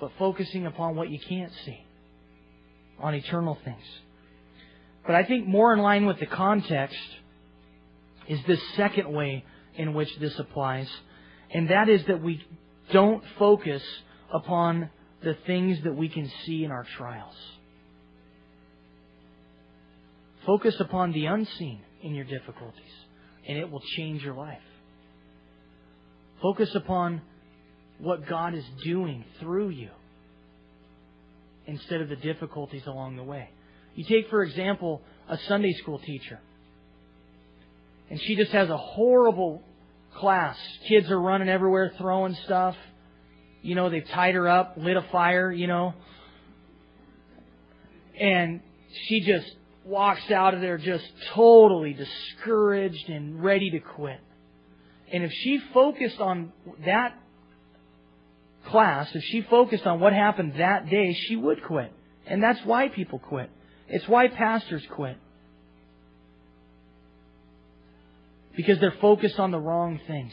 but 0.00 0.10
focusing 0.18 0.66
upon 0.66 0.96
what 0.96 1.10
you 1.10 1.18
can't 1.18 1.52
see, 1.64 1.84
on 3.00 3.14
eternal 3.14 3.58
things. 3.64 3.82
But 5.06 5.14
I 5.14 5.24
think 5.24 5.46
more 5.46 5.72
in 5.72 5.80
line 5.80 6.06
with 6.06 6.20
the 6.20 6.26
context 6.26 6.98
is 8.28 8.38
this 8.46 8.60
second 8.76 9.10
way 9.12 9.44
in 9.74 9.94
which 9.94 10.14
this 10.18 10.38
applies, 10.38 10.88
and 11.50 11.70
that 11.70 11.88
is 11.88 12.04
that 12.06 12.22
we 12.22 12.44
don't 12.92 13.22
focus 13.38 13.82
upon 14.32 14.90
the 15.22 15.36
things 15.46 15.78
that 15.84 15.96
we 15.96 16.08
can 16.08 16.30
see 16.44 16.64
in 16.64 16.70
our 16.70 16.86
trials. 16.96 17.34
Focus 20.46 20.78
upon 20.80 21.12
the 21.12 21.26
unseen 21.26 21.80
in 22.02 22.14
your 22.14 22.24
difficulties, 22.24 22.92
and 23.46 23.58
it 23.58 23.70
will 23.70 23.82
change 23.96 24.22
your 24.22 24.34
life. 24.34 24.58
Focus 26.40 26.74
upon 26.74 27.20
what 27.98 28.26
God 28.26 28.54
is 28.54 28.64
doing 28.84 29.24
through 29.40 29.70
you 29.70 29.90
instead 31.66 32.00
of 32.00 32.08
the 32.08 32.16
difficulties 32.16 32.82
along 32.86 33.16
the 33.16 33.22
way. 33.22 33.50
You 33.94 34.04
take, 34.04 34.30
for 34.30 34.42
example, 34.42 35.02
a 35.28 35.36
Sunday 35.48 35.72
school 35.74 35.98
teacher, 35.98 36.40
and 38.10 38.20
she 38.20 38.36
just 38.36 38.52
has 38.52 38.70
a 38.70 38.76
horrible 38.76 39.62
class. 40.16 40.56
Kids 40.88 41.10
are 41.10 41.20
running 41.20 41.48
everywhere, 41.48 41.92
throwing 41.98 42.34
stuff. 42.44 42.76
You 43.62 43.74
know, 43.74 43.90
they've 43.90 44.06
tied 44.08 44.34
her 44.34 44.48
up, 44.48 44.74
lit 44.76 44.96
a 44.96 45.04
fire, 45.12 45.50
you 45.50 45.66
know. 45.66 45.94
And 48.18 48.60
she 49.06 49.20
just 49.20 49.50
walks 49.84 50.30
out 50.30 50.54
of 50.54 50.60
there 50.60 50.78
just 50.78 51.04
totally 51.34 51.92
discouraged 51.92 53.08
and 53.08 53.42
ready 53.42 53.70
to 53.70 53.80
quit. 53.80 54.20
And 55.12 55.24
if 55.24 55.32
she 55.32 55.60
focused 55.72 56.20
on 56.20 56.52
that 56.84 57.14
class, 58.68 59.08
if 59.14 59.22
she 59.24 59.42
focused 59.42 59.86
on 59.86 60.00
what 60.00 60.12
happened 60.12 60.54
that 60.58 60.88
day, 60.88 61.14
she 61.14 61.36
would 61.36 61.62
quit. 61.64 61.92
And 62.26 62.42
that's 62.42 62.60
why 62.64 62.88
people 62.88 63.18
quit. 63.18 63.50
It's 63.88 64.06
why 64.06 64.28
pastors 64.28 64.82
quit. 64.90 65.16
Because 68.56 68.78
they're 68.80 68.94
focused 69.00 69.38
on 69.38 69.50
the 69.50 69.58
wrong 69.58 70.00
things. 70.06 70.32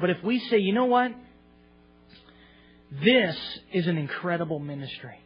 But 0.00 0.10
if 0.10 0.22
we 0.22 0.38
say, 0.38 0.58
you 0.58 0.72
know 0.72 0.86
what? 0.86 1.12
This 3.02 3.36
is 3.72 3.86
an 3.86 3.98
incredible 3.98 4.58
ministry. 4.58 5.18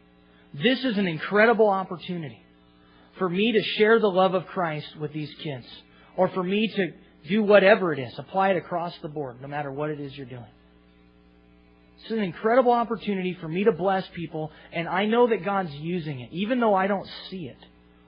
This 0.53 0.83
is 0.83 0.97
an 0.97 1.07
incredible 1.07 1.69
opportunity 1.69 2.39
for 3.17 3.29
me 3.29 3.51
to 3.53 3.61
share 3.77 3.99
the 3.99 4.07
love 4.07 4.33
of 4.33 4.45
Christ 4.47 4.87
with 4.99 5.13
these 5.13 5.33
kids. 5.43 5.65
Or 6.15 6.29
for 6.29 6.43
me 6.43 6.67
to 6.67 6.93
do 7.27 7.43
whatever 7.43 7.93
it 7.93 7.99
is. 7.99 8.13
Apply 8.17 8.51
it 8.51 8.57
across 8.57 8.93
the 9.01 9.07
board, 9.07 9.41
no 9.41 9.47
matter 9.47 9.71
what 9.71 9.89
it 9.89 9.99
is 9.99 10.15
you're 10.15 10.25
doing. 10.25 10.45
It's 12.01 12.11
an 12.11 12.19
incredible 12.19 12.71
opportunity 12.73 13.37
for 13.39 13.47
me 13.47 13.63
to 13.63 13.71
bless 13.71 14.05
people, 14.13 14.51
and 14.73 14.89
I 14.89 15.05
know 15.05 15.27
that 15.27 15.45
God's 15.45 15.71
using 15.73 16.19
it, 16.19 16.29
even 16.33 16.59
though 16.59 16.75
I 16.75 16.87
don't 16.87 17.07
see 17.29 17.45
it. 17.47 17.57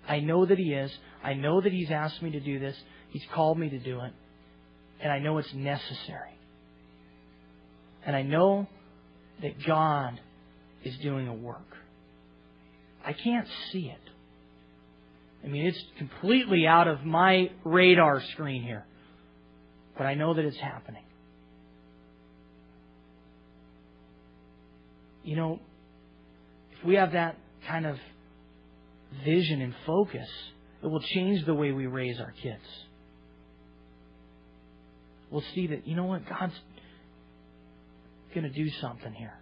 I 0.07 0.20
know 0.20 0.45
that 0.45 0.57
He 0.57 0.74
is. 0.74 0.91
I 1.24 1.34
know 1.34 1.61
that 1.61 1.72
He's 1.72 1.91
asked 1.91 2.22
me 2.22 2.32
to 2.32 2.39
do 2.39 2.59
this. 2.59 2.76
He's 3.09 3.24
called 3.34 3.57
me 3.57 3.70
to 3.70 3.80
do 3.80 4.01
it. 4.01 4.11
And 4.99 5.11
I 5.11 5.20
know 5.20 5.38
it's 5.38 5.53
necessary. 5.53 6.38
And 8.05 8.16
I 8.16 8.22
know 8.22 8.68
that 9.41 9.66
God 9.66 10.20
is 10.84 10.97
doing 10.97 11.28
a 11.28 11.34
work. 11.34 11.76
I 13.05 13.13
can't 13.13 13.47
see 13.72 13.88
it. 13.88 14.11
I 15.43 15.47
mean, 15.47 15.66
it's 15.68 15.84
completely 15.97 16.68
out 16.68 16.88
of 16.88 17.05
my 17.05 17.51
radar 17.63 18.22
screen 18.34 18.63
here. 18.63 18.86
But 19.98 20.06
I 20.06 20.14
know 20.14 20.34
that 20.34 20.43
it's 20.43 20.60
happening. 20.60 21.04
You 25.24 25.36
know, 25.36 25.60
if 26.78 26.86
we 26.86 26.96
have 26.96 27.14
that 27.14 27.38
kind 27.68 27.86
of 27.86 27.98
vision 29.24 29.62
and 29.62 29.74
focus, 29.86 30.28
it 30.84 30.88
will 30.88 31.02
change 31.02 31.46
the 31.46 31.54
way 31.54 31.72
we 31.72 31.88
raise 31.88 32.20
our 32.20 32.34
kids. 32.43 32.64
We'll 35.32 35.43
see 35.54 35.68
that, 35.68 35.88
you 35.88 35.96
know 35.96 36.06
what, 36.06 36.22
God's 36.30 36.54
going 38.34 38.43
to 38.43 38.54
do 38.54 38.70
something 38.82 39.14
here. 39.14 39.34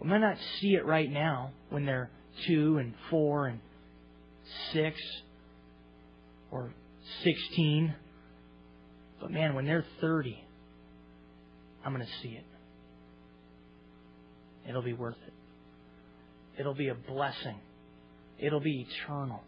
We 0.00 0.08
might 0.08 0.20
not 0.20 0.36
see 0.60 0.74
it 0.74 0.86
right 0.86 1.10
now 1.10 1.50
when 1.70 1.84
they're 1.84 2.10
two 2.46 2.78
and 2.78 2.94
four 3.10 3.48
and 3.48 3.60
six 4.72 4.98
or 6.50 6.72
16. 7.24 7.94
But 9.20 9.30
man, 9.30 9.54
when 9.54 9.66
they're 9.66 9.84
30, 10.00 10.38
I'm 11.84 11.94
going 11.94 12.04
to 12.04 12.12
see 12.22 12.34
it. 12.34 12.44
It'll 14.68 14.82
be 14.82 14.92
worth 14.92 15.16
it. 15.26 15.32
It'll 16.60 16.74
be 16.74 16.88
a 16.88 16.94
blessing. 16.94 17.58
It'll 18.38 18.60
be 18.60 18.86
eternal. 18.88 19.42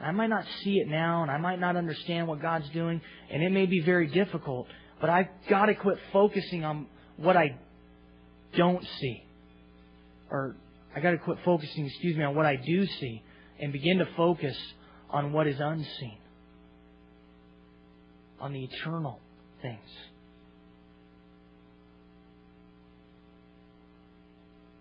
I 0.00 0.12
might 0.12 0.28
not 0.28 0.44
see 0.62 0.78
it 0.78 0.88
now, 0.88 1.22
and 1.22 1.30
I 1.30 1.36
might 1.36 1.60
not 1.60 1.76
understand 1.76 2.26
what 2.26 2.40
God's 2.40 2.68
doing, 2.70 3.00
and 3.30 3.42
it 3.42 3.50
may 3.50 3.66
be 3.66 3.80
very 3.80 4.06
difficult, 4.06 4.66
but 5.00 5.10
I've 5.10 5.28
got 5.48 5.66
to 5.66 5.74
quit 5.74 5.98
focusing 6.12 6.64
on 6.64 6.86
what 7.16 7.36
I 7.36 7.58
don't 8.56 8.82
see. 9.00 9.22
Or 10.30 10.56
I 10.94 11.00
got 11.00 11.10
to 11.10 11.18
quit 11.18 11.38
focusing, 11.44 11.86
excuse 11.86 12.16
me, 12.16 12.24
on 12.24 12.34
what 12.34 12.46
I 12.46 12.56
do 12.56 12.86
see 12.86 13.22
and 13.60 13.72
begin 13.72 13.98
to 13.98 14.06
focus 14.16 14.56
on 15.10 15.32
what 15.32 15.46
is 15.46 15.60
unseen, 15.60 16.18
on 18.40 18.52
the 18.52 18.64
eternal 18.64 19.20
things. 19.62 19.78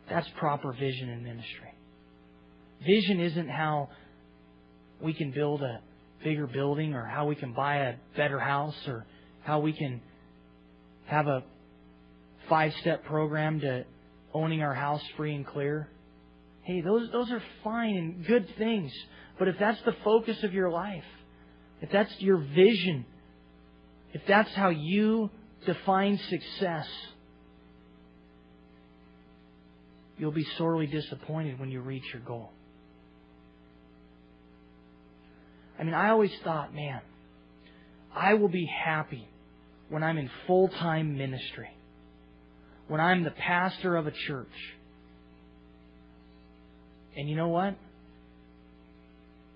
That's 0.09 0.27
proper 0.37 0.73
vision 0.73 1.09
in 1.09 1.23
ministry. 1.23 1.73
Vision 2.85 3.19
isn't 3.19 3.49
how 3.49 3.89
we 5.01 5.13
can 5.13 5.31
build 5.31 5.61
a 5.61 5.81
bigger 6.23 6.47
building 6.47 6.93
or 6.93 7.05
how 7.05 7.27
we 7.27 7.35
can 7.35 7.53
buy 7.53 7.77
a 7.77 7.95
better 8.17 8.39
house 8.39 8.75
or 8.87 9.05
how 9.43 9.59
we 9.59 9.73
can 9.73 10.01
have 11.05 11.27
a 11.27 11.43
five 12.47 12.73
step 12.81 13.05
program 13.05 13.59
to 13.59 13.85
owning 14.33 14.61
our 14.61 14.73
house 14.73 15.01
free 15.15 15.35
and 15.35 15.45
clear. 15.45 15.87
Hey, 16.63 16.81
those 16.81 17.09
those 17.11 17.31
are 17.31 17.41
fine 17.63 17.95
and 17.95 18.25
good 18.25 18.47
things. 18.57 18.91
But 19.37 19.47
if 19.47 19.55
that's 19.59 19.81
the 19.83 19.95
focus 20.03 20.43
of 20.43 20.53
your 20.53 20.69
life, 20.69 21.03
if 21.81 21.91
that's 21.91 22.13
your 22.19 22.37
vision, 22.37 23.05
if 24.13 24.21
that's 24.27 24.53
how 24.53 24.69
you 24.69 25.29
define 25.65 26.17
success, 26.29 26.87
you'll 30.17 30.31
be 30.31 30.45
sorely 30.57 30.87
disappointed 30.87 31.59
when 31.59 31.69
you 31.69 31.81
reach 31.81 32.03
your 32.13 32.21
goal. 32.21 32.51
I 35.79 35.83
mean, 35.83 35.93
I 35.93 36.09
always 36.09 36.31
thought, 36.43 36.73
man, 36.73 37.01
I 38.13 38.33
will 38.33 38.49
be 38.49 38.65
happy 38.65 39.27
when 39.89 40.03
I'm 40.03 40.17
in 40.17 40.29
full 40.45 40.67
time 40.67 41.17
ministry, 41.17 41.69
when 42.87 42.99
I'm 42.99 43.23
the 43.23 43.31
pastor 43.31 43.95
of 43.95 44.07
a 44.07 44.11
church. 44.11 44.47
And 47.15 47.29
you 47.29 47.35
know 47.35 47.47
what? 47.47 47.75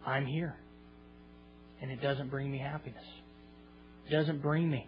I'm 0.06 0.26
here. 0.26 0.56
And 1.82 1.92
it 1.92 2.02
doesn't 2.02 2.30
bring 2.30 2.52
me 2.52 2.58
happiness 2.58 3.04
doesn't 4.12 4.42
bring 4.42 4.70
me 4.70 4.88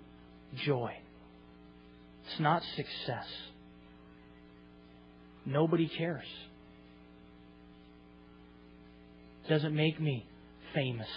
joy. 0.65 0.93
It's 2.25 2.39
not 2.39 2.61
success. 2.75 3.27
Nobody 5.45 5.87
cares. 5.87 6.25
Doesn't 9.47 9.75
make 9.75 9.99
me 10.01 10.25
famous. 10.73 11.07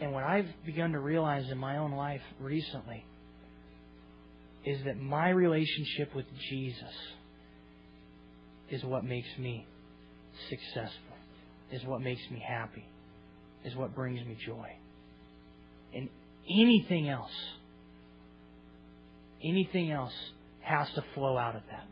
And 0.00 0.12
what 0.12 0.24
I've 0.24 0.48
begun 0.66 0.92
to 0.92 0.98
realize 0.98 1.48
in 1.50 1.58
my 1.58 1.78
own 1.78 1.92
life 1.92 2.20
recently 2.40 3.04
is 4.64 4.84
that 4.84 4.98
my 4.98 5.30
relationship 5.30 6.14
with 6.14 6.26
Jesus 6.50 6.94
is 8.70 8.84
what 8.84 9.04
makes 9.04 9.28
me 9.38 9.66
successful, 10.48 11.16
is 11.70 11.84
what 11.84 12.00
makes 12.00 12.22
me 12.30 12.42
happy 12.46 12.84
is 13.64 13.74
what 13.76 13.94
brings 13.94 14.24
me 14.26 14.36
joy. 14.44 14.68
And 15.94 16.08
anything 16.50 17.08
else, 17.08 17.32
anything 19.42 19.90
else 19.90 20.14
has 20.60 20.88
to 20.94 21.04
flow 21.14 21.36
out 21.36 21.56
of 21.56 21.62
that. 21.70 21.86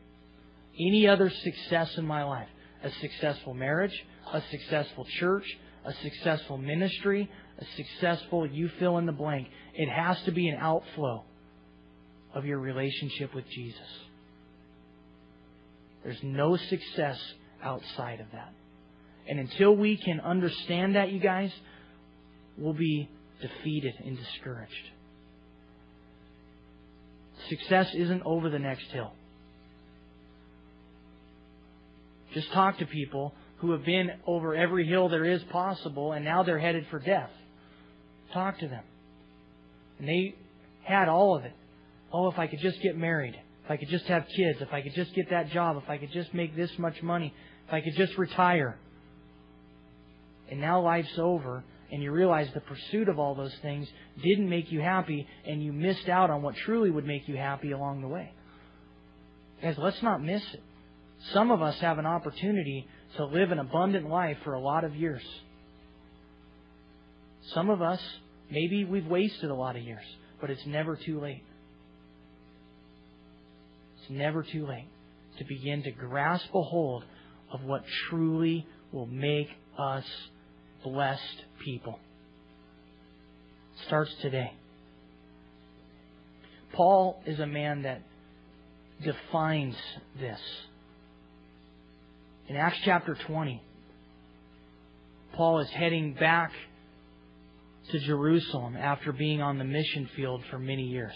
Any 0.78 1.06
other 1.08 1.30
success 1.30 1.96
in 1.96 2.06
my 2.06 2.24
life, 2.24 2.48
a 2.82 2.90
successful 3.00 3.54
marriage, 3.54 4.04
a 4.32 4.42
successful 4.50 5.06
church, 5.18 5.44
a 5.84 5.92
successful 6.02 6.58
ministry, 6.58 7.30
a 7.58 7.64
successful 7.76 8.46
you 8.46 8.70
fill 8.78 8.98
in 8.98 9.06
the 9.06 9.12
blank, 9.12 9.48
it 9.74 9.88
has 9.88 10.20
to 10.24 10.32
be 10.32 10.48
an 10.48 10.58
outflow 10.60 11.24
of 12.34 12.44
your 12.44 12.58
relationship 12.58 13.34
with 13.34 13.44
Jesus. 13.50 13.80
There's 16.02 16.22
no 16.22 16.56
success 16.56 17.18
outside 17.62 18.20
of 18.20 18.26
that. 18.32 18.52
And 19.30 19.38
until 19.38 19.76
we 19.76 19.96
can 19.96 20.18
understand 20.18 20.96
that, 20.96 21.12
you 21.12 21.20
guys, 21.20 21.52
we'll 22.58 22.74
be 22.74 23.08
defeated 23.40 23.94
and 24.04 24.18
discouraged. 24.18 24.90
Success 27.48 27.94
isn't 27.94 28.22
over 28.24 28.50
the 28.50 28.58
next 28.58 28.90
hill. 28.90 29.12
Just 32.34 32.50
talk 32.50 32.78
to 32.78 32.86
people 32.86 33.32
who 33.58 33.70
have 33.70 33.84
been 33.84 34.10
over 34.26 34.56
every 34.56 34.84
hill 34.84 35.08
there 35.08 35.24
is 35.24 35.42
possible 35.44 36.10
and 36.10 36.24
now 36.24 36.42
they're 36.42 36.58
headed 36.58 36.86
for 36.90 36.98
death. 36.98 37.30
Talk 38.32 38.58
to 38.58 38.66
them. 38.66 38.82
And 40.00 40.08
they 40.08 40.34
had 40.82 41.08
all 41.08 41.36
of 41.36 41.44
it. 41.44 41.52
Oh, 42.12 42.28
if 42.28 42.38
I 42.38 42.48
could 42.48 42.60
just 42.60 42.82
get 42.82 42.96
married. 42.96 43.36
If 43.64 43.70
I 43.70 43.76
could 43.76 43.88
just 43.88 44.06
have 44.06 44.26
kids. 44.26 44.60
If 44.60 44.72
I 44.72 44.82
could 44.82 44.94
just 44.94 45.14
get 45.14 45.30
that 45.30 45.50
job. 45.50 45.80
If 45.80 45.88
I 45.88 45.98
could 45.98 46.10
just 46.10 46.34
make 46.34 46.56
this 46.56 46.70
much 46.78 47.00
money. 47.00 47.32
If 47.68 47.72
I 47.72 47.80
could 47.80 47.94
just 47.94 48.18
retire. 48.18 48.76
And 50.50 50.60
now 50.60 50.80
life's 50.80 51.18
over 51.18 51.64
and 51.92 52.02
you 52.02 52.12
realize 52.12 52.48
the 52.54 52.60
pursuit 52.60 53.08
of 53.08 53.18
all 53.18 53.34
those 53.34 53.54
things 53.62 53.88
didn't 54.22 54.48
make 54.48 54.70
you 54.70 54.80
happy 54.80 55.26
and 55.46 55.62
you 55.62 55.72
missed 55.72 56.08
out 56.08 56.30
on 56.30 56.42
what 56.42 56.56
truly 56.56 56.90
would 56.90 57.06
make 57.06 57.28
you 57.28 57.36
happy 57.36 57.72
along 57.72 58.02
the 58.02 58.08
way. 58.08 58.32
Guys, 59.62 59.76
let's 59.78 60.02
not 60.02 60.22
miss 60.22 60.42
it. 60.54 60.62
Some 61.32 61.50
of 61.50 61.62
us 61.62 61.78
have 61.80 61.98
an 61.98 62.06
opportunity 62.06 62.86
to 63.16 63.26
live 63.26 63.50
an 63.52 63.58
abundant 63.58 64.08
life 64.08 64.38
for 64.44 64.54
a 64.54 64.60
lot 64.60 64.84
of 64.84 64.94
years. 64.94 65.22
Some 67.52 67.68
of 67.68 67.82
us, 67.82 68.00
maybe 68.50 68.84
we've 68.84 69.06
wasted 69.06 69.50
a 69.50 69.54
lot 69.54 69.76
of 69.76 69.82
years, 69.82 70.04
but 70.40 70.50
it's 70.50 70.64
never 70.66 70.96
too 70.96 71.20
late. 71.20 71.42
It's 74.00 74.10
never 74.10 74.42
too 74.42 74.66
late 74.66 74.88
to 75.38 75.44
begin 75.44 75.82
to 75.82 75.90
grasp 75.90 76.48
a 76.54 76.62
hold 76.62 77.04
of 77.52 77.62
what 77.62 77.84
truly 78.08 78.66
will 78.92 79.06
make 79.06 79.48
us 79.78 80.04
blessed 80.82 81.44
people. 81.64 81.98
Starts 83.86 84.14
today. 84.20 84.52
Paul 86.72 87.22
is 87.26 87.40
a 87.40 87.46
man 87.46 87.82
that 87.82 88.02
defines 89.02 89.76
this. 90.18 90.40
In 92.48 92.56
Acts 92.56 92.78
chapter 92.84 93.16
20, 93.26 93.62
Paul 95.34 95.60
is 95.60 95.70
heading 95.70 96.14
back 96.14 96.52
to 97.90 97.98
Jerusalem 98.00 98.76
after 98.76 99.12
being 99.12 99.40
on 99.40 99.58
the 99.58 99.64
mission 99.64 100.08
field 100.14 100.42
for 100.50 100.58
many 100.58 100.84
years. 100.84 101.14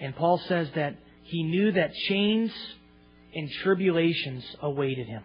And 0.00 0.14
Paul 0.14 0.38
says 0.48 0.68
that 0.74 0.96
he 1.24 1.42
knew 1.42 1.72
that 1.72 1.92
chains 2.08 2.52
and 3.34 3.50
tribulations 3.62 4.44
awaited 4.62 5.06
him. 5.06 5.22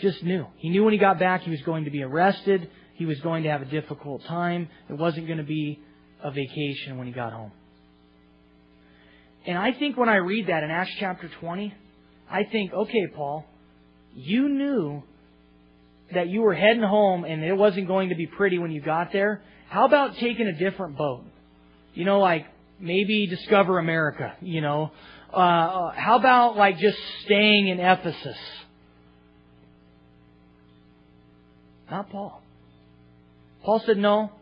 Just 0.00 0.22
knew. 0.22 0.46
He 0.56 0.68
knew 0.68 0.84
when 0.84 0.92
he 0.92 0.98
got 0.98 1.18
back 1.18 1.42
he 1.42 1.50
was 1.50 1.62
going 1.62 1.84
to 1.84 1.90
be 1.90 2.02
arrested. 2.02 2.68
He 2.94 3.06
was 3.06 3.20
going 3.20 3.44
to 3.44 3.50
have 3.50 3.62
a 3.62 3.66
difficult 3.66 4.24
time. 4.24 4.68
It 4.88 4.94
wasn't 4.94 5.26
going 5.26 5.38
to 5.38 5.44
be 5.44 5.80
a 6.22 6.30
vacation 6.30 6.98
when 6.98 7.06
he 7.06 7.12
got 7.12 7.32
home. 7.32 7.52
And 9.46 9.56
I 9.56 9.72
think 9.72 9.96
when 9.96 10.08
I 10.08 10.16
read 10.16 10.48
that 10.48 10.62
in 10.64 10.70
Acts 10.70 10.92
chapter 10.98 11.30
20, 11.40 11.72
I 12.30 12.44
think, 12.44 12.72
okay, 12.72 13.06
Paul, 13.14 13.44
you 14.14 14.48
knew 14.48 15.02
that 16.12 16.28
you 16.28 16.40
were 16.40 16.54
heading 16.54 16.82
home 16.82 17.24
and 17.24 17.44
it 17.44 17.54
wasn't 17.54 17.86
going 17.86 18.08
to 18.08 18.14
be 18.14 18.26
pretty 18.26 18.58
when 18.58 18.70
you 18.70 18.80
got 18.80 19.12
there. 19.12 19.42
How 19.68 19.86
about 19.86 20.16
taking 20.16 20.46
a 20.46 20.52
different 20.52 20.96
boat? 20.96 21.24
You 21.94 22.04
know, 22.04 22.20
like 22.20 22.46
maybe 22.80 23.26
discover 23.26 23.78
America, 23.78 24.34
you 24.40 24.60
know. 24.60 24.90
Uh, 25.32 25.36
uh 25.36 25.92
how 25.92 26.16
about 26.16 26.56
like 26.56 26.78
just 26.78 26.98
staying 27.24 27.68
in 27.68 27.80
Ephesus? 27.80 28.36
Not 31.90 32.10
Paul. 32.10 32.42
Paul 33.64 33.82
said, 33.84 33.96
No. 33.98 34.32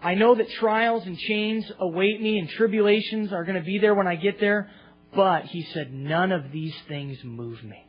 I 0.00 0.14
know 0.14 0.34
that 0.36 0.48
trials 0.50 1.04
and 1.06 1.18
chains 1.18 1.70
await 1.80 2.20
me 2.20 2.38
and 2.38 2.48
tribulations 2.48 3.32
are 3.32 3.44
going 3.44 3.58
to 3.58 3.64
be 3.64 3.78
there 3.78 3.94
when 3.94 4.06
I 4.06 4.14
get 4.14 4.38
there, 4.38 4.70
but 5.14 5.46
he 5.46 5.62
said, 5.74 5.92
none 5.92 6.30
of 6.30 6.52
these 6.52 6.74
things 6.86 7.18
move 7.24 7.62
me. 7.64 7.84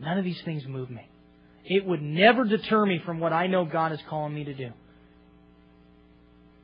None 0.00 0.18
of 0.18 0.24
these 0.24 0.40
things 0.42 0.64
move 0.66 0.90
me. 0.90 1.08
It 1.64 1.84
would 1.84 2.02
never 2.02 2.44
deter 2.44 2.84
me 2.84 3.00
from 3.04 3.20
what 3.20 3.32
I 3.32 3.46
know 3.46 3.64
God 3.64 3.92
is 3.92 4.00
calling 4.08 4.34
me 4.34 4.44
to 4.44 4.54
do. 4.54 4.70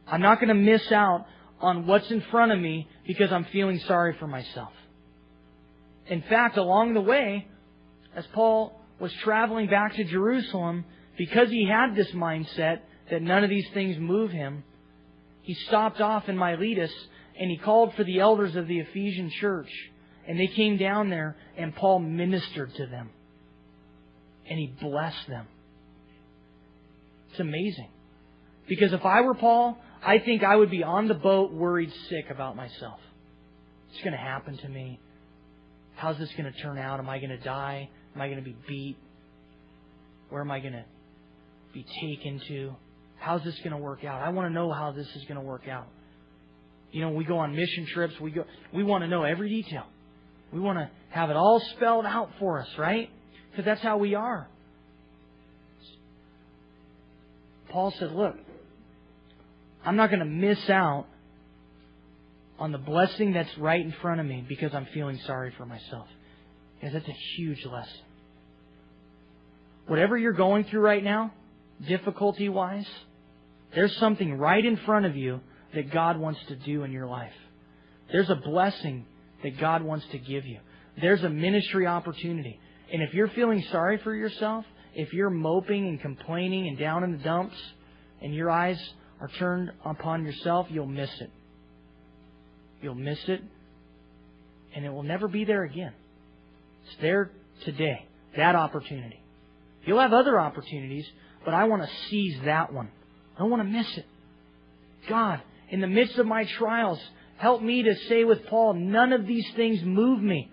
I'm 0.07 0.21
not 0.21 0.41
going 0.41 0.49
to 0.49 0.55
miss 0.55 0.93
out 0.93 1.27
on 1.61 1.87
what's 1.87 2.11
in 2.11 2.21
front 2.31 2.53
of 2.53 2.59
me 2.59 2.89
because 3.07 3.33
I'm 3.33 3.47
feeling 3.47 3.79
sorry 3.87 4.15
for 4.19 4.27
myself. 4.27 4.73
In 6.07 6.23
fact, 6.23 6.57
along 6.57 6.95
the 6.95 7.01
way, 7.01 7.47
as 8.15 8.27
Paul 8.33 8.80
was 9.01 9.13
traveling 9.25 9.69
back 9.69 9.95
to 9.97 10.05
Jerusalem, 10.05 10.85
because 11.17 11.51
he 11.51 11.67
had 11.67 11.95
this 11.95 12.11
mindset 12.13 12.81
that 13.11 13.23
none 13.23 13.43
of 13.43 13.51
these 13.51 13.67
things 13.75 13.99
move 13.99 14.31
him, 14.31 14.63
he 15.43 15.55
stopped 15.55 16.01
off 16.01 16.29
in 16.29 16.37
Miletus 16.37 16.93
and 17.39 17.51
he 17.51 17.57
called 17.57 17.95
for 17.95 18.05
the 18.05 18.21
elders 18.21 18.55
of 18.57 18.69
the 18.69 18.79
Ephesian 18.79 19.31
church. 19.41 19.71
And 20.29 20.39
they 20.39 20.47
came 20.47 20.77
down 20.77 21.11
there 21.11 21.37
and 21.57 21.75
Paul 21.75 22.01
ministered 22.01 22.75
to 22.75 22.87
them. 22.87 23.11
And 24.49 24.59
he 24.59 24.67
blessed 24.81 25.27
them. 25.29 25.47
It's 27.31 27.41
amazing. 27.41 27.89
Because 28.69 28.93
if 28.93 29.05
I 29.05 29.23
were 29.23 29.35
Paul, 29.35 29.79
I 30.05 30.19
think 30.19 30.43
I 30.43 30.55
would 30.55 30.71
be 30.71 30.83
on 30.83 31.09
the 31.09 31.15
boat 31.15 31.53
worried 31.53 31.93
sick 32.09 32.27
about 32.31 32.57
myself. 32.57 33.01
It's 33.93 34.03
going 34.03 34.13
to 34.13 34.19
happen 34.19 34.57
to 34.59 34.69
me. 34.69 35.01
How's 35.97 36.19
this 36.19 36.31
going 36.37 36.53
to 36.53 36.63
turn 36.63 36.79
out? 36.79 37.01
Am 37.01 37.09
I 37.09 37.19
going 37.19 37.31
to 37.31 37.39
die? 37.39 37.91
Am 38.15 38.21
I 38.21 38.27
going 38.27 38.39
to 38.39 38.45
be 38.45 38.57
beat? 38.67 38.97
Where 40.31 40.41
am 40.41 40.51
I 40.51 40.61
going 40.61 40.73
to 40.73 40.85
be 41.73 41.85
taken 42.01 42.41
to? 42.49 42.75
How's 43.19 43.45
this 43.45 43.57
going 43.59 43.73
to 43.73 43.79
work 43.79 44.05
out? 44.05 44.23
I 44.23 44.31
want 44.31 44.49
to 44.49 44.55
know 44.55 44.73
how 44.73 44.93
this 44.93 45.07
is 45.15 45.25
going 45.25 45.37
to 45.37 45.47
work 45.47 45.69
out. 45.69 45.87
You 46.93 47.03
know, 47.03 47.11
we 47.11 47.25
go 47.25 47.39
on 47.39 47.55
mission 47.55 47.87
trips, 47.87 48.15
we 48.21 48.31
go 48.31 48.45
we 48.73 48.83
want 48.83 49.05
to 49.05 49.09
know 49.09 49.23
every 49.23 49.49
detail. 49.49 49.85
We 50.53 50.59
want 50.59 50.79
to 50.79 50.91
have 51.11 51.31
it 51.31 51.37
all 51.37 51.61
spelled 51.77 52.07
out 52.07 52.31
for 52.41 52.61
us, 52.61 52.69
right? 52.77 53.09
Because 53.51 53.65
that's 53.65 53.81
how 53.81 53.99
we 53.99 54.15
are. 54.15 54.49
Paul 57.69 57.93
said, 57.99 58.11
"Look, 58.11 58.35
I'm 59.85 59.95
not 59.95 60.11
going 60.11 60.21
to 60.21 60.25
miss 60.25 60.69
out 60.69 61.07
on 62.59 62.73
the 62.73 62.79
blessing 62.79 63.33
that's 63.33 63.57
right 63.59 63.81
in 63.81 63.93
front 64.03 64.21
of 64.21 64.27
me 64.27 64.45
because 64.49 64.75
I'm 64.75 64.87
feeling 64.87 65.19
sorry 65.27 65.53
for 65.57 65.67
myself." 65.67 66.09
Because 66.81 66.95
that's 66.95 67.09
a 67.09 67.37
huge 67.37 67.65
lesson. 67.67 68.01
Whatever 69.87 70.17
you're 70.17 70.33
going 70.33 70.65
through 70.65 70.81
right 70.81 71.05
now, 71.05 71.33
difficulty 71.87 72.49
wise, 72.49 72.87
there's 73.75 73.95
something 73.99 74.35
right 74.35 74.65
in 74.65 74.77
front 74.79 75.05
of 75.07 75.17
you 75.17 75.41
that 75.75 75.93
God 75.93 76.19
wants 76.19 76.41
to 76.49 76.57
do 76.57 76.85
in 76.85 76.93
your 76.93 77.07
life. 77.07 77.33
There's 78.11 78.31
a 78.31 78.37
blessing 78.37 79.07
that 79.43 79.59
God 79.61 79.83
wants 79.83 80.07
to 80.13 80.19
give 80.19 80.47
you. 80.47 80.59
There's 81.01 81.23
a 81.23 81.29
ministry 81.29 81.87
opportunity. 81.87 82.59
And 82.93 83.03
if 83.03 83.15
you're 83.15 83.29
feeling 83.29 83.63
sorry 83.71 83.99
for 83.99 84.15
yourself, 84.15 84.65
if 84.95 85.13
you're 85.13 85.31
moping 85.31 85.87
and 85.87 86.01
complaining 86.01 86.67
and 86.67 86.79
down 86.79 87.05
in 87.05 87.13
the 87.13 87.19
dumps, 87.19 87.57
and 88.21 88.35
your 88.35 88.51
eyes 88.51 88.79
are 89.21 89.29
turned 89.39 89.71
upon 89.85 90.25
yourself, 90.25 90.67
you'll 90.71 90.87
miss 90.87 91.11
it. 91.21 91.31
You'll 92.83 92.95
miss 92.95 93.19
it, 93.29 93.43
and 94.75 94.85
it 94.85 94.91
will 94.91 95.03
never 95.03 95.29
be 95.29 95.45
there 95.45 95.65
again. 95.65 95.93
It's 96.91 97.01
there 97.01 97.31
today, 97.65 98.07
that 98.37 98.57
opportunity. 98.57 99.21
You'll 99.85 100.01
have 100.01 100.13
other 100.13 100.39
opportunities, 100.41 101.07
but 101.45 101.55
I 101.55 101.65
want 101.65 101.83
to 101.83 101.89
seize 102.09 102.37
that 102.45 102.73
one. 102.73 102.91
I 103.37 103.41
don't 103.41 103.51
want 103.51 103.63
to 103.63 103.69
miss 103.69 103.97
it. 103.97 104.07
God, 105.09 105.41
in 105.71 105.81
the 105.81 105.87
midst 105.87 106.19
of 106.19 106.27
my 106.27 106.45
trials, 106.45 107.01
help 107.39 107.63
me 107.63 107.85
to 107.85 107.95
say 108.09 108.25
with 108.25 108.45
Paul, 108.47 108.75
none 108.75 109.13
of 109.13 109.27
these 109.27 109.47
things 109.57 109.83
move 109.83 110.21
me. 110.21 110.51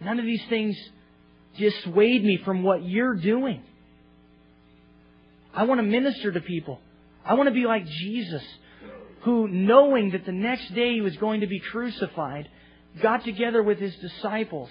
None 0.00 0.18
of 0.18 0.24
these 0.24 0.44
things 0.48 0.76
dissuade 1.56 2.22
me 2.22 2.38
from 2.44 2.62
what 2.62 2.84
you're 2.84 3.16
doing. 3.16 3.62
I 5.54 5.64
want 5.64 5.78
to 5.80 5.86
minister 5.86 6.30
to 6.30 6.40
people. 6.40 6.80
I 7.24 7.34
want 7.34 7.48
to 7.48 7.54
be 7.54 7.64
like 7.64 7.84
Jesus, 7.86 8.42
who, 9.22 9.48
knowing 9.48 10.10
that 10.10 10.24
the 10.24 10.32
next 10.32 10.72
day 10.74 10.94
he 10.94 11.00
was 11.00 11.16
going 11.16 11.40
to 11.40 11.48
be 11.48 11.58
crucified, 11.58 12.48
got 13.00 13.24
together 13.24 13.62
with 13.62 13.78
his 13.78 13.94
disciples 13.96 14.70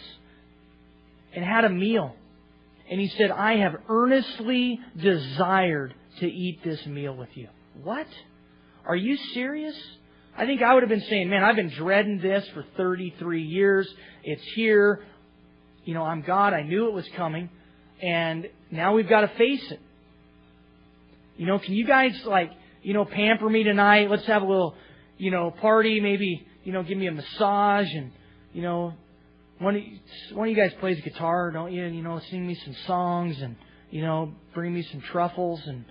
and 1.34 1.43
had 1.43 1.65
a 1.65 1.69
meal. 1.69 2.15
And 2.89 2.99
he 2.99 3.09
said, 3.09 3.32
I 3.32 3.57
have 3.57 3.75
earnestly 3.89 4.80
desired 4.97 5.93
to 6.19 6.25
eat 6.25 6.63
this 6.63 6.86
meal 6.86 7.15
with 7.15 7.30
you. 7.36 7.49
What? 7.84 8.07
Are 8.86 8.95
you 8.95 9.17
serious? 9.34 9.75
I 10.38 10.45
think 10.45 10.61
I 10.61 10.73
would 10.73 10.84
have 10.84 10.89
been 10.89 11.03
saying, 11.09 11.30
man, 11.30 11.43
I've 11.43 11.55
been 11.55 11.71
dreading 11.71 12.19
this 12.21 12.47
for 12.53 12.63
33 12.78 13.43
years. 13.43 13.88
It's 14.23 14.41
here. 14.55 15.03
You 15.84 15.93
know, 15.93 16.03
I'm 16.03 16.21
God. 16.21 16.53
I 16.53 16.61
knew 16.61 16.88
it 16.88 16.93
was 16.93 17.07
coming. 17.17 17.49
And 18.01 18.47
now 18.71 18.93
we've 18.93 19.09
got 19.09 19.21
to 19.21 19.30
face 19.38 19.71
it. 19.71 19.82
You 21.36 21.45
know, 21.45 21.59
can 21.59 21.73
you 21.73 21.86
guys, 21.86 22.19
like, 22.25 22.51
you 22.82 22.93
know, 22.93 23.03
pamper 23.03 23.49
me 23.49 23.63
tonight? 23.63 24.09
Let's 24.09 24.25
have 24.28 24.41
a 24.41 24.45
little, 24.45 24.75
you 25.17 25.32
know, 25.32 25.51
party. 25.51 25.99
Maybe, 25.99 26.47
you 26.68 26.74
know, 26.74 26.84
give 26.84 26.97
me 26.97 27.07
a 27.07 27.13
massage 27.13 27.88
and, 27.93 28.11
you 28.51 28.61
know, 28.61 28.93
one 29.59 29.78
of, 29.78 29.82
you, 30.49 30.53
guys 30.53 30.74
plays 30.82 30.99
guitar, 30.99 31.49
don't 31.49 31.72
you? 31.72 31.86
You 31.86 32.03
know, 32.03 32.20
sing 32.30 32.45
me 32.45 32.55
some 32.55 32.76
songs 32.86 33.41
and, 33.41 33.55
you 33.89 34.01
know, 34.01 34.34
bring 34.53 34.74
me 34.74 34.82
some 34.91 34.99
truffles 34.99 35.61
and 35.65 35.86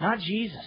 not 0.00 0.18
Jesus. 0.18 0.66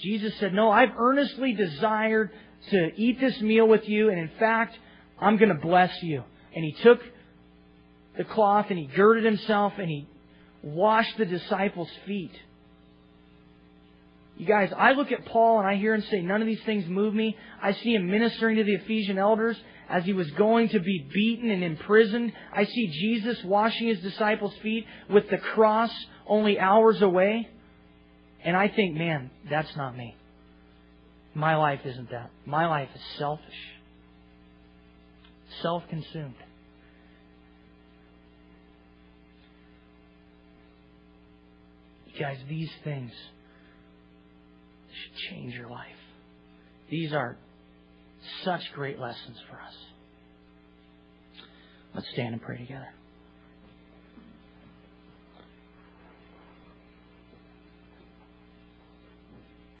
Jesus 0.00 0.38
said, 0.38 0.54
No, 0.54 0.70
I've 0.70 0.92
earnestly 0.96 1.52
desired 1.52 2.30
to 2.70 2.92
eat 2.94 3.18
this 3.18 3.40
meal 3.40 3.66
with 3.66 3.88
you, 3.88 4.10
and 4.10 4.20
in 4.20 4.30
fact, 4.38 4.78
I'm 5.20 5.36
going 5.36 5.48
to 5.48 5.60
bless 5.60 6.00
you. 6.04 6.22
And 6.54 6.64
he 6.64 6.80
took 6.80 7.00
the 8.16 8.22
cloth 8.22 8.66
and 8.70 8.78
he 8.78 8.86
girded 8.86 9.24
himself 9.24 9.72
and 9.78 9.88
he 9.88 10.06
washed 10.62 11.18
the 11.18 11.26
disciples' 11.26 11.90
feet. 12.06 12.30
You 14.36 14.46
guys, 14.46 14.72
I 14.76 14.92
look 14.92 15.12
at 15.12 15.26
Paul 15.26 15.60
and 15.60 15.68
I 15.68 15.76
hear 15.76 15.94
him 15.94 16.02
say, 16.10 16.20
None 16.20 16.40
of 16.40 16.46
these 16.46 16.62
things 16.64 16.88
move 16.88 17.14
me. 17.14 17.36
I 17.62 17.72
see 17.72 17.94
him 17.94 18.10
ministering 18.10 18.56
to 18.56 18.64
the 18.64 18.74
Ephesian 18.74 19.18
elders 19.18 19.56
as 19.88 20.04
he 20.04 20.12
was 20.12 20.30
going 20.32 20.70
to 20.70 20.80
be 20.80 21.06
beaten 21.12 21.50
and 21.50 21.62
imprisoned. 21.62 22.32
I 22.52 22.64
see 22.64 22.88
Jesus 22.88 23.44
washing 23.44 23.88
his 23.88 24.00
disciples' 24.00 24.54
feet 24.62 24.86
with 25.08 25.28
the 25.30 25.38
cross 25.38 25.92
only 26.26 26.58
hours 26.58 27.00
away. 27.00 27.48
And 28.42 28.56
I 28.56 28.68
think, 28.68 28.96
man, 28.96 29.30
that's 29.48 29.74
not 29.76 29.96
me. 29.96 30.16
My 31.34 31.56
life 31.56 31.80
isn't 31.84 32.10
that. 32.10 32.30
My 32.44 32.66
life 32.66 32.88
is 32.94 33.00
selfish, 33.18 33.44
self 35.62 35.82
consumed. 35.88 36.34
Guys, 42.18 42.38
these 42.48 42.70
things 42.84 43.10
should 45.04 45.30
change 45.30 45.54
your 45.54 45.68
life. 45.68 45.86
These 46.90 47.12
are 47.12 47.36
such 48.44 48.62
great 48.74 48.98
lessons 48.98 49.36
for 49.50 49.56
us. 49.56 49.74
Let's 51.94 52.08
stand 52.12 52.32
and 52.34 52.42
pray 52.42 52.58
together. 52.58 52.88